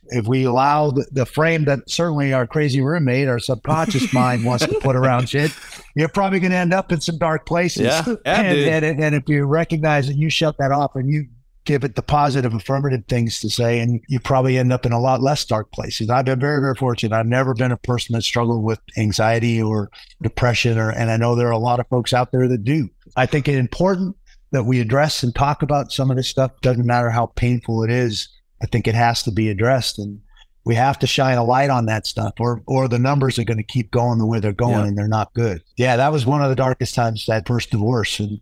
If 0.09 0.27
we 0.27 0.43
allow 0.45 0.91
the, 0.91 1.05
the 1.11 1.25
frame 1.25 1.65
that 1.65 1.89
certainly 1.89 2.33
our 2.33 2.47
crazy 2.47 2.81
roommate, 2.81 3.27
our 3.27 3.39
subconscious 3.39 4.13
mind 4.13 4.45
wants 4.45 4.65
to 4.65 4.79
put 4.79 4.95
around 4.95 5.29
shit, 5.29 5.51
you're 5.95 6.09
probably 6.09 6.39
going 6.39 6.51
to 6.51 6.57
end 6.57 6.73
up 6.73 6.91
in 6.91 7.01
some 7.01 7.17
dark 7.17 7.45
places. 7.45 7.85
Yeah, 7.85 8.05
yeah 8.25 8.41
and, 8.41 8.85
and, 8.85 9.03
and 9.03 9.15
if 9.15 9.27
you 9.27 9.45
recognize 9.45 10.07
that 10.07 10.17
you 10.17 10.29
shut 10.29 10.57
that 10.57 10.71
off 10.71 10.95
and 10.95 11.09
you 11.09 11.27
give 11.67 11.83
it 11.83 11.95
the 11.95 12.01
positive, 12.01 12.53
affirmative 12.53 13.03
things 13.07 13.41
to 13.41 13.49
say, 13.49 13.79
and 13.79 14.01
you 14.07 14.19
probably 14.19 14.57
end 14.57 14.71
up 14.71 14.85
in 14.85 14.93
a 14.93 14.99
lot 14.99 15.21
less 15.21 15.43
dark 15.43 15.69
places. 15.71 16.09
I've 16.09 16.25
been 16.25 16.39
very, 16.39 16.61
very 16.61 16.75
fortunate. 16.75 17.15
I've 17.15 17.27
never 17.27 17.53
been 17.53 17.73
a 17.73 17.77
person 17.77 18.13
that 18.13 18.23
struggled 18.23 18.63
with 18.63 18.79
anxiety 18.97 19.61
or 19.61 19.91
depression, 20.23 20.79
or 20.79 20.89
and 20.89 21.11
I 21.11 21.17
know 21.17 21.35
there 21.35 21.49
are 21.49 21.51
a 21.51 21.57
lot 21.59 21.81
of 21.81 21.87
folks 21.89 22.13
out 22.13 22.31
there 22.31 22.47
that 22.47 22.63
do. 22.63 22.89
I 23.15 23.25
think 23.25 23.47
it's 23.47 23.59
important 23.59 24.15
that 24.51 24.63
we 24.63 24.79
address 24.79 25.21
and 25.23 25.35
talk 25.35 25.61
about 25.61 25.91
some 25.91 26.09
of 26.09 26.15
this 26.17 26.29
stuff. 26.29 26.51
Doesn't 26.61 26.85
matter 26.85 27.09
how 27.09 27.27
painful 27.27 27.83
it 27.83 27.91
is. 27.91 28.29
I 28.61 28.65
think 28.65 28.87
it 28.87 28.95
has 28.95 29.23
to 29.23 29.31
be 29.31 29.49
addressed, 29.49 29.99
and 29.99 30.21
we 30.65 30.75
have 30.75 30.99
to 30.99 31.07
shine 31.07 31.37
a 31.37 31.43
light 31.43 31.69
on 31.69 31.85
that 31.85 32.07
stuff, 32.07 32.33
or 32.39 32.61
or 32.65 32.87
the 32.87 32.99
numbers 32.99 33.39
are 33.39 33.43
going 33.43 33.57
to 33.57 33.63
keep 33.63 33.91
going 33.91 34.19
the 34.19 34.25
way 34.25 34.39
they're 34.39 34.51
going, 34.51 34.73
yeah. 34.73 34.85
and 34.85 34.97
they're 34.97 35.07
not 35.07 35.33
good. 35.33 35.61
Yeah, 35.77 35.95
that 35.97 36.11
was 36.11 36.25
one 36.25 36.41
of 36.41 36.49
the 36.49 36.55
darkest 36.55 36.95
times 36.95 37.25
that 37.27 37.47
first 37.47 37.71
divorce, 37.71 38.19
and 38.19 38.39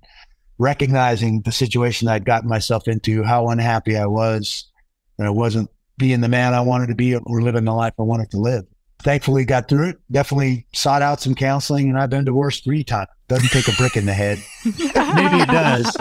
recognizing 0.57 1.41
the 1.41 1.51
situation 1.51 2.07
I'd 2.07 2.25
gotten 2.25 2.49
myself 2.49 2.87
into, 2.87 3.23
how 3.23 3.49
unhappy 3.49 3.97
I 3.97 4.05
was, 4.05 4.65
and 5.17 5.27
I 5.27 5.31
wasn't 5.31 5.69
being 5.97 6.21
the 6.21 6.27
man 6.27 6.53
I 6.53 6.61
wanted 6.61 6.87
to 6.87 6.95
be 6.95 7.15
or 7.15 7.41
living 7.41 7.65
the 7.65 7.73
life 7.73 7.93
I 7.99 8.03
wanted 8.03 8.31
to 8.31 8.37
live. 8.37 8.65
Thankfully, 8.99 9.45
got 9.45 9.67
through 9.69 9.89
it. 9.89 9.97
Definitely 10.09 10.65
sought 10.73 11.01
out 11.01 11.21
some 11.21 11.35
counseling, 11.35 11.89
and 11.89 11.99
I've 11.99 12.09
been 12.09 12.25
divorced 12.25 12.63
three 12.63 12.83
times. 12.83 13.09
Doesn't 13.27 13.49
take 13.49 13.67
a 13.67 13.77
brick 13.77 13.97
in 13.97 14.05
the 14.05 14.13
head. 14.13 14.39
Maybe 14.65 15.41
it 15.41 15.49
does. 15.49 15.95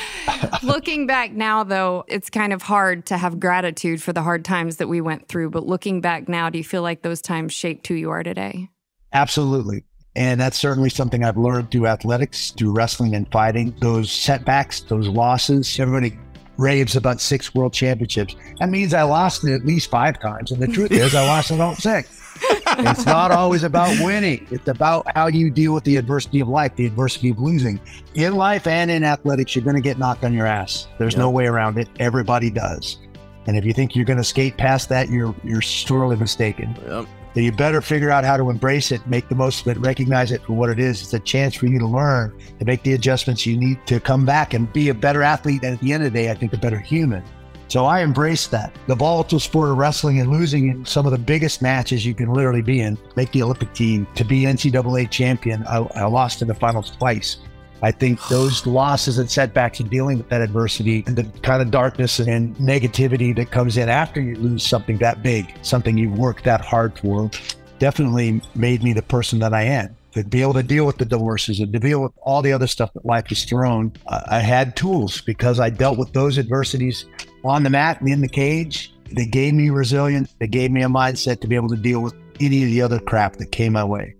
looking 0.62 1.06
back 1.06 1.32
now, 1.32 1.64
though, 1.64 2.04
it's 2.08 2.30
kind 2.30 2.52
of 2.52 2.62
hard 2.62 3.06
to 3.06 3.16
have 3.16 3.40
gratitude 3.40 4.02
for 4.02 4.12
the 4.12 4.22
hard 4.22 4.44
times 4.44 4.76
that 4.76 4.88
we 4.88 5.00
went 5.00 5.28
through. 5.28 5.50
But 5.50 5.66
looking 5.66 6.00
back 6.00 6.28
now, 6.28 6.50
do 6.50 6.58
you 6.58 6.64
feel 6.64 6.82
like 6.82 7.02
those 7.02 7.20
times 7.20 7.52
shaped 7.52 7.86
who 7.86 7.94
you 7.94 8.10
are 8.10 8.22
today? 8.22 8.70
Absolutely. 9.12 9.84
And 10.14 10.40
that's 10.40 10.58
certainly 10.58 10.88
something 10.88 11.24
I've 11.24 11.36
learned 11.36 11.70
through 11.70 11.86
athletics, 11.86 12.50
through 12.52 12.72
wrestling 12.72 13.14
and 13.14 13.30
fighting. 13.30 13.74
Those 13.80 14.10
setbacks, 14.10 14.80
those 14.80 15.08
losses, 15.08 15.78
everybody 15.78 16.18
raves 16.56 16.96
about 16.96 17.20
six 17.20 17.54
world 17.54 17.74
championships. 17.74 18.34
That 18.58 18.70
means 18.70 18.94
I 18.94 19.02
lost 19.02 19.44
it 19.44 19.54
at 19.54 19.66
least 19.66 19.90
five 19.90 20.18
times. 20.20 20.52
And 20.52 20.62
the 20.62 20.68
truth 20.68 20.90
is, 20.90 21.14
I 21.14 21.26
lost 21.26 21.50
it 21.50 21.60
all 21.60 21.74
six. 21.74 22.08
it's 22.78 23.06
not 23.06 23.30
always 23.30 23.62
about 23.62 23.96
winning. 24.04 24.46
It's 24.50 24.68
about 24.68 25.06
how 25.14 25.26
you 25.26 25.50
deal 25.50 25.74
with 25.74 25.84
the 25.84 25.96
adversity 25.96 26.40
of 26.40 26.48
life, 26.48 26.76
the 26.76 26.86
adversity 26.86 27.30
of 27.30 27.38
losing. 27.38 27.80
In 28.14 28.36
life 28.36 28.66
and 28.66 28.90
in 28.90 29.04
athletics, 29.04 29.54
you're 29.54 29.64
going 29.64 29.76
to 29.76 29.82
get 29.82 29.98
knocked 29.98 30.24
on 30.24 30.32
your 30.32 30.46
ass. 30.46 30.88
There's 30.98 31.14
yep. 31.14 31.20
no 31.20 31.30
way 31.30 31.46
around 31.46 31.78
it. 31.78 31.88
Everybody 31.98 32.50
does. 32.50 32.98
And 33.46 33.56
if 33.56 33.64
you 33.64 33.72
think 33.72 33.94
you're 33.94 34.04
going 34.04 34.18
to 34.18 34.24
skate 34.24 34.56
past 34.56 34.88
that, 34.88 35.08
you're 35.08 35.34
you're 35.44 35.62
sorely 35.62 36.16
mistaken. 36.16 36.76
Yep. 36.86 37.06
So 37.34 37.40
you 37.40 37.52
better 37.52 37.82
figure 37.82 38.10
out 38.10 38.24
how 38.24 38.38
to 38.38 38.48
embrace 38.48 38.90
it, 38.92 39.06
make 39.06 39.28
the 39.28 39.34
most 39.34 39.60
of 39.60 39.68
it, 39.68 39.78
recognize 39.78 40.32
it 40.32 40.42
for 40.44 40.54
what 40.54 40.70
it 40.70 40.78
is. 40.78 41.02
It's 41.02 41.12
a 41.12 41.20
chance 41.20 41.54
for 41.54 41.66
you 41.66 41.78
to 41.78 41.86
learn, 41.86 42.34
to 42.58 42.64
make 42.64 42.82
the 42.82 42.94
adjustments 42.94 43.44
you 43.44 43.58
need 43.58 43.78
to 43.88 44.00
come 44.00 44.24
back 44.24 44.54
and 44.54 44.72
be 44.72 44.88
a 44.88 44.94
better 44.94 45.22
athlete. 45.22 45.62
And 45.62 45.74
at 45.74 45.80
the 45.80 45.92
end 45.92 46.02
of 46.02 46.10
the 46.14 46.18
day, 46.18 46.30
I 46.30 46.34
think 46.34 46.54
a 46.54 46.56
better 46.56 46.78
human. 46.78 47.22
So 47.68 47.84
I 47.84 48.02
embraced 48.02 48.50
that. 48.52 48.72
The 48.86 48.94
volatile 48.94 49.40
sport 49.40 49.70
of 49.70 49.76
wrestling 49.76 50.20
and 50.20 50.30
losing 50.30 50.68
in 50.68 50.84
some 50.84 51.04
of 51.04 51.12
the 51.12 51.18
biggest 51.18 51.62
matches 51.62 52.06
you 52.06 52.14
can 52.14 52.32
literally 52.32 52.62
be 52.62 52.80
in, 52.80 52.96
make 53.16 53.32
the 53.32 53.42
Olympic 53.42 53.72
team, 53.74 54.06
to 54.14 54.24
be 54.24 54.42
NCAA 54.42 55.10
champion. 55.10 55.64
I, 55.66 55.78
I 55.94 56.04
lost 56.04 56.42
in 56.42 56.48
the 56.48 56.54
finals 56.54 56.90
twice. 56.90 57.38
I 57.82 57.90
think 57.90 58.26
those 58.28 58.66
losses 58.66 59.18
and 59.18 59.30
setbacks 59.30 59.80
and 59.80 59.90
dealing 59.90 60.18
with 60.18 60.28
that 60.30 60.40
adversity 60.40 61.04
and 61.06 61.16
the 61.16 61.24
kind 61.40 61.60
of 61.60 61.70
darkness 61.70 62.18
and 62.18 62.56
negativity 62.56 63.36
that 63.36 63.50
comes 63.50 63.76
in 63.76 63.88
after 63.88 64.20
you 64.20 64.34
lose 64.36 64.64
something 64.64 64.96
that 64.98 65.22
big, 65.22 65.52
something 65.62 65.98
you 65.98 66.10
worked 66.10 66.44
that 66.44 66.62
hard 66.62 66.98
for, 66.98 67.30
definitely 67.78 68.40
made 68.54 68.82
me 68.82 68.92
the 68.92 69.02
person 69.02 69.38
that 69.40 69.52
I 69.52 69.62
am. 69.62 69.94
To 70.12 70.24
be 70.24 70.40
able 70.40 70.54
to 70.54 70.62
deal 70.62 70.86
with 70.86 70.96
the 70.96 71.04
divorces 71.04 71.60
and 71.60 71.70
to 71.74 71.78
deal 71.78 72.00
with 72.02 72.12
all 72.22 72.40
the 72.40 72.52
other 72.52 72.66
stuff 72.66 72.90
that 72.94 73.04
life 73.04 73.26
has 73.26 73.44
thrown, 73.44 73.92
I 74.08 74.38
had 74.38 74.74
tools 74.74 75.20
because 75.20 75.60
I 75.60 75.68
dealt 75.68 75.98
with 75.98 76.14
those 76.14 76.38
adversities 76.38 77.04
on 77.48 77.62
the 77.62 77.70
mat 77.70 78.00
and 78.00 78.08
in 78.08 78.20
the 78.20 78.28
cage. 78.28 78.92
They 79.12 79.26
gave 79.26 79.54
me 79.54 79.70
resilience. 79.70 80.34
They 80.38 80.48
gave 80.48 80.70
me 80.70 80.82
a 80.82 80.88
mindset 80.88 81.40
to 81.40 81.48
be 81.48 81.54
able 81.54 81.68
to 81.68 81.76
deal 81.76 82.00
with 82.00 82.14
any 82.40 82.64
of 82.64 82.70
the 82.70 82.82
other 82.82 82.98
crap 82.98 83.36
that 83.36 83.52
came 83.52 83.72
my 83.74 83.84
way. 83.84 84.14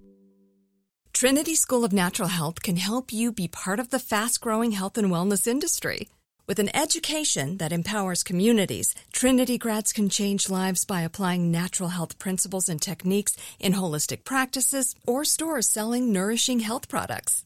Trinity 1.13 1.55
School 1.55 1.83
of 1.83 1.95
Natural 1.95 2.29
Health 2.29 2.63
can 2.63 2.77
help 2.77 3.11
you 3.11 3.33
be 3.33 3.49
part 3.49 3.81
of 3.81 3.89
the 3.89 3.99
fast 3.99 4.41
growing 4.43 4.73
health 4.73 4.99
and 4.99 5.09
wellness 5.09 5.47
industry. 5.47 6.09
With 6.47 6.59
an 6.59 6.69
education 6.77 7.57
that 7.57 7.73
empowers 7.73 8.23
communities, 8.23 8.95
Trinity 9.13 9.57
grads 9.57 9.95
can 9.95 10.11
change 10.11 10.51
lives 10.51 10.85
by 10.85 11.01
applying 11.01 11.51
natural 11.51 11.89
health 11.89 12.19
principles 12.19 12.69
and 12.69 12.81
techniques 12.81 13.35
in 13.59 13.73
holistic 13.73 14.25
practices 14.25 14.95
or 15.07 15.25
stores 15.25 15.69
selling 15.69 16.13
nourishing 16.13 16.61
health 16.61 16.87
products. 16.87 17.46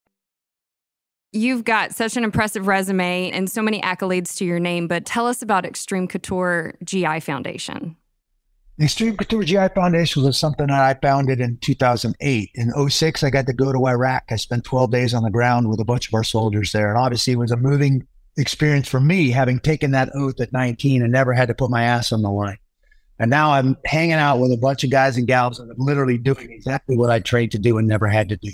You've 1.33 1.63
got 1.63 1.93
such 1.93 2.17
an 2.17 2.25
impressive 2.25 2.67
resume 2.67 3.31
and 3.31 3.49
so 3.49 3.61
many 3.61 3.79
accolades 3.81 4.35
to 4.37 4.45
your 4.45 4.59
name, 4.59 4.87
but 4.87 5.05
tell 5.05 5.27
us 5.27 5.41
about 5.41 5.65
Extreme 5.65 6.09
Couture 6.09 6.75
GI 6.83 7.21
Foundation. 7.21 7.95
Extreme 8.81 9.15
Couture 9.15 9.43
GI 9.43 9.69
Foundation 9.73 10.23
was 10.23 10.37
something 10.37 10.67
that 10.67 10.81
I 10.81 10.99
founded 11.01 11.39
in 11.39 11.57
2008. 11.61 12.51
In 12.55 12.89
06, 12.89 13.23
I 13.23 13.29
got 13.29 13.45
to 13.45 13.53
go 13.53 13.71
to 13.71 13.87
Iraq. 13.87 14.23
I 14.29 14.35
spent 14.35 14.65
12 14.65 14.91
days 14.91 15.13
on 15.13 15.23
the 15.23 15.29
ground 15.29 15.69
with 15.69 15.79
a 15.79 15.85
bunch 15.85 16.09
of 16.09 16.13
our 16.15 16.23
soldiers 16.23 16.73
there. 16.73 16.89
And 16.89 16.97
obviously, 16.97 17.31
it 17.33 17.37
was 17.39 17.51
a 17.51 17.57
moving 17.57 18.05
experience 18.37 18.89
for 18.89 18.99
me, 18.99 19.29
having 19.29 19.59
taken 19.59 19.91
that 19.91 20.09
oath 20.13 20.41
at 20.41 20.51
19 20.51 21.01
and 21.01 21.13
never 21.13 21.31
had 21.31 21.47
to 21.47 21.53
put 21.53 21.69
my 21.69 21.83
ass 21.83 22.11
on 22.11 22.23
the 22.23 22.31
line. 22.31 22.57
And 23.19 23.29
now 23.29 23.51
I'm 23.51 23.77
hanging 23.85 24.13
out 24.13 24.39
with 24.39 24.51
a 24.51 24.57
bunch 24.57 24.83
of 24.83 24.89
guys 24.89 25.15
and 25.15 25.27
gals 25.27 25.59
and 25.59 25.71
I'm 25.71 25.77
literally 25.77 26.17
doing 26.17 26.51
exactly 26.51 26.97
what 26.97 27.09
I 27.09 27.19
trained 27.19 27.51
to 27.51 27.59
do 27.59 27.77
and 27.77 27.87
never 27.87 28.07
had 28.07 28.27
to 28.29 28.35
do. 28.35 28.51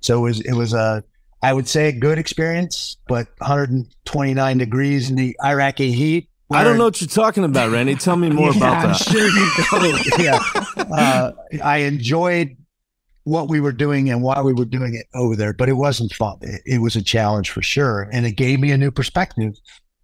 So 0.00 0.20
it 0.20 0.22
was, 0.22 0.40
it 0.42 0.52
was 0.52 0.72
a, 0.72 1.02
I 1.42 1.52
would 1.52 1.68
say 1.68 1.88
a 1.88 1.92
good 1.92 2.18
experience, 2.18 2.96
but 3.08 3.28
129 3.38 4.58
degrees 4.58 5.10
in 5.10 5.16
the 5.16 5.36
Iraqi 5.44 5.92
heat. 5.92 6.28
I 6.50 6.62
don't 6.62 6.78
know 6.78 6.84
what 6.84 7.00
you're 7.00 7.08
talking 7.08 7.44
about, 7.44 7.72
Randy. 7.72 7.96
Tell 7.96 8.16
me 8.16 8.30
more 8.30 8.52
yeah, 8.52 8.56
about 8.56 8.76
I'm 8.76 8.88
that. 8.88 8.96
Sure 8.96 9.28
you 9.28 10.24
yeah, 10.24 10.38
uh, 10.96 11.32
I 11.62 11.78
enjoyed 11.78 12.56
what 13.24 13.48
we 13.48 13.58
were 13.58 13.72
doing 13.72 14.08
and 14.08 14.22
why 14.22 14.40
we 14.40 14.52
were 14.52 14.64
doing 14.64 14.94
it 14.94 15.06
over 15.14 15.34
there, 15.34 15.52
but 15.52 15.68
it 15.68 15.72
wasn't 15.72 16.12
fun. 16.12 16.38
It, 16.42 16.62
it 16.64 16.78
was 16.78 16.94
a 16.94 17.02
challenge 17.02 17.50
for 17.50 17.62
sure, 17.62 18.08
and 18.12 18.24
it 18.24 18.32
gave 18.32 18.60
me 18.60 18.70
a 18.70 18.78
new 18.78 18.92
perspective 18.92 19.54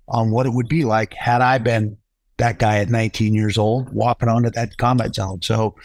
on 0.08 0.32
what 0.32 0.46
it 0.46 0.50
would 0.50 0.68
be 0.68 0.84
like 0.84 1.14
had 1.14 1.40
I 1.40 1.58
been 1.58 1.96
that 2.38 2.58
guy 2.58 2.78
at 2.78 2.90
19 2.90 3.34
years 3.34 3.56
old 3.56 3.92
walking 3.92 4.28
onto 4.28 4.50
that 4.50 4.76
combat 4.76 5.14
zone. 5.14 5.40
So 5.42 5.76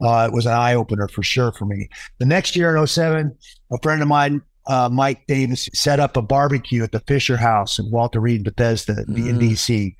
uh, 0.00 0.28
it 0.30 0.32
was 0.32 0.46
an 0.46 0.52
eye 0.52 0.74
opener 0.74 1.08
for 1.08 1.24
sure 1.24 1.50
for 1.50 1.64
me. 1.64 1.88
The 2.18 2.26
next 2.26 2.54
year 2.54 2.76
in 2.76 2.86
07, 2.86 3.36
a 3.72 3.78
friend 3.82 4.00
of 4.00 4.08
mine 4.08 4.42
uh, 4.66 4.88
Mike 4.90 5.26
Davis 5.26 5.68
set 5.74 6.00
up 6.00 6.16
a 6.16 6.22
barbecue 6.22 6.82
at 6.82 6.92
the 6.92 7.00
Fisher 7.00 7.36
House 7.36 7.78
in 7.78 7.90
Walter 7.90 8.20
Reed, 8.20 8.44
Bethesda, 8.44 9.04
mm. 9.08 9.28
in 9.28 9.38
DC. 9.38 9.94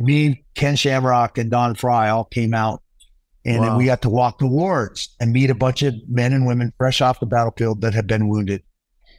Me, 0.00 0.44
Ken 0.54 0.76
Shamrock, 0.76 1.38
and 1.38 1.50
Don 1.50 1.74
Frye 1.74 2.08
all 2.08 2.24
came 2.24 2.54
out, 2.54 2.82
and 3.44 3.60
wow. 3.60 3.78
we 3.78 3.86
got 3.86 4.02
to 4.02 4.10
walk 4.10 4.38
the 4.38 4.46
wards 4.46 5.14
and 5.20 5.32
meet 5.32 5.50
a 5.50 5.54
bunch 5.54 5.82
of 5.82 5.94
men 6.08 6.32
and 6.32 6.46
women 6.46 6.72
fresh 6.78 7.00
off 7.00 7.20
the 7.20 7.26
battlefield 7.26 7.80
that 7.80 7.94
had 7.94 8.06
been 8.06 8.28
wounded. 8.28 8.62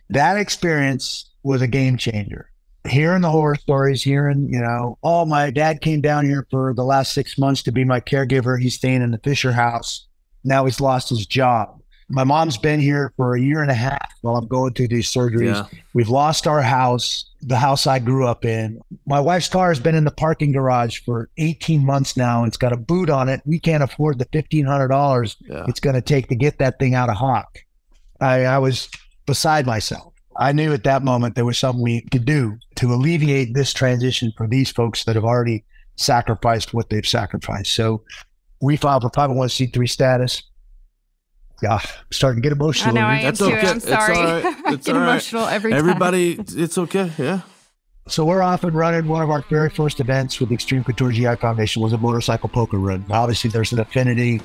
That 0.10 0.38
experience 0.38 1.30
was 1.44 1.62
a 1.62 1.68
game 1.68 1.98
changer. 1.98 2.50
Hearing 2.88 3.22
the 3.22 3.30
horror 3.30 3.56
stories, 3.56 4.02
hearing, 4.02 4.48
you 4.52 4.62
know, 4.62 4.98
oh, 5.04 5.26
my 5.26 5.52
dad 5.52 5.82
came 5.82 6.00
down 6.00 6.26
here 6.26 6.48
for 6.50 6.74
the 6.74 6.84
last 6.84 7.14
six 7.14 7.38
months 7.38 7.62
to 7.64 7.72
be 7.74 7.84
my 7.84 8.00
caregiver. 8.00 8.60
He's 8.60 8.76
staying 8.76 9.02
in 9.02 9.12
the 9.12 9.20
Fisher 9.20 9.52
House. 9.52 10.08
Now 10.46 10.64
he's 10.64 10.80
lost 10.80 11.10
his 11.10 11.26
job 11.26 11.79
My 12.12 12.24
mom's 12.24 12.58
been 12.58 12.80
here 12.80 13.14
for 13.18 13.36
a 13.36 13.42
year 13.42 13.62
and 13.62 13.70
a 13.70 13.76
half 13.76 14.12
while 14.22 14.36
I'm 14.36 14.48
going 14.48 14.74
through 14.74 14.88
these 14.88 15.12
surgeries. 15.12 15.54
Yeah. 15.54 15.80
We've 15.94 16.10
lost 16.10 16.48
our 16.48 16.62
house, 16.62 17.26
the 17.42 17.56
house 17.56 17.86
I 17.86 18.00
grew 18.00 18.26
up 18.26 18.46
in. 18.46 18.82
My 19.06 19.20
wife's 19.20 19.48
car 19.48 19.70
has 19.70 19.80
been 19.80 19.94
in 19.96 20.06
the 20.06 20.12
parking 20.12 20.52
garage 20.52 21.00
for 21.02 21.30
18 21.38 21.86
months 21.86 22.18
now. 22.18 22.46
It's 22.46 22.58
got 22.58 22.74
a 22.74 22.78
boot 22.78 23.10
on 23.12 23.30
it. 23.30 23.42
We 23.46 23.60
can't 23.60 23.84
afford 23.84 24.18
the 24.18 24.26
$1,500 24.26 25.36
Yeah. 25.42 25.66
it's 25.68 25.80
going 25.80 25.96
to 25.96 26.02
take 26.02 26.28
to 26.30 26.36
get 26.36 26.58
that 26.58 26.80
thing 26.80 26.96
out 26.96 27.10
of 27.10 27.16
Hawk. 27.16 27.60
I, 28.20 28.46
I 28.46 28.58
was 28.58 28.90
beside 29.26 29.66
myself. 29.66 30.14
I 30.36 30.52
knew 30.52 30.74
at 30.74 30.84
that 30.86 31.04
moment 31.04 31.36
there 31.36 31.46
was 31.46 31.58
something 31.58 31.84
we 31.84 32.02
could 32.12 32.26
do 32.26 32.58
to 32.76 32.94
alleviate 32.94 33.54
this 33.54 33.72
transition 33.74 34.34
for 34.36 34.48
these 34.48 34.72
folks 34.72 35.04
that 35.04 35.16
have 35.16 35.26
already 35.26 35.64
sacrificed 35.96 36.74
what 36.74 36.90
they've 36.90 37.06
sacrificed. 37.06 37.74
So 37.74 38.04
we 38.62 38.78
filed 38.78 39.04
for 39.04 39.10
501c3 39.10 39.90
status. 39.90 40.44
Yeah, 41.62 41.74
I'm 41.76 41.82
starting 42.12 42.42
to 42.42 42.46
get 42.50 42.56
emotional. 42.56 42.98
I 42.98 43.02
emotional. 43.02 43.02
know 43.02 43.08
I 43.08 43.18
am 43.20 43.24
That's 43.26 43.40
too. 43.40 43.46
okay. 43.46 43.68
I'm 43.70 43.78
It's 43.78 43.88
sorry. 43.88 44.18
all 44.18 44.24
right. 44.24 44.46
I 44.66 44.76
get 44.76 44.88
all 44.90 44.94
right. 45.02 45.10
emotional 45.12 45.46
every 45.48 45.72
time. 45.72 45.80
Everybody, 45.80 46.40
it's 46.56 46.78
okay. 46.78 47.12
Yeah. 47.18 47.42
So 48.08 48.26
we're 48.26 48.42
off 48.42 48.64
and 48.64 48.74
running. 48.76 49.08
One 49.08 49.22
of 49.22 49.30
our 49.30 49.44
very 49.50 49.70
first 49.70 50.00
events 50.00 50.40
with 50.40 50.50
the 50.50 50.56
Extreme 50.56 50.84
Couture 50.86 51.12
GI 51.12 51.36
Foundation 51.36 51.82
was 51.82 51.94
a 51.94 51.98
motorcycle 51.98 52.50
poker 52.50 52.78
run. 52.78 53.06
Obviously, 53.10 53.50
there's 53.52 53.72
an 53.72 53.80
affinity 53.80 54.42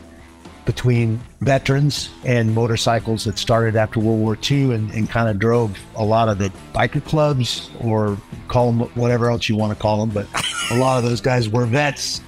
between 0.67 1.21
veterans 1.41 2.09
and 2.25 2.55
motorcycles 2.55 3.25
that 3.25 3.39
started 3.39 3.77
after 3.77 4.01
World 4.01 4.19
War 4.21 4.37
II 4.51 4.75
and, 4.75 4.91
and 4.93 5.09
kind 5.09 5.29
of 5.29 5.39
drove 5.39 5.79
a 5.97 6.05
lot 6.05 6.29
of 6.29 6.39
the 6.39 6.51
biker 6.75 7.05
clubs 7.05 7.71
or 7.81 8.17
call 8.49 8.73
them 8.73 8.81
whatever 8.95 9.31
else 9.31 9.49
you 9.49 9.57
want 9.57 9.77
to 9.77 9.81
call 9.81 10.05
them. 10.05 10.11
But 10.11 10.27
a 10.71 10.77
lot 10.77 10.97
of 10.99 11.05
those 11.05 11.21
guys 11.21 11.49
were 11.49 11.67
vets 11.67 12.23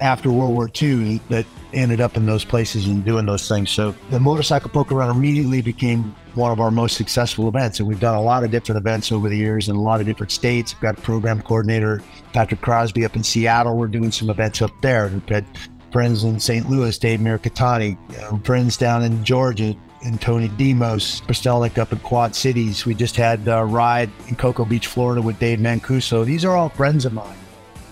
after 0.00 0.30
World 0.30 0.54
War 0.54 0.70
II 0.80 1.20
that 1.28 1.46
ended 1.72 2.00
up 2.00 2.16
in 2.16 2.26
those 2.26 2.44
places 2.44 2.86
and 2.86 3.04
doing 3.04 3.26
those 3.26 3.48
things. 3.48 3.70
So 3.70 3.94
the 4.10 4.20
motorcycle 4.20 4.70
poker 4.70 4.94
run 4.94 5.14
immediately 5.14 5.62
became 5.62 6.14
one 6.34 6.50
of 6.50 6.60
our 6.60 6.70
most 6.70 6.96
successful 6.96 7.48
events. 7.48 7.78
And 7.78 7.88
we've 7.88 8.00
done 8.00 8.14
a 8.14 8.22
lot 8.22 8.44
of 8.44 8.50
different 8.50 8.78
events 8.78 9.12
over 9.12 9.28
the 9.28 9.36
years 9.36 9.68
in 9.68 9.76
a 9.76 9.80
lot 9.80 10.00
of 10.00 10.06
different 10.06 10.32
states. 10.32 10.74
We've 10.74 10.82
got 10.82 11.02
program 11.02 11.42
coordinator, 11.42 12.02
Patrick 12.32 12.60
Crosby 12.60 13.04
up 13.04 13.16
in 13.16 13.22
Seattle. 13.22 13.76
We're 13.76 13.88
doing 13.88 14.12
some 14.12 14.30
events 14.30 14.62
up 14.62 14.70
there. 14.80 15.08
We've 15.08 15.28
had 15.28 15.44
friends 15.92 16.24
in 16.24 16.38
St. 16.38 16.68
Louis, 16.68 16.96
Dave 16.98 17.20
Mirikatani, 17.20 17.98
you 18.10 18.18
uh, 18.18 18.30
know, 18.30 18.40
friends 18.44 18.76
down 18.76 19.02
in 19.02 19.24
Georgia, 19.24 19.74
and 20.04 20.20
Tony 20.20 20.48
Demos, 20.48 21.22
Pastelnik 21.22 21.78
up 21.78 21.92
in 21.92 21.98
Quad 22.00 22.34
Cities. 22.34 22.86
We 22.86 22.94
just 22.94 23.16
had 23.16 23.46
a 23.48 23.64
ride 23.64 24.10
in 24.28 24.36
Cocoa 24.36 24.64
Beach, 24.64 24.86
Florida 24.86 25.20
with 25.20 25.38
Dave 25.38 25.58
Mancuso. 25.58 26.24
These 26.24 26.44
are 26.44 26.56
all 26.56 26.68
friends 26.68 27.04
of 27.04 27.12
mine. 27.12 27.36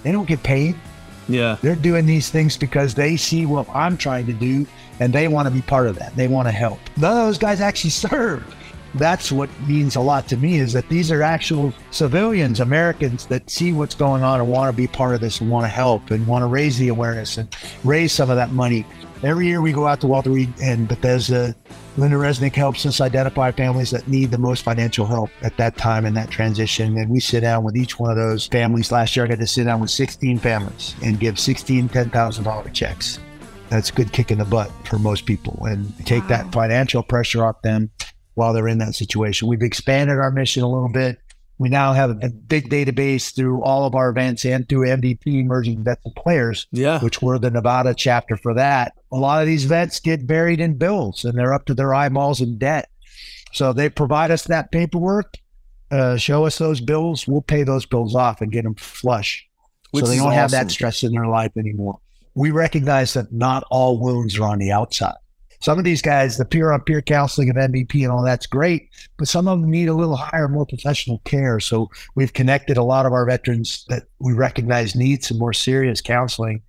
They 0.03 0.13
don't 0.13 0.29
get 0.29 0.43
paid. 0.43 0.77
Yeah. 1.29 1.57
They're 1.63 1.77
doing 1.77 2.07
these 2.07 2.31
things 2.31 2.57
because 2.57 2.95
they 2.95 3.17
see 3.17 3.47
what 3.47 3.69
I'm 3.71 3.97
trying 3.97 4.27
to 4.27 4.33
do 4.33 4.67
and 5.01 5.13
they 5.13 5.29
want 5.29 5.49
to 5.49 5.55
be 5.55 5.63
part 5.63 5.87
of 5.87 5.99
that. 5.99 6.15
They 6.17 6.29
want 6.29 6.49
to 6.49 6.53
help. 6.53 6.79
None 6.97 7.11
of 7.11 7.27
those 7.27 7.39
guys 7.39 7.61
actually 7.61 7.91
serve. 8.07 8.55
That's 8.95 9.31
what 9.31 9.51
means 9.69 9.97
a 9.97 10.01
lot 10.01 10.27
to 10.29 10.37
me 10.39 10.59
is 10.59 10.73
that 10.73 10.89
these 10.89 11.11
are 11.13 11.23
actual 11.23 11.75
civilians, 11.91 12.61
Americans 12.61 13.27
that 13.27 13.51
see 13.51 13.73
what's 13.73 13.95
going 13.95 14.23
on 14.23 14.41
and 14.41 14.49
want 14.49 14.75
to 14.75 14.77
be 14.77 14.87
part 14.87 15.15
of 15.15 15.21
this 15.21 15.41
and 15.41 15.51
want 15.51 15.65
to 15.65 15.69
help 15.69 16.11
and 16.11 16.27
want 16.27 16.43
to 16.43 16.47
raise 16.47 16.79
the 16.79 16.89
awareness 16.89 17.37
and 17.37 17.55
raise 17.85 18.13
some 18.13 18.31
of 18.31 18.37
that 18.37 18.53
money. 18.53 18.87
Every 19.23 19.47
year 19.47 19.61
we 19.61 19.73
go 19.73 19.87
out 19.87 20.01
to 20.01 20.07
Walter 20.07 20.31
Reed 20.31 20.53
and 20.63 20.89
Bethesda. 20.89 21.55
Linda 21.99 22.19
Resnick 22.19 22.55
helps 22.55 22.85
us 22.85 23.01
identify 23.01 23.51
families 23.53 23.91
that 23.91 24.07
need 24.07 24.31
the 24.31 24.37
most 24.37 24.63
financial 24.63 25.07
help 25.07 25.31
at 25.41 25.57
that 25.57 25.79
time 25.79 26.05
in 26.05 26.13
that 26.13 26.29
transition. 26.29 26.99
And 26.99 27.09
we 27.11 27.21
sit 27.21 27.41
down 27.41 27.65
with 27.65 27.75
each 27.75 27.99
one 27.99 28.11
of 28.11 28.19
those 28.19 28.47
families. 28.47 28.93
Last 28.93 29.17
year, 29.17 29.25
I 29.25 29.29
got 29.29 29.39
to 29.39 29.47
sit 29.47 29.65
down 29.65 29.81
with 29.81 29.89
16 29.89 30.39
families 30.39 30.95
and 31.03 31.19
give 31.19 31.39
16 31.39 31.89
$10,000 31.89 32.73
checks. 32.75 33.19
That's 33.71 33.89
a 33.89 33.95
good 33.95 34.13
kick 34.13 34.31
in 34.31 34.39
the 34.39 34.45
butt 34.45 34.71
for 34.85 34.99
most 34.99 35.25
people 35.25 35.59
and 35.65 35.91
take 36.05 36.27
that 36.29 36.53
financial 36.53 37.03
pressure 37.03 37.45
off 37.45 37.63
them 37.63 37.91
while 38.35 38.53
they're 38.53 38.69
in 38.69 38.79
that 38.79 38.95
situation. 38.95 39.49
We've 39.49 39.63
expanded 39.63 40.19
our 40.19 40.31
mission 40.31 40.63
a 40.63 40.69
little 40.69 40.91
bit. 40.91 41.19
We 41.59 41.69
now 41.71 41.95
have 41.95 42.11
a 42.23 42.29
big 42.29 42.69
database 42.69 43.35
through 43.35 43.63
all 43.63 43.87
of 43.87 43.95
our 43.95 44.11
events 44.11 44.45
and 44.45 44.69
through 44.69 44.87
MVP 44.89 45.27
emerging 45.41 45.85
vets 45.85 46.03
and 46.05 46.15
players 46.15 46.67
Yeah. 46.71 47.01
which 47.01 47.23
we're 47.23 47.39
the 47.39 47.51
Nevada 47.51 47.95
chapter 47.95 48.37
for 48.37 48.53
that. 48.55 48.93
A 49.11 49.17
lot 49.17 49.41
of 49.41 49.47
these 49.47 49.65
vets 49.65 49.99
get 50.01 50.27
buried 50.27 50.61
in 50.61 50.77
bills 50.77 51.25
and 51.25 51.39
they're 51.39 51.55
up 51.55 51.65
to 51.67 51.75
their 51.75 51.95
eyeballs 51.95 52.41
in 52.43 52.59
debt. 52.59 52.91
So 53.53 53.73
they 53.73 53.89
provide 53.89 54.31
us 54.31 54.45
that 54.45 54.71
paperwork, 54.71 55.35
uh, 55.91 56.17
show 56.19 56.45
us 56.45 56.59
those 56.59 56.81
bills, 56.83 57.27
we'll 57.27 57.41
pay 57.43 57.63
those 57.63 57.87
bills 57.87 58.15
off 58.15 58.43
and 58.43 58.53
get 58.53 58.65
them 58.65 58.75
flush. 58.75 59.47
Which 59.93 60.05
so 60.05 60.11
they 60.11 60.19
don't 60.19 60.33
have 60.33 60.51
that 60.51 60.71
stress 60.71 61.03
in 61.05 61.13
their 61.13 61.27
life 61.27 61.53
anymore. 61.57 62.01
We 62.35 62.51
recognize 62.51 63.15
that 63.15 63.33
not 63.33 63.65
all 63.71 63.99
wounds 63.99 64.39
are 64.39 64.45
on 64.45 64.59
the 64.59 64.73
outside. 64.73 65.15
Some 65.61 65.79
of 65.79 65.85
these 65.85 66.03
guys, 66.03 66.37
the 66.37 66.45
peer 66.45 66.73
on 66.73 66.81
peer 66.83 67.03
counseling 67.03 67.51
of 67.51 67.57
MVP 67.57 68.03
and 68.03 68.11
all 68.11 68.23
that's 68.23 68.47
great, 68.47 68.91
but 69.17 69.29
some 69.29 69.49
of 69.49 69.61
them 69.61 69.71
need 69.71 69.89
a 69.89 69.95
little 69.95 70.17
higher, 70.17 70.49
more 70.49 70.67
professional 70.67 71.21
care. 71.25 71.61
So 71.61 71.91
we've 72.15 72.33
connected 72.33 72.77
a 72.77 72.83
lot 72.83 73.07
of 73.07 73.13
our 73.13 73.27
veterans 73.27 73.85
that 73.89 74.05
we 74.19 74.33
recognize 74.33 74.95
need 74.95 75.25
some 75.25 75.39
more 75.39 75.53
serious 75.53 76.01
counseling. 76.01 76.63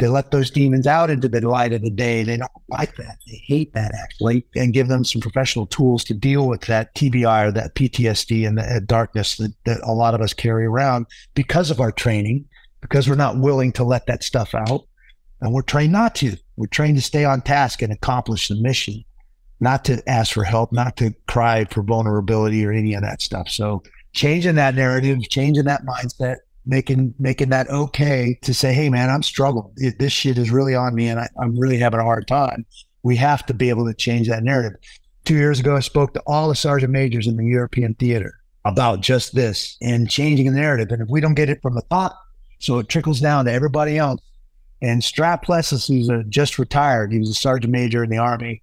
They 0.00 0.08
let 0.08 0.30
those 0.30 0.50
demons 0.50 0.86
out 0.86 1.10
into 1.10 1.28
the 1.28 1.46
light 1.46 1.74
of 1.74 1.82
the 1.82 1.90
day. 1.90 2.22
They 2.22 2.38
don't 2.38 2.50
like 2.70 2.96
that. 2.96 3.18
They 3.26 3.42
hate 3.46 3.74
that 3.74 3.94
actually, 4.02 4.46
and 4.56 4.72
give 4.72 4.88
them 4.88 5.04
some 5.04 5.20
professional 5.20 5.66
tools 5.66 6.04
to 6.04 6.14
deal 6.14 6.48
with 6.48 6.62
that 6.62 6.94
TBI 6.94 7.48
or 7.48 7.52
that 7.52 7.74
PTSD 7.74 8.48
and 8.48 8.56
the 8.56 8.62
uh, 8.62 8.80
darkness 8.86 9.36
that, 9.36 9.52
that 9.66 9.80
a 9.82 9.92
lot 9.92 10.14
of 10.14 10.22
us 10.22 10.32
carry 10.32 10.64
around 10.64 11.06
because 11.34 11.70
of 11.70 11.80
our 11.80 11.92
training, 11.92 12.46
because 12.80 13.10
we're 13.10 13.14
not 13.14 13.38
willing 13.38 13.72
to 13.72 13.84
let 13.84 14.06
that 14.06 14.24
stuff 14.24 14.54
out. 14.54 14.86
And 15.42 15.52
we're 15.52 15.62
trained 15.62 15.92
not 15.92 16.14
to. 16.16 16.36
We're 16.60 16.66
trained 16.66 16.98
to 16.98 17.02
stay 17.02 17.24
on 17.24 17.40
task 17.40 17.80
and 17.80 17.90
accomplish 17.90 18.48
the 18.48 18.54
mission, 18.54 19.02
not 19.60 19.82
to 19.86 20.06
ask 20.06 20.34
for 20.34 20.44
help, 20.44 20.72
not 20.72 20.94
to 20.98 21.14
cry 21.26 21.64
for 21.64 21.82
vulnerability 21.82 22.66
or 22.66 22.70
any 22.70 22.92
of 22.92 23.00
that 23.00 23.22
stuff. 23.22 23.48
So 23.48 23.82
changing 24.12 24.56
that 24.56 24.74
narrative, 24.74 25.22
changing 25.30 25.64
that 25.64 25.86
mindset, 25.86 26.36
making 26.66 27.14
making 27.18 27.48
that 27.48 27.70
okay 27.70 28.38
to 28.42 28.52
say, 28.52 28.74
hey 28.74 28.90
man, 28.90 29.08
I'm 29.08 29.22
struggling. 29.22 29.72
This 29.98 30.12
shit 30.12 30.36
is 30.36 30.50
really 30.50 30.74
on 30.74 30.94
me 30.94 31.08
and 31.08 31.20
I, 31.20 31.28
I'm 31.40 31.58
really 31.58 31.78
having 31.78 31.98
a 31.98 32.04
hard 32.04 32.28
time. 32.28 32.66
We 33.02 33.16
have 33.16 33.46
to 33.46 33.54
be 33.54 33.70
able 33.70 33.86
to 33.86 33.94
change 33.94 34.28
that 34.28 34.42
narrative. 34.42 34.78
Two 35.24 35.36
years 35.36 35.60
ago, 35.60 35.76
I 35.76 35.80
spoke 35.80 36.12
to 36.12 36.22
all 36.26 36.50
the 36.50 36.54
sergeant 36.54 36.92
majors 36.92 37.26
in 37.26 37.38
the 37.38 37.46
European 37.46 37.94
theater 37.94 38.34
about 38.66 39.00
just 39.00 39.34
this 39.34 39.78
and 39.80 40.10
changing 40.10 40.52
the 40.52 40.60
narrative. 40.60 40.90
And 40.90 41.00
if 41.00 41.08
we 41.08 41.22
don't 41.22 41.32
get 41.32 41.48
it 41.48 41.62
from 41.62 41.74
the 41.74 41.84
top, 41.90 42.18
so 42.58 42.80
it 42.80 42.90
trickles 42.90 43.18
down 43.18 43.46
to 43.46 43.52
everybody 43.52 43.96
else, 43.96 44.20
and 44.82 45.04
Strap 45.04 45.44
Plessis, 45.44 45.86
who's 45.86 46.08
a, 46.08 46.24
just 46.24 46.58
retired, 46.58 47.12
he 47.12 47.18
was 47.18 47.30
a 47.30 47.34
sergeant 47.34 47.72
major 47.72 48.02
in 48.02 48.10
the 48.10 48.18
army. 48.18 48.62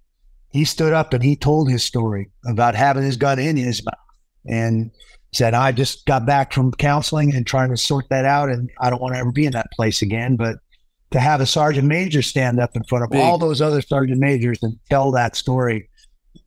He 0.50 0.64
stood 0.64 0.92
up 0.92 1.12
and 1.12 1.22
he 1.22 1.36
told 1.36 1.70
his 1.70 1.84
story 1.84 2.30
about 2.46 2.74
having 2.74 3.04
his 3.04 3.16
gun 3.16 3.38
in 3.38 3.56
his 3.56 3.84
mouth 3.84 3.94
and 4.46 4.90
said, 5.32 5.54
I 5.54 5.72
just 5.72 6.06
got 6.06 6.26
back 6.26 6.52
from 6.52 6.72
counseling 6.72 7.34
and 7.34 7.46
trying 7.46 7.70
to 7.70 7.76
sort 7.76 8.08
that 8.08 8.24
out. 8.24 8.48
And 8.48 8.70
I 8.80 8.90
don't 8.90 9.02
want 9.02 9.14
to 9.14 9.20
ever 9.20 9.30
be 9.30 9.46
in 9.46 9.52
that 9.52 9.70
place 9.72 10.00
again. 10.02 10.36
But 10.36 10.56
to 11.10 11.20
have 11.20 11.40
a 11.40 11.46
sergeant 11.46 11.86
major 11.86 12.22
stand 12.22 12.58
up 12.58 12.74
in 12.74 12.82
front 12.84 13.04
of 13.04 13.10
Big. 13.10 13.20
all 13.20 13.38
those 13.38 13.60
other 13.60 13.82
sergeant 13.82 14.20
majors 14.20 14.62
and 14.62 14.78
tell 14.90 15.10
that 15.12 15.36
story, 15.36 15.88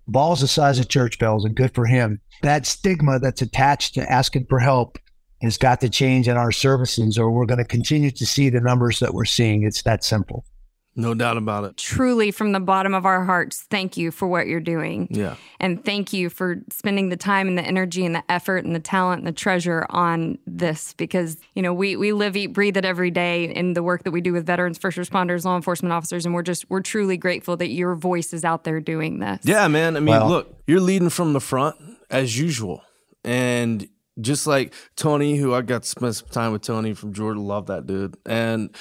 balls 0.07 0.41
the 0.41 0.47
size 0.47 0.79
of 0.79 0.89
church 0.89 1.19
bells 1.19 1.45
and 1.45 1.55
good 1.55 1.73
for 1.73 1.85
him. 1.85 2.19
That 2.41 2.65
stigma 2.65 3.19
that's 3.19 3.41
attached 3.41 3.93
to 3.95 4.11
asking 4.11 4.47
for 4.49 4.59
help 4.59 4.97
has 5.41 5.57
got 5.57 5.81
to 5.81 5.89
change 5.89 6.27
in 6.27 6.37
our 6.37 6.51
services 6.51 7.17
or 7.17 7.31
we're 7.31 7.45
going 7.45 7.57
to 7.57 7.65
continue 7.65 8.11
to 8.11 8.25
see 8.25 8.49
the 8.49 8.61
numbers 8.61 8.99
that 8.99 9.13
we're 9.13 9.25
seeing. 9.25 9.63
It's 9.63 9.81
that 9.83 10.03
simple. 10.03 10.45
No 10.93 11.13
doubt 11.13 11.37
about 11.37 11.63
it. 11.63 11.77
Truly, 11.77 12.31
from 12.31 12.51
the 12.51 12.59
bottom 12.59 12.93
of 12.93 13.05
our 13.05 13.23
hearts, 13.23 13.65
thank 13.69 13.95
you 13.95 14.11
for 14.11 14.27
what 14.27 14.47
you're 14.47 14.59
doing. 14.59 15.07
Yeah. 15.09 15.37
And 15.57 15.83
thank 15.85 16.11
you 16.11 16.29
for 16.29 16.57
spending 16.69 17.07
the 17.07 17.15
time 17.15 17.47
and 17.47 17.57
the 17.57 17.63
energy 17.63 18.05
and 18.05 18.13
the 18.13 18.23
effort 18.29 18.65
and 18.65 18.75
the 18.75 18.79
talent 18.81 19.19
and 19.19 19.27
the 19.27 19.31
treasure 19.31 19.85
on 19.89 20.37
this 20.45 20.93
because, 20.95 21.37
you 21.55 21.61
know, 21.61 21.73
we, 21.73 21.95
we 21.95 22.11
live, 22.11 22.35
eat, 22.35 22.47
breathe 22.47 22.75
it 22.75 22.83
every 22.83 23.09
day 23.09 23.45
in 23.45 23.73
the 23.73 23.81
work 23.81 24.03
that 24.03 24.11
we 24.11 24.19
do 24.19 24.33
with 24.33 24.45
veterans, 24.45 24.77
first 24.77 24.97
responders, 24.97 25.45
law 25.45 25.55
enforcement 25.55 25.93
officers. 25.93 26.25
And 26.25 26.35
we're 26.35 26.41
just, 26.43 26.69
we're 26.69 26.81
truly 26.81 27.15
grateful 27.15 27.55
that 27.55 27.69
your 27.69 27.95
voice 27.95 28.33
is 28.33 28.43
out 28.43 28.65
there 28.65 28.81
doing 28.81 29.19
this. 29.19 29.39
Yeah, 29.45 29.69
man. 29.69 29.95
I 29.95 30.01
mean, 30.01 30.07
Well- 30.07 30.27
look, 30.27 30.57
you're 30.67 30.81
leading 30.81 31.09
from 31.09 31.31
the 31.31 31.39
front 31.39 31.77
as 32.09 32.37
usual. 32.37 32.83
And 33.23 33.87
just 34.21 34.47
like 34.47 34.73
Tony, 34.95 35.37
who 35.37 35.53
I 35.53 35.61
got 35.61 35.83
to 35.83 35.89
spend 35.89 36.15
some 36.15 36.29
time 36.29 36.51
with 36.51 36.61
Tony 36.61 36.93
from 36.93 37.13
Jordan, 37.13 37.45
love 37.45 37.67
that 37.67 37.87
dude. 37.87 38.17
And 38.25 38.75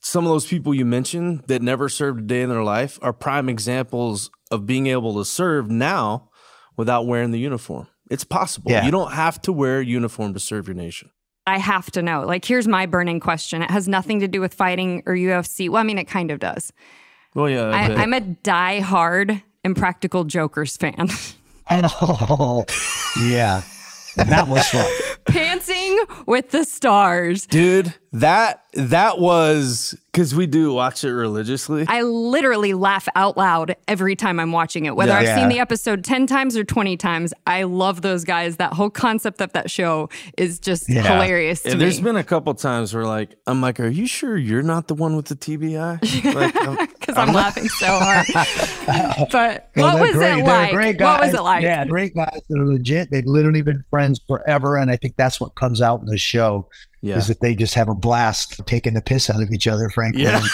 some 0.00 0.24
of 0.24 0.30
those 0.30 0.46
people 0.46 0.74
you 0.74 0.84
mentioned 0.84 1.44
that 1.48 1.62
never 1.62 1.88
served 1.88 2.20
a 2.20 2.22
day 2.22 2.42
in 2.42 2.48
their 2.48 2.62
life 2.62 2.98
are 3.02 3.12
prime 3.12 3.48
examples 3.48 4.30
of 4.50 4.66
being 4.66 4.86
able 4.86 5.14
to 5.16 5.24
serve 5.24 5.70
now 5.70 6.30
without 6.76 7.06
wearing 7.06 7.30
the 7.30 7.38
uniform. 7.38 7.88
It's 8.10 8.24
possible. 8.24 8.70
Yeah. 8.70 8.84
You 8.84 8.90
don't 8.90 9.12
have 9.12 9.40
to 9.42 9.52
wear 9.52 9.80
a 9.80 9.84
uniform 9.84 10.34
to 10.34 10.40
serve 10.40 10.68
your 10.68 10.76
nation. 10.76 11.10
I 11.46 11.58
have 11.58 11.90
to 11.92 12.02
know. 12.02 12.24
Like, 12.24 12.44
here's 12.44 12.66
my 12.66 12.86
burning 12.86 13.20
question. 13.20 13.62
It 13.62 13.70
has 13.70 13.88
nothing 13.88 14.20
to 14.20 14.28
do 14.28 14.40
with 14.40 14.54
fighting 14.54 15.02
or 15.06 15.14
UFC. 15.14 15.68
Well, 15.68 15.80
I 15.80 15.84
mean, 15.84 15.98
it 15.98 16.04
kind 16.08 16.30
of 16.30 16.40
does. 16.40 16.72
Well, 17.34 17.48
yeah. 17.48 17.68
I, 17.70 17.94
I'm 17.94 18.12
a 18.12 18.20
die-hard 18.20 19.42
Impractical 19.64 20.24
Jokers 20.24 20.76
fan. 20.76 21.08
Oh, 21.70 22.64
yeah. 23.20 23.62
That 24.16 24.48
was 24.48 24.66
fun. 24.68 24.90
Pantsing 25.86 26.26
with 26.26 26.50
the 26.50 26.64
stars. 26.64 27.46
dude, 27.46 27.94
that 28.12 28.62
that 28.74 29.18
was 29.18 29.94
because 30.12 30.34
we 30.34 30.46
do 30.46 30.72
watch 30.72 31.02
it 31.04 31.12
religiously. 31.12 31.84
I 31.88 32.02
literally 32.02 32.72
laugh 32.74 33.06
out 33.14 33.36
loud 33.36 33.74
every 33.88 34.16
time 34.16 34.38
I'm 34.40 34.52
watching 34.52 34.84
it. 34.86 34.94
Whether 34.96 35.12
Yeah. 35.12 35.18
I've 35.18 35.24
Yeah. 35.24 35.36
seen 35.36 35.48
the 35.48 35.58
episode 35.60 36.04
10 36.04 36.26
times 36.26 36.56
or 36.56 36.64
20 36.64 36.96
times, 36.96 37.32
I 37.46 37.64
love 37.64 38.02
those 38.02 38.24
guys. 38.24 38.56
That 38.56 38.74
whole 38.74 38.88
concept 38.90 39.40
of 39.40 39.52
that 39.52 39.70
show 39.70 40.08
is 40.38 40.58
just 40.58 40.88
Yeah. 40.88 41.02
hilarious 41.02 41.62
to 41.62 41.70
And 41.70 41.78
me. 41.78 41.84
there's 41.84 42.00
been 42.00 42.16
a 42.16 42.24
couple 42.24 42.52
times 42.54 42.94
where 42.94 43.04
like 43.04 43.34
I'm 43.46 43.60
like, 43.60 43.80
are 43.80 43.88
you 43.88 44.06
sure 44.06 44.36
you're 44.36 44.62
not 44.62 44.88
the 44.88 44.94
one 44.94 45.16
with 45.16 45.26
the 45.26 45.36
TBI? 45.36 45.98
Like, 46.34 46.56
I'm- 46.56 46.88
because 46.98 47.16
I'm 47.16 47.32
laughing 47.34 47.68
so 47.68 47.86
hard. 47.86 48.26
but 49.32 49.70
Well, 49.76 49.94
what 49.94 50.00
was 50.02 50.12
great. 50.12 50.38
it 50.40 50.44
like? 50.44 50.72
great 50.72 51.00
What 51.00 51.20
was 51.20 51.34
it 51.34 51.42
like? 51.42 51.62
Yeah, 51.62 51.84
great 51.84 52.14
guys. 52.14 52.40
They're 52.48 52.64
legit. 52.64 53.10
They've 53.10 53.24
literally 53.26 53.62
been 53.62 53.84
friends 53.90 54.20
forever, 54.26 54.76
and 54.76 54.90
I 54.90 54.96
think 54.96 55.14
that's 55.16 55.40
what 55.40 55.54
comes 55.54 55.75
out 55.80 56.00
in 56.00 56.06
the 56.06 56.18
show 56.18 56.68
yeah. 57.02 57.16
is 57.16 57.28
that 57.28 57.40
they 57.40 57.54
just 57.54 57.74
have 57.74 57.88
a 57.88 57.94
blast 57.94 58.60
taking 58.66 58.94
the 58.94 59.02
piss 59.02 59.30
out 59.30 59.42
of 59.42 59.50
each 59.52 59.66
other, 59.66 59.88
frankly. 59.90 60.22
Yeah. 60.24 60.40
And, 60.40 60.48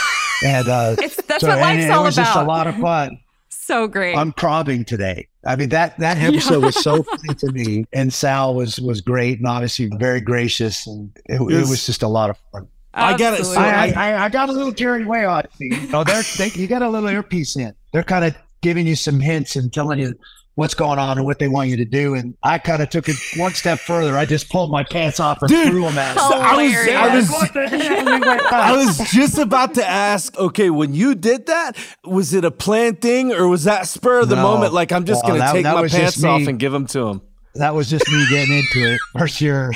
and 0.44 0.68
uh, 0.68 0.96
It's, 0.98 1.16
that's 1.22 1.40
so- 1.42 1.48
what 1.48 1.58
and 1.58 1.80
life's 1.80 1.84
it 1.98 2.02
was 2.02 2.18
about. 2.18 2.24
just 2.24 2.38
a 2.38 2.42
lot 2.44 2.66
of 2.66 2.76
fun. 2.76 3.18
so 3.48 3.86
great. 3.86 4.16
I'm 4.16 4.32
crying 4.32 4.84
today. 4.84 5.28
I 5.44 5.56
mean 5.56 5.70
that 5.70 5.98
that 5.98 6.18
episode 6.18 6.62
was 6.62 6.80
so 6.82 7.02
funny 7.02 7.34
to 7.38 7.50
me, 7.52 7.84
and 7.92 8.12
Sal 8.12 8.54
was 8.54 8.80
was 8.80 9.00
great 9.00 9.38
and 9.38 9.46
obviously 9.48 9.90
very 9.98 10.20
gracious, 10.20 10.86
and 10.86 11.10
it, 11.26 11.40
it 11.40 11.50
Yes. 11.50 11.68
was 11.70 11.84
just 11.86 12.02
a 12.04 12.08
lot 12.08 12.30
of 12.30 12.36
fun. 12.52 12.68
I 12.94 13.16
got 13.16 13.40
it. 13.40 13.44
So 13.46 13.58
I, 13.58 13.92
I, 13.96 14.24
I 14.24 14.28
got 14.28 14.50
a 14.50 14.52
little 14.52 14.72
carried 14.72 15.06
away 15.06 15.24
on 15.24 15.40
it. 15.44 15.50
You 15.58 15.88
know, 15.88 16.04
they're, 16.04 16.22
they, 16.36 16.50
you 16.50 16.66
got 16.66 16.82
a 16.82 16.88
little 16.90 17.08
earpiece 17.08 17.56
in. 17.56 17.74
They're 17.92 18.02
kind 18.04 18.24
of 18.24 18.36
giving 18.60 18.86
you 18.86 18.94
some 18.94 19.18
hints 19.18 19.56
and 19.56 19.72
telling 19.72 19.98
you 19.98 20.14
what's 20.55 20.74
going 20.74 20.98
on 20.98 21.16
and 21.16 21.26
what 21.26 21.38
they 21.38 21.48
want 21.48 21.70
you 21.70 21.76
to 21.78 21.84
do. 21.84 22.14
And 22.14 22.36
I 22.42 22.59
kind 22.59 22.82
of 22.82 22.90
took 22.90 23.09
it 23.09 23.16
one 23.36 23.55
step 23.55 23.78
further. 23.78 24.18
I 24.18 24.26
just 24.26 24.50
pulled 24.50 24.70
my 24.70 24.84
pants 24.84 25.18
off 25.18 25.40
and 25.40 25.48
Dude, 25.48 25.68
threw 25.68 25.82
them 25.82 25.96
at 25.96 26.18
so- 26.18 26.24
I 26.38 26.57
was, 26.62 26.72
I 26.74 26.90
Hilarious. 26.90 27.30
was, 27.30 27.40
What 27.40 27.55
the 27.55 27.68
hell? 27.68 28.40
I 28.53 28.76
was 28.76 28.98
just 29.12 29.38
about 29.38 29.74
to 29.74 29.86
ask, 29.88 30.36
okay, 30.38 30.68
when 30.70 30.92
you 30.94 31.14
did 31.14 31.46
that, 31.46 31.76
was 32.05 32.34
it 32.34 32.44
a 32.44 32.50
planned 32.50 33.00
thing 33.00 33.32
or 33.32 33.48
was 33.48 33.64
that 33.64 33.86
spur 33.86 34.20
of 34.20 34.28
the 34.28 34.36
No. 34.36 34.42
moment? 34.42 34.74
Like, 34.74 34.92
I'm 34.92 35.05
just 35.07 35.24
Well, 35.24 35.36
going 35.36 35.46
to 35.46 35.53
take 35.53 35.62
that 35.64 35.74
my 35.74 35.88
pants 35.88 36.22
off 36.22 36.46
and 36.46 36.59
give 36.59 36.72
them 36.72 36.86
to 36.88 37.07
him. 37.09 37.22
that 37.55 37.74
was 37.74 37.88
just 37.88 38.07
me 38.11 38.26
getting 38.28 38.57
into 38.59 38.92
it 38.92 39.00
for 39.18 39.26
sure. 39.28 39.72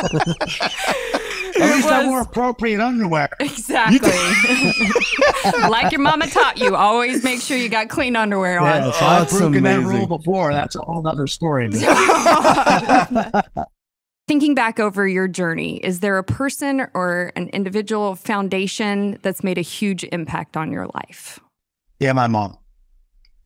At 1.60 1.76
least 1.76 1.88
I 1.88 2.00
was- 2.00 2.08
wore 2.08 2.20
appropriate 2.22 2.80
underwear. 2.80 3.28
Exactly. 3.40 3.98
like 5.68 5.92
your 5.92 6.00
mama 6.00 6.26
taught 6.26 6.58
you, 6.58 6.76
always 6.76 7.22
make 7.24 7.40
sure 7.40 7.56
you 7.56 7.68
got 7.68 7.88
clean 7.88 8.16
underwear 8.16 8.60
on. 8.60 8.66
Yeah, 8.66 8.90
so 8.92 8.98
Oh, 9.00 9.06
I've 9.06 9.20
that's 9.20 9.38
broken 9.38 9.62
that 9.64 9.80
rule 9.80 10.06
before. 10.06 10.52
That's 10.52 10.76
a 10.76 10.80
whole 10.80 11.06
other 11.06 11.26
story. 11.26 11.70
Thinking 14.28 14.54
back 14.54 14.78
over 14.78 15.08
your 15.08 15.26
journey, 15.26 15.78
is 15.78 16.00
there 16.00 16.16
a 16.16 16.22
person 16.22 16.86
or 16.94 17.32
an 17.34 17.48
individual 17.48 18.14
foundation 18.14 19.18
that's 19.22 19.42
made 19.42 19.58
a 19.58 19.62
huge 19.62 20.04
impact 20.04 20.56
on 20.56 20.70
your 20.70 20.86
life? 20.94 21.40
Yeah, 21.98 22.12
my 22.12 22.28
mom. 22.28 22.56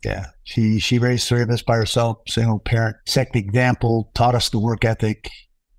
Yeah, 0.04 0.26
she 0.42 0.78
she 0.80 0.98
raised 0.98 1.26
three 1.26 1.40
of 1.40 1.48
us 1.48 1.62
by 1.62 1.76
herself, 1.76 2.18
single 2.28 2.58
parent, 2.58 2.96
set 3.06 3.32
the 3.32 3.38
example, 3.38 4.10
taught 4.14 4.34
us 4.34 4.50
the 4.50 4.58
work 4.58 4.84
ethic. 4.84 5.30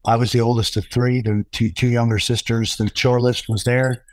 I 0.06 0.16
was 0.16 0.32
the 0.32 0.42
oldest 0.42 0.78
of 0.78 0.86
three. 0.92 1.22
The 1.22 1.46
two 1.52 1.72
two 1.72 1.88
younger 1.88 2.20
sisters. 2.20 2.76
The 2.78 2.90
chore 2.90 3.20
list 3.22 3.50
was 3.50 3.64
there. 3.64 4.04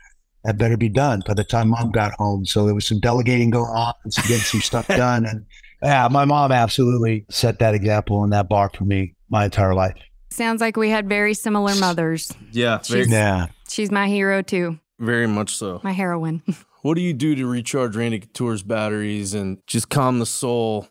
That 0.43 0.57
better 0.57 0.75
be 0.75 0.89
done 0.89 1.21
by 1.25 1.33
the 1.35 1.43
time 1.43 1.69
mom 1.69 1.91
got 1.91 2.13
home. 2.17 2.45
So 2.45 2.65
there 2.65 2.75
was 2.75 2.85
some 2.87 2.99
delegating 2.99 3.49
going 3.49 3.71
on, 3.71 3.93
and 4.03 4.13
some 4.13 4.23
getting 4.27 4.43
some 4.43 4.61
stuff 4.61 4.87
done. 4.87 5.25
And 5.25 5.45
yeah, 5.81 6.07
my 6.11 6.25
mom 6.25 6.51
absolutely 6.51 7.25
set 7.29 7.59
that 7.59 7.73
example 7.75 8.23
and 8.23 8.33
that 8.33 8.49
bar 8.49 8.69
for 8.75 8.83
me 8.85 9.15
my 9.29 9.45
entire 9.45 9.73
life. 9.73 9.95
Sounds 10.31 10.61
like 10.61 10.75
we 10.77 10.89
had 10.89 11.07
very 11.07 11.33
similar 11.33 11.75
mothers. 11.75 12.31
Yeah, 12.51 12.79
very, 12.87 13.03
She's- 13.03 13.11
Yeah. 13.13 13.47
She's 13.69 13.89
my 13.91 14.07
hero 14.07 14.41
too, 14.41 14.79
very 14.99 15.27
much 15.27 15.55
so. 15.55 15.79
my 15.83 15.91
heroine. 15.91 16.43
What 16.83 16.95
do 16.95 17.01
you 17.01 17.13
do 17.13 17.33
to 17.35 17.45
recharge 17.45 17.95
Randy 17.95 18.19
Couture's 18.19 18.61
batteries 18.61 19.33
and 19.33 19.57
just 19.67 19.87
calm 19.89 20.19
the 20.19 20.25
soul? 20.25 20.89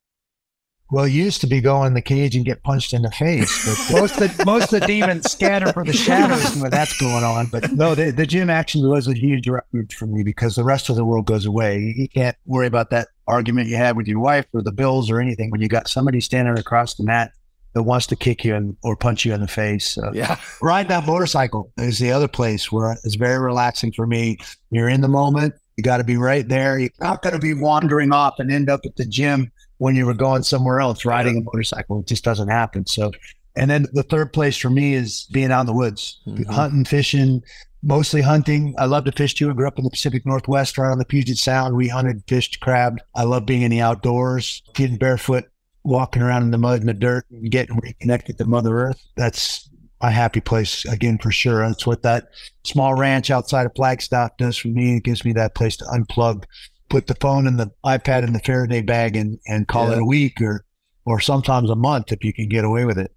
Well, 0.93 1.09
you 1.09 1.25
used 1.25 1.41
to 1.41 1.47
be 1.47 1.63
going 1.63 1.87
in 1.87 1.95
the 1.95 2.03
cage 2.03 2.37
and 2.37 2.45
get 2.45 2.63
punched 2.63 2.93
in 2.93 3.01
the 3.01 3.11
face, 3.11 3.65
but 3.67 3.93
most 3.99 4.21
of 4.21 4.37
the, 4.37 4.45
most 4.45 4.75
of 4.75 4.81
the 4.81 4.87
demons 4.87 5.31
scatter 5.31 5.73
for 5.73 5.87
the 5.87 5.95
shadows 5.95 6.55
when 6.55 6.71
that's 6.71 7.01
going 7.01 7.25
on. 7.25 7.47
But 7.47 7.73
no, 7.73 7.95
the, 7.95 8.11
the 8.11 8.27
gym 8.27 8.51
actually 8.51 8.87
was 8.87 9.09
a 9.09 9.15
huge 9.15 9.49
refuge 9.49 9.95
for 9.95 10.07
me 10.07 10.23
because 10.23 10.55
the 10.55 10.65
rest 10.65 10.91
of 10.91 10.97
the 10.97 11.05
world 11.07 11.25
goes 11.25 11.47
away. 11.47 11.79
You, 11.79 11.95
you 11.97 12.09
can't 12.11 12.37
worry 12.45 12.67
about 12.67 12.91
that 12.91 13.09
argument 13.27 13.69
you 13.69 13.77
had 13.77 13.97
with 13.97 14.07
your 14.07 14.21
wife 14.21 14.45
or 14.53 14.61
the 14.61 14.71
bills 14.71 15.11
or 15.11 15.19
anything 15.19 15.51
when 15.51 15.63
you 15.63 15.69
got 15.69 15.89
somebody 15.89 16.21
standing 16.21 16.59
across 16.59 16.95
the 16.97 17.05
mat 17.05 17.33
that 17.73 17.85
wants 17.85 18.07
to 18.09 18.17
kick 18.17 18.45
you 18.45 18.55
in, 18.55 18.77
or 18.83 18.95
punch 18.95 19.25
you 19.25 19.33
in 19.33 19.41
the 19.41 19.49
face. 19.49 19.93
So 19.93 20.11
Yeah. 20.13 20.37
ride 20.61 20.89
that 20.89 21.07
motorcycle 21.07 21.73
is 21.79 21.99
the 22.01 22.13
other 22.13 22.29
place 22.29 22.71
where 22.71 22.99
it's 23.03 23.15
very 23.15 23.39
relaxing 23.39 23.93
for 23.93 24.07
me. 24.07 24.37
You're 24.71 24.91
in 24.91 25.01
the 25.01 25.09
moment. 25.09 25.55
You 25.79 25.83
got 25.85 25.97
to 25.97 26.05
be 26.05 26.19
right 26.19 26.47
there. 26.47 26.79
You're 26.79 26.91
not 27.01 27.23
going 27.23 27.33
to 27.33 27.39
be 27.41 27.55
wandering 27.55 28.13
off 28.13 28.35
and 28.39 28.53
end 28.53 28.69
up 28.69 28.81
at 28.85 28.97
the 28.97 29.07
gym 29.07 29.51
when 29.83 29.97
you 29.97 30.07
were 30.07 30.15
going 30.15 30.45
somewhere 30.45 30.79
else 30.79 31.05
riding 31.05 31.39
a 31.39 31.41
motorcycle. 31.41 31.99
It 31.99 32.07
just 32.07 32.23
doesn't 32.23 32.47
happen. 32.47 32.87
So, 32.87 33.11
and 33.57 33.69
then 33.69 33.87
the 33.93 34.05
third 34.05 34.33
place 34.33 34.57
for 34.57 34.71
me 34.71 34.95
is 34.95 35.27
being 35.33 35.51
out 35.51 35.63
in 35.63 35.67
the 35.67 35.73
woods, 35.73 36.21
Mhm. 36.25 36.47
hunting, 36.47 36.85
fishing, 36.85 37.43
mostly 37.83 38.23
hunting. 38.23 38.77
I 38.79 38.85
love 38.85 39.07
to 39.07 39.13
fish 39.13 39.35
too. 39.35 39.51
I 39.51 39.55
grew 39.55 39.67
up 39.67 39.79
in 39.79 39.85
the 39.85 39.91
Pacific 39.91 40.25
Northwest, 40.25 40.79
right 40.79 40.93
on 40.93 40.99
the 40.99 41.05
Puget 41.05 41.37
Sound. 41.37 41.75
We 41.75 41.89
hunted, 41.89 42.23
fished, 42.29 42.61
crabbed. 42.61 43.01
I 43.17 43.25
love 43.25 43.45
being 43.45 43.63
in 43.63 43.73
the 43.73 43.81
outdoors, 43.81 44.63
getting 44.75 44.99
barefoot, 44.99 45.47
walking 45.83 46.23
around 46.23 46.45
in 46.45 46.53
the 46.53 46.59
mud 46.59 46.79
and 46.79 46.89
the 46.89 46.95
dirt, 46.95 47.27
and 47.33 47.51
getting 47.51 47.77
reconnected 47.83 48.39
to 48.39 48.45
Mother 48.45 48.79
Earth. 48.79 49.03
That's 49.17 49.69
my 50.01 50.11
happy 50.11 50.41
place 50.41 50.85
again 50.85 51.19
for 51.19 51.33
sure. 51.33 51.67
That's 51.67 51.89
what 51.89 52.03
that 52.03 52.29
small 52.65 52.95
ranch 52.95 53.33
outside 53.33 53.67
of 53.67 53.73
Flagstaff 53.75 54.37
does 54.37 54.57
for 54.57 54.69
me. 54.69 54.99
It 54.99 55.03
gives 55.03 55.25
me 55.25 55.33
that 55.33 55.57
place 55.57 55.77
to 55.79 55.85
unplug, 55.87 56.45
put 56.93 57.07
the 57.09 57.15
phone 57.17 57.47
and 57.47 57.59
the 57.59 57.71
iPad 57.85 58.23
in 58.25 58.33
the 58.35 58.39
Faraday 58.41 58.83
bag, 58.83 59.17
and 59.17 59.39
and 59.47 59.67
call 59.67 59.89
Yeah. 59.89 59.95
it 59.97 59.99
a 60.03 60.05
week 60.05 60.41
or 60.41 60.65
or 61.05 61.19
sometimes 61.19 61.69
a 61.71 61.75
month 61.75 62.13
if 62.13 62.23
you 62.23 62.33
can 62.33 62.49
get 62.49 62.65
away 62.65 62.85
with 62.85 62.99
it. 62.99 63.11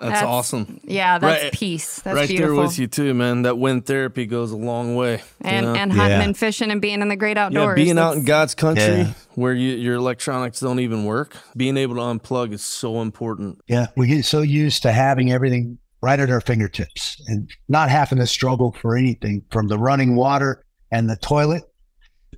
That's, 0.00 0.22
awesome. 0.22 0.80
Yeah, 0.84 1.18
that's 1.18 1.42
Right- 1.42 1.52
peace. 1.52 2.00
That's 2.02 2.14
right 2.14 2.28
beautiful. 2.28 2.54
there 2.56 2.64
with 2.66 2.78
you 2.78 2.86
too, 2.86 3.14
man. 3.14 3.42
That 3.42 3.58
wind 3.58 3.84
therapy 3.86 4.26
goes 4.26 4.52
a 4.52 4.56
long 4.56 4.94
way. 4.94 5.14
you 5.14 5.50
And 5.50 5.66
know? 5.66 5.74
and 5.74 5.92
hunting 5.92 6.18
Yeah. 6.20 6.24
and 6.24 6.36
fishing 6.36 6.70
and 6.70 6.80
being 6.80 7.00
in 7.02 7.08
the 7.08 7.16
great 7.16 7.36
yeah, 7.36 7.46
outdoors. 7.46 7.74
being 7.74 7.98
out 7.98 8.14
in 8.16 8.24
God's 8.24 8.54
country 8.54 8.84
Yeah. 8.84 9.12
where 9.34 9.52
you, 9.52 9.72
your 9.74 9.96
electronics 9.96 10.60
don't 10.60 10.78
even 10.78 11.04
work, 11.04 11.36
being 11.56 11.76
able 11.76 11.96
to 11.96 12.00
unplug 12.00 12.52
is 12.52 12.62
so 12.64 13.02
important. 13.02 13.58
Yeah, 13.68 13.88
we 13.96 14.06
get 14.06 14.24
so 14.24 14.40
used 14.40 14.82
to 14.84 14.92
having 14.92 15.32
everything 15.32 15.78
right 16.00 16.20
at 16.20 16.30
our 16.30 16.40
fingertips 16.40 17.20
and 17.26 17.50
not 17.68 17.88
having 17.90 18.18
to 18.18 18.26
struggle 18.28 18.70
for 18.80 18.96
anything 18.96 19.42
from 19.50 19.66
the 19.66 19.78
running 19.78 20.14
water 20.14 20.64
and 20.92 21.10
the 21.10 21.16
toilet 21.16 21.64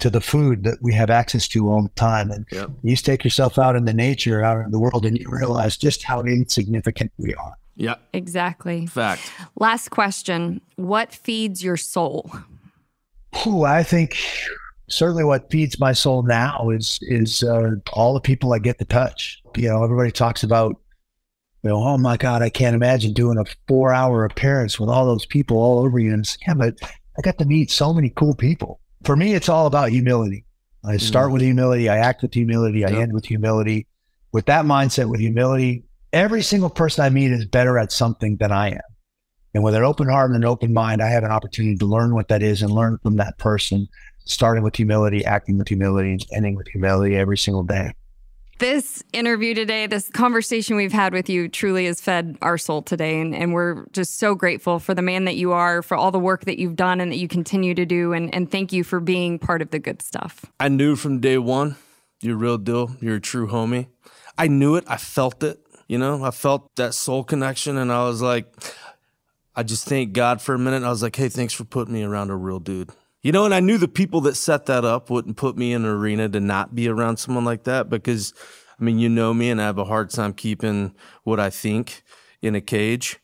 to 0.00 0.10
the 0.10 0.20
food 0.20 0.64
that 0.64 0.78
we 0.82 0.92
have 0.94 1.10
access 1.10 1.46
to 1.48 1.68
all 1.70 1.82
the 1.82 1.88
time. 1.90 2.30
And 2.30 2.46
Yep. 2.52 2.70
you 2.82 2.90
just 2.90 3.04
take 3.06 3.24
yourself 3.24 3.58
out 3.58 3.76
in 3.76 3.84
the 3.84 3.94
nature, 3.94 4.42
out 4.42 4.64
in 4.64 4.70
the 4.70 4.78
world, 4.78 5.04
and 5.06 5.18
you 5.18 5.26
realize 5.28 5.76
just 5.76 6.02
how 6.02 6.20
insignificant 6.22 7.12
we 7.18 7.34
are. 7.34 7.54
Yeah, 7.76 7.94
Exactly. 8.12 8.86
fact. 8.86 9.30
Last 9.56 9.90
question. 9.90 10.60
What 10.76 11.14
feeds 11.14 11.62
your 11.64 11.76
soul? 11.78 12.30
Whew, 13.42 13.64
I 13.64 13.82
think 13.82 14.16
certainly 14.88 15.24
what 15.24 15.50
feeds 15.50 15.78
my 15.78 15.92
soul 15.92 16.22
now 16.22 16.70
is 16.70 16.98
is 17.02 17.42
uh, 17.42 17.70
all 17.92 18.12
the 18.14 18.20
people 18.20 18.52
I 18.52 18.58
get 18.58 18.78
to 18.80 18.84
touch. 18.84 19.40
You 19.56 19.68
know, 19.68 19.84
everybody 19.84 20.10
talks 20.10 20.42
about, 20.42 20.76
you 21.62 21.70
know, 21.70 21.76
oh 21.76 21.96
my 21.96 22.16
God, 22.16 22.42
I 22.42 22.50
can't 22.50 22.74
imagine 22.74 23.12
doing 23.12 23.38
a 23.38 23.44
four 23.68 23.92
hour 23.94 24.24
appearance 24.24 24.80
with 24.80 24.90
all 24.90 25.06
those 25.06 25.26
people 25.26 25.56
all 25.58 25.78
over 25.78 25.98
you. 25.98 26.12
And 26.12 26.20
it's, 26.24 26.36
yeah, 26.46 26.54
but 26.54 26.74
I 27.16 27.22
got 27.22 27.38
to 27.38 27.44
meet 27.44 27.70
so 27.70 27.94
many 27.94 28.10
cool 28.10 28.34
people. 28.34 28.80
For 29.04 29.16
me, 29.16 29.34
it's 29.34 29.48
all 29.48 29.66
about 29.66 29.90
humility. 29.90 30.44
I 30.84 30.94
mm. 30.94 31.00
start 31.00 31.32
with 31.32 31.42
humility, 31.42 31.88
I 31.88 31.98
act 31.98 32.22
with 32.22 32.34
humility, 32.34 32.84
I 32.84 32.90
Yep. 32.90 32.98
end 33.00 33.12
with 33.12 33.26
humility. 33.26 33.86
With 34.32 34.46
that 34.46 34.64
mindset, 34.64 35.08
with 35.08 35.20
humility, 35.20 35.84
every 36.12 36.42
single 36.42 36.70
person 36.70 37.04
I 37.04 37.10
meet 37.10 37.32
is 37.32 37.44
better 37.46 37.78
at 37.78 37.92
something 37.92 38.36
than 38.36 38.52
I 38.52 38.70
am. 38.70 38.80
And 39.54 39.64
with 39.64 39.74
an 39.74 39.82
open 39.82 40.08
heart 40.08 40.30
and 40.30 40.36
an 40.36 40.48
open 40.48 40.72
mind, 40.72 41.02
I 41.02 41.08
have 41.08 41.24
an 41.24 41.32
opportunity 41.32 41.76
to 41.76 41.86
learn 41.86 42.14
what 42.14 42.28
that 42.28 42.42
is 42.42 42.62
and 42.62 42.70
learn 42.70 42.98
from 43.02 43.16
that 43.16 43.38
person, 43.38 43.88
starting 44.24 44.62
with 44.62 44.76
humility, 44.76 45.24
acting 45.24 45.58
with 45.58 45.66
humility, 45.66 46.12
and 46.12 46.24
ending 46.32 46.54
with 46.54 46.68
humility 46.68 47.16
every 47.16 47.36
single 47.36 47.64
day. 47.64 47.92
This 48.60 49.02
interview 49.14 49.54
today, 49.54 49.86
this 49.86 50.10
conversation 50.10 50.76
we've 50.76 50.92
had 50.92 51.14
with 51.14 51.30
you 51.30 51.48
truly 51.48 51.86
has 51.86 51.98
fed 51.98 52.36
our 52.42 52.58
soul 52.58 52.82
today. 52.82 53.18
And, 53.18 53.34
and 53.34 53.54
we're 53.54 53.86
just 53.92 54.18
so 54.18 54.34
grateful 54.34 54.78
for 54.78 54.94
the 54.94 55.00
man 55.00 55.24
that 55.24 55.36
you 55.36 55.52
are, 55.52 55.80
for 55.80 55.96
all 55.96 56.10
the 56.10 56.18
work 56.18 56.44
that 56.44 56.58
you've 56.58 56.76
done 56.76 57.00
and 57.00 57.10
that 57.10 57.16
you 57.16 57.26
continue 57.26 57.74
to 57.74 57.86
do. 57.86 58.12
And, 58.12 58.34
and 58.34 58.50
thank 58.50 58.70
you 58.70 58.84
for 58.84 59.00
being 59.00 59.38
part 59.38 59.62
of 59.62 59.70
the 59.70 59.78
good 59.78 60.02
stuff. 60.02 60.44
I 60.60 60.68
knew 60.68 60.94
from 60.94 61.20
day 61.20 61.38
one, 61.38 61.76
you're 62.20 62.36
real 62.36 62.58
deal. 62.58 62.94
You're 63.00 63.16
a 63.16 63.20
true 63.20 63.48
homie. 63.48 63.86
I 64.36 64.48
knew 64.48 64.76
it. 64.76 64.84
I 64.86 64.98
felt 64.98 65.42
it. 65.42 65.58
You 65.88 65.96
know, 65.96 66.22
I 66.22 66.30
felt 66.30 66.68
that 66.76 66.92
soul 66.92 67.24
connection, 67.24 67.78
and 67.78 67.90
I 67.90 68.04
was 68.04 68.20
like, 68.20 68.46
I 69.56 69.62
just 69.62 69.88
thank 69.88 70.12
God 70.12 70.42
for 70.42 70.54
a 70.54 70.58
minute. 70.58 70.82
I 70.82 70.90
was 70.90 71.02
like, 71.02 71.16
hey, 71.16 71.30
thanks 71.30 71.54
for 71.54 71.64
putting 71.64 71.94
me 71.94 72.02
around 72.02 72.28
a 72.28 72.36
real 72.36 72.60
dude. 72.60 72.90
You 73.22 73.32
know, 73.32 73.44
and 73.44 73.54
I 73.54 73.60
knew 73.60 73.76
the 73.76 73.88
people 73.88 74.22
that 74.22 74.36
set 74.36 74.66
that 74.66 74.84
up 74.84 75.10
wouldn't 75.10 75.36
put 75.36 75.56
me 75.56 75.72
in 75.72 75.84
an 75.84 75.90
arena 75.90 76.28
to 76.30 76.40
not 76.40 76.74
be 76.74 76.88
around 76.88 77.18
someone 77.18 77.44
like 77.44 77.64
that 77.64 77.90
because, 77.90 78.32
I 78.80 78.84
mean, 78.84 78.98
you 78.98 79.08
know 79.08 79.34
me, 79.34 79.50
and 79.50 79.60
I 79.60 79.64
have 79.64 79.78
a 79.78 79.84
hard 79.84 80.10
time 80.10 80.32
keeping 80.32 80.94
what 81.24 81.38
I 81.38 81.50
think 81.50 82.02
in 82.40 82.54
a 82.54 82.60
cage. 82.60 83.18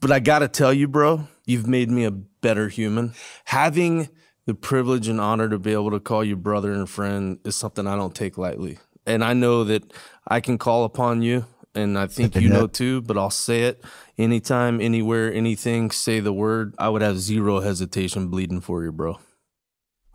But 0.00 0.10
I 0.10 0.18
got 0.18 0.40
to 0.40 0.48
tell 0.48 0.72
you, 0.72 0.88
bro, 0.88 1.28
You've 1.46 1.68
made 1.68 1.90
me 1.90 2.04
a 2.04 2.10
better 2.10 2.68
human. 2.68 3.14
Having 3.44 4.08
the 4.46 4.54
privilege 4.54 5.06
and 5.06 5.20
honor 5.20 5.48
to 5.48 5.58
be 5.58 5.72
able 5.72 5.92
to 5.92 6.00
call 6.00 6.24
you 6.24 6.36
brother 6.36 6.72
and 6.72 6.90
friend 6.90 7.38
is 7.44 7.54
something 7.54 7.86
I 7.86 7.94
don't 7.94 8.14
take 8.14 8.36
lightly. 8.36 8.78
And 9.06 9.22
I 9.22 9.32
know 9.32 9.62
that 9.64 9.92
I 10.26 10.40
can 10.40 10.58
call 10.58 10.82
upon 10.82 11.22
you, 11.22 11.46
and 11.76 11.96
I 11.96 12.08
think 12.08 12.34
you 12.34 12.48
know 12.48 12.66
too, 12.66 13.00
but 13.02 13.16
I'll 13.16 13.30
say 13.30 13.62
it 13.62 13.84
anytime, 14.18 14.80
anywhere, 14.80 15.32
anything, 15.32 15.92
say 15.92 16.18
the 16.18 16.32
word. 16.32 16.74
I 16.78 16.88
would 16.88 17.02
have 17.02 17.18
zero 17.18 17.60
hesitation 17.60 18.26
bleeding 18.26 18.60
for 18.60 18.82
you, 18.82 18.90
bro. 18.90 19.20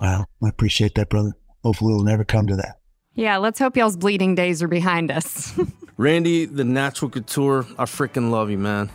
Wow. 0.02 0.26
I 0.44 0.50
appreciate 0.50 0.96
that, 0.96 1.10
brother. 1.10 1.34
Hopefully, 1.64 1.94
it'll 1.94 2.04
never 2.04 2.26
come 2.26 2.48
to 2.48 2.56
that. 2.58 2.80
Yeah, 3.14 3.38
let's 3.38 3.60
hope 3.60 3.78
y'all's 3.78 3.98
bleeding 3.98 4.36
days 4.36 4.64
are 4.64 4.68
behind 4.68 5.12
us. 5.12 5.54
Randy, 5.98 6.46
the 6.46 6.64
natural 6.64 7.12
couture, 7.12 7.66
I 7.78 7.84
freaking 7.84 8.32
love 8.32 8.50
you, 8.50 8.58
man. 8.58 8.90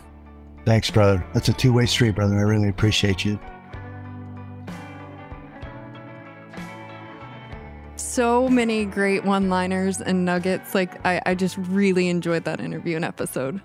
Thanks, 0.65 0.91
brother. 0.91 1.25
That's 1.33 1.47
a 1.47 1.53
two 1.53 1.71
way 1.71 1.85
street, 1.85 2.15
brother. 2.15 2.37
I 2.37 2.41
really 2.41 2.69
appreciate 2.69 3.23
you. 3.23 3.39
so 8.17 8.49
many 8.49 8.83
great 8.83 9.23
one 9.23 9.47
liners 9.47 10.01
and 10.01 10.25
nuggets. 10.25 10.73
Like, 10.73 11.05
I, 11.05 11.21
I 11.27 11.35
just 11.35 11.55
really 11.55 12.09
enjoyed 12.09 12.45
that 12.45 12.59
interview 12.59 12.95
and 12.95 13.05
episode. 13.05 13.61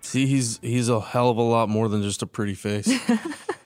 See, 0.00 0.26
he's 0.26 0.58
he's 0.62 0.88
a 0.88 1.00
hell 1.00 1.30
of 1.30 1.36
a 1.36 1.42
lot 1.42 1.68
more 1.68 1.88
than 1.88 2.02
just 2.02 2.22
a 2.22 2.26
pretty 2.26 2.54
face. 2.54 2.92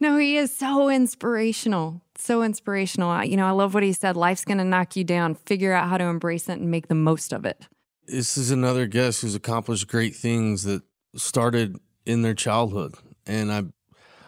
no, 0.00 0.16
he 0.18 0.36
is 0.36 0.54
so 0.54 0.88
inspirational. 0.88 2.00
So 2.16 2.42
inspirational. 2.42 3.24
You 3.24 3.36
know, 3.36 3.46
I 3.46 3.50
love 3.50 3.74
what 3.74 3.82
he 3.82 3.92
said. 3.92 4.16
Life's 4.16 4.44
going 4.44 4.58
to 4.58 4.64
knock 4.64 4.96
you 4.96 5.04
down. 5.04 5.34
Figure 5.34 5.72
out 5.72 5.88
how 5.88 5.98
to 5.98 6.04
embrace 6.04 6.48
it 6.48 6.58
and 6.58 6.70
make 6.70 6.88
the 6.88 6.94
most 6.94 7.32
of 7.32 7.44
it. 7.44 7.66
This 8.06 8.36
is 8.36 8.50
another 8.50 8.86
guest 8.86 9.22
who's 9.22 9.34
accomplished 9.34 9.88
great 9.88 10.14
things 10.14 10.64
that 10.64 10.82
started 11.16 11.78
in 12.04 12.22
their 12.22 12.34
childhood, 12.34 12.94
and 13.26 13.50
I, 13.50 13.62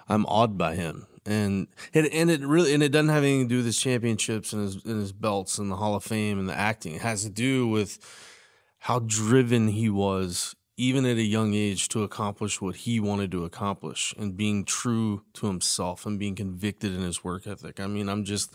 I'm 0.09 0.25
awed 0.27 0.57
by 0.57 0.77
him 0.77 1.07
and 1.27 1.67
and, 1.93 2.07
and 2.07 2.31
it 2.31 2.41
really 2.41 2.73
and 2.73 2.83
it 2.83 2.91
doesn't 2.91 3.11
have 3.11 3.23
anything 3.23 3.49
to 3.49 3.49
do 3.49 3.57
with 3.57 3.67
his 3.67 3.79
championships 3.79 4.53
and 4.53 4.63
his 4.63 4.77
and 4.85 5.01
his 5.01 5.13
belts 5.13 5.59
and 5.59 5.71
the 5.71 5.77
Hall 5.77 5.95
of 5.95 6.05
Fame 6.05 6.39
and 6.39 6.49
the 6.49 6.55
acting. 6.55 6.95
It 6.95 7.03
has 7.03 7.23
to 7.25 7.31
do 7.31 7.69
with 7.69 7.99
how 8.79 9.01
driven 9.01 9.69
he 9.69 9.91
was 9.91 10.55
even 10.77 11.07
at 11.07 11.17
a 11.17 11.23
young 11.23 11.55
age 11.55 11.89
to 11.89 12.03
accomplish 12.03 12.61
what 12.61 12.77
he 12.77 13.01
wanted 13.01 13.31
to 13.31 13.45
accomplish 13.45 14.15
and 14.19 14.37
being 14.37 14.65
true 14.65 15.23
to 15.33 15.47
himself 15.47 16.05
and 16.05 16.19
being 16.19 16.35
convicted 16.35 16.93
in 16.93 17.01
his 17.01 17.25
work 17.25 17.47
ethic. 17.47 17.81
I 17.81 17.87
mean, 17.87 18.09
I'm 18.09 18.25
just 18.25 18.55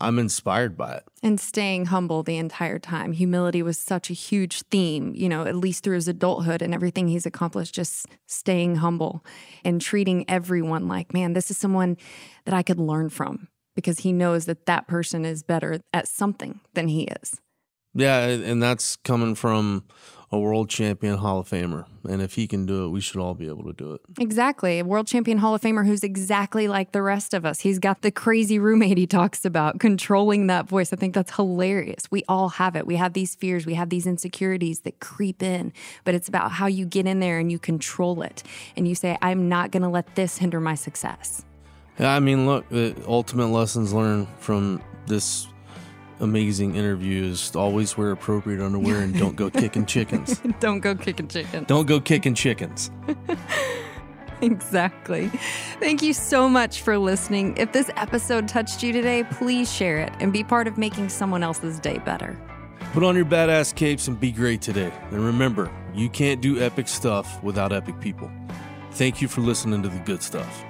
I'm 0.00 0.18
inspired 0.18 0.76
by 0.76 0.94
it. 0.94 1.04
And 1.22 1.40
staying 1.40 1.86
humble 1.86 2.22
the 2.22 2.36
entire 2.36 2.78
time. 2.78 3.12
Humility 3.12 3.62
was 3.62 3.78
such 3.78 4.10
a 4.10 4.14
huge 4.14 4.62
theme, 4.62 5.12
you 5.16 5.28
know, 5.28 5.44
at 5.44 5.56
least 5.56 5.82
through 5.82 5.96
his 5.96 6.08
adulthood 6.08 6.62
and 6.62 6.72
everything 6.72 7.08
he's 7.08 7.26
accomplished, 7.26 7.74
just 7.74 8.06
staying 8.26 8.76
humble 8.76 9.24
and 9.64 9.80
treating 9.80 10.24
everyone 10.28 10.86
like, 10.88 11.12
man, 11.12 11.32
this 11.32 11.50
is 11.50 11.56
someone 11.56 11.96
that 12.44 12.54
I 12.54 12.62
could 12.62 12.78
learn 12.78 13.08
from 13.08 13.48
because 13.74 14.00
he 14.00 14.12
knows 14.12 14.44
that 14.44 14.66
that 14.66 14.86
person 14.86 15.24
is 15.24 15.42
better 15.42 15.80
at 15.92 16.06
something 16.06 16.60
than 16.74 16.88
he 16.88 17.04
is. 17.04 17.40
Yeah. 17.94 18.26
And 18.26 18.62
that's 18.62 18.94
coming 18.96 19.34
from 19.34 19.84
a 20.30 20.38
world 20.38 20.68
champion 20.68 21.16
Hall 21.16 21.38
of 21.38 21.48
Famer. 21.48 21.86
And 22.08 22.20
if 22.20 22.34
he 22.34 22.46
can 22.46 22.66
do 22.66 22.84
it, 22.84 22.88
we 22.88 23.00
should 23.00 23.16
all 23.16 23.34
be 23.34 23.48
able 23.48 23.64
to 23.64 23.72
do 23.72 23.94
it. 23.94 24.02
Exactly. 24.20 24.78
A 24.78 24.84
world 24.84 25.06
champion 25.06 25.38
Hall 25.38 25.54
of 25.54 25.62
Famer 25.62 25.86
who's 25.86 26.04
exactly 26.04 26.68
like 26.68 26.92
the 26.92 27.00
rest 27.00 27.32
of 27.32 27.46
us. 27.46 27.60
He's 27.60 27.78
got 27.78 28.02
the 28.02 28.10
crazy 28.10 28.58
roommate 28.58 28.98
he 28.98 29.06
talks 29.06 29.44
about, 29.44 29.80
controlling 29.80 30.46
that 30.48 30.68
voice. 30.68 30.92
I 30.92 30.96
think 30.96 31.14
that's 31.14 31.34
hilarious. 31.34 32.10
We 32.10 32.24
all 32.28 32.50
have 32.50 32.76
it. 32.76 32.86
We 32.86 32.96
have 32.96 33.14
these 33.14 33.34
fears, 33.34 33.64
we 33.64 33.74
have 33.74 33.88
these 33.88 34.06
insecurities 34.06 34.80
that 34.80 35.00
creep 35.00 35.42
in, 35.42 35.72
but 36.04 36.14
it's 36.14 36.28
about 36.28 36.52
how 36.52 36.66
you 36.66 36.84
get 36.84 37.06
in 37.06 37.20
there 37.20 37.38
and 37.38 37.50
you 37.50 37.58
control 37.58 38.22
it. 38.22 38.42
And 38.76 38.86
you 38.86 38.94
say, 38.94 39.16
I'm 39.22 39.48
not 39.48 39.70
going 39.70 39.82
to 39.82 39.88
let 39.88 40.14
this 40.14 40.38
hinder 40.38 40.60
my 40.60 40.74
success. 40.74 41.44
Yeah, 41.98 42.14
I 42.14 42.20
mean, 42.20 42.46
look, 42.46 42.68
the 42.68 42.94
ultimate 43.06 43.48
lessons 43.48 43.92
learned 43.92 44.28
from 44.38 44.82
this 45.06 45.48
amazing 46.20 46.74
interviews. 46.74 47.54
Always 47.54 47.96
wear 47.96 48.10
appropriate 48.10 48.64
underwear 48.64 49.00
and 49.00 49.16
don't 49.18 49.36
go 49.36 49.50
kicking 49.62 49.86
chickens. 49.86 50.40
don't 50.60 50.80
go 50.80 50.94
kicking 50.94 51.28
chickens. 51.28 51.66
Don't 51.66 51.86
go 51.86 52.00
kicking 52.00 52.34
chickens. 52.34 52.90
exactly. 54.42 55.28
Thank 55.80 56.02
you 56.02 56.12
so 56.12 56.48
much 56.48 56.82
for 56.82 56.98
listening. 56.98 57.56
If 57.56 57.72
this 57.72 57.90
episode 57.96 58.48
touched 58.48 58.82
you 58.82 58.92
today, 58.92 59.24
please 59.24 59.72
share 59.72 59.98
it 59.98 60.12
and 60.20 60.32
be 60.32 60.44
part 60.44 60.66
of 60.66 60.78
making 60.78 61.08
someone 61.08 61.42
else's 61.42 61.78
day 61.78 61.98
better. 61.98 62.38
Put 62.92 63.02
on 63.02 63.16
your 63.16 63.26
badass 63.26 63.74
capes 63.74 64.08
and 64.08 64.18
be 64.18 64.32
great 64.32 64.62
today. 64.62 64.92
And 65.10 65.24
remember, 65.24 65.70
you 65.94 66.08
can't 66.08 66.40
do 66.40 66.60
epic 66.60 66.88
stuff 66.88 67.42
without 67.42 67.72
epic 67.72 68.00
people. 68.00 68.30
Thank 68.92 69.20
you 69.20 69.28
for 69.28 69.42
listening 69.42 69.82
to 69.82 69.88
the 69.88 69.98
good 70.00 70.22
stuff. 70.22 70.64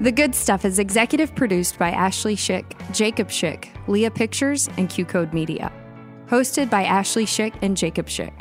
The 0.00 0.10
Good 0.10 0.34
Stuff 0.34 0.64
is 0.64 0.80
executive 0.80 1.36
produced 1.36 1.78
by 1.78 1.90
Ashley 1.90 2.34
Schick, 2.34 2.64
Jacob 2.92 3.28
Schick, 3.28 3.68
Leah 3.86 4.10
Pictures, 4.10 4.68
and 4.76 4.90
Q 4.90 5.04
Code 5.04 5.32
Media. 5.32 5.70
Hosted 6.26 6.68
by 6.68 6.82
Ashley 6.82 7.24
Schick 7.24 7.54
and 7.62 7.76
Jacob 7.76 8.06
Schick. 8.06 8.32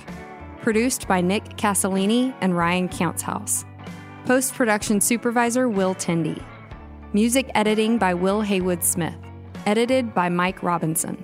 Produced 0.63 1.07
by 1.07 1.21
Nick 1.21 1.43
Casalini 1.55 2.33
and 2.41 2.57
Ryan 2.57 2.89
Countshouse. 2.89 3.65
Post 4.25 4.55
production 4.55 4.99
supervisor 4.99 5.69
Will 5.69 5.93
Tindy. 5.93 6.41
Music 7.13 7.51
editing 7.53 7.99
by 7.99 8.15
Will 8.15 8.41
Haywood 8.41 8.83
Smith. 8.83 9.13
Edited 9.67 10.11
by 10.15 10.29
Mike 10.29 10.63
Robinson. 10.63 11.23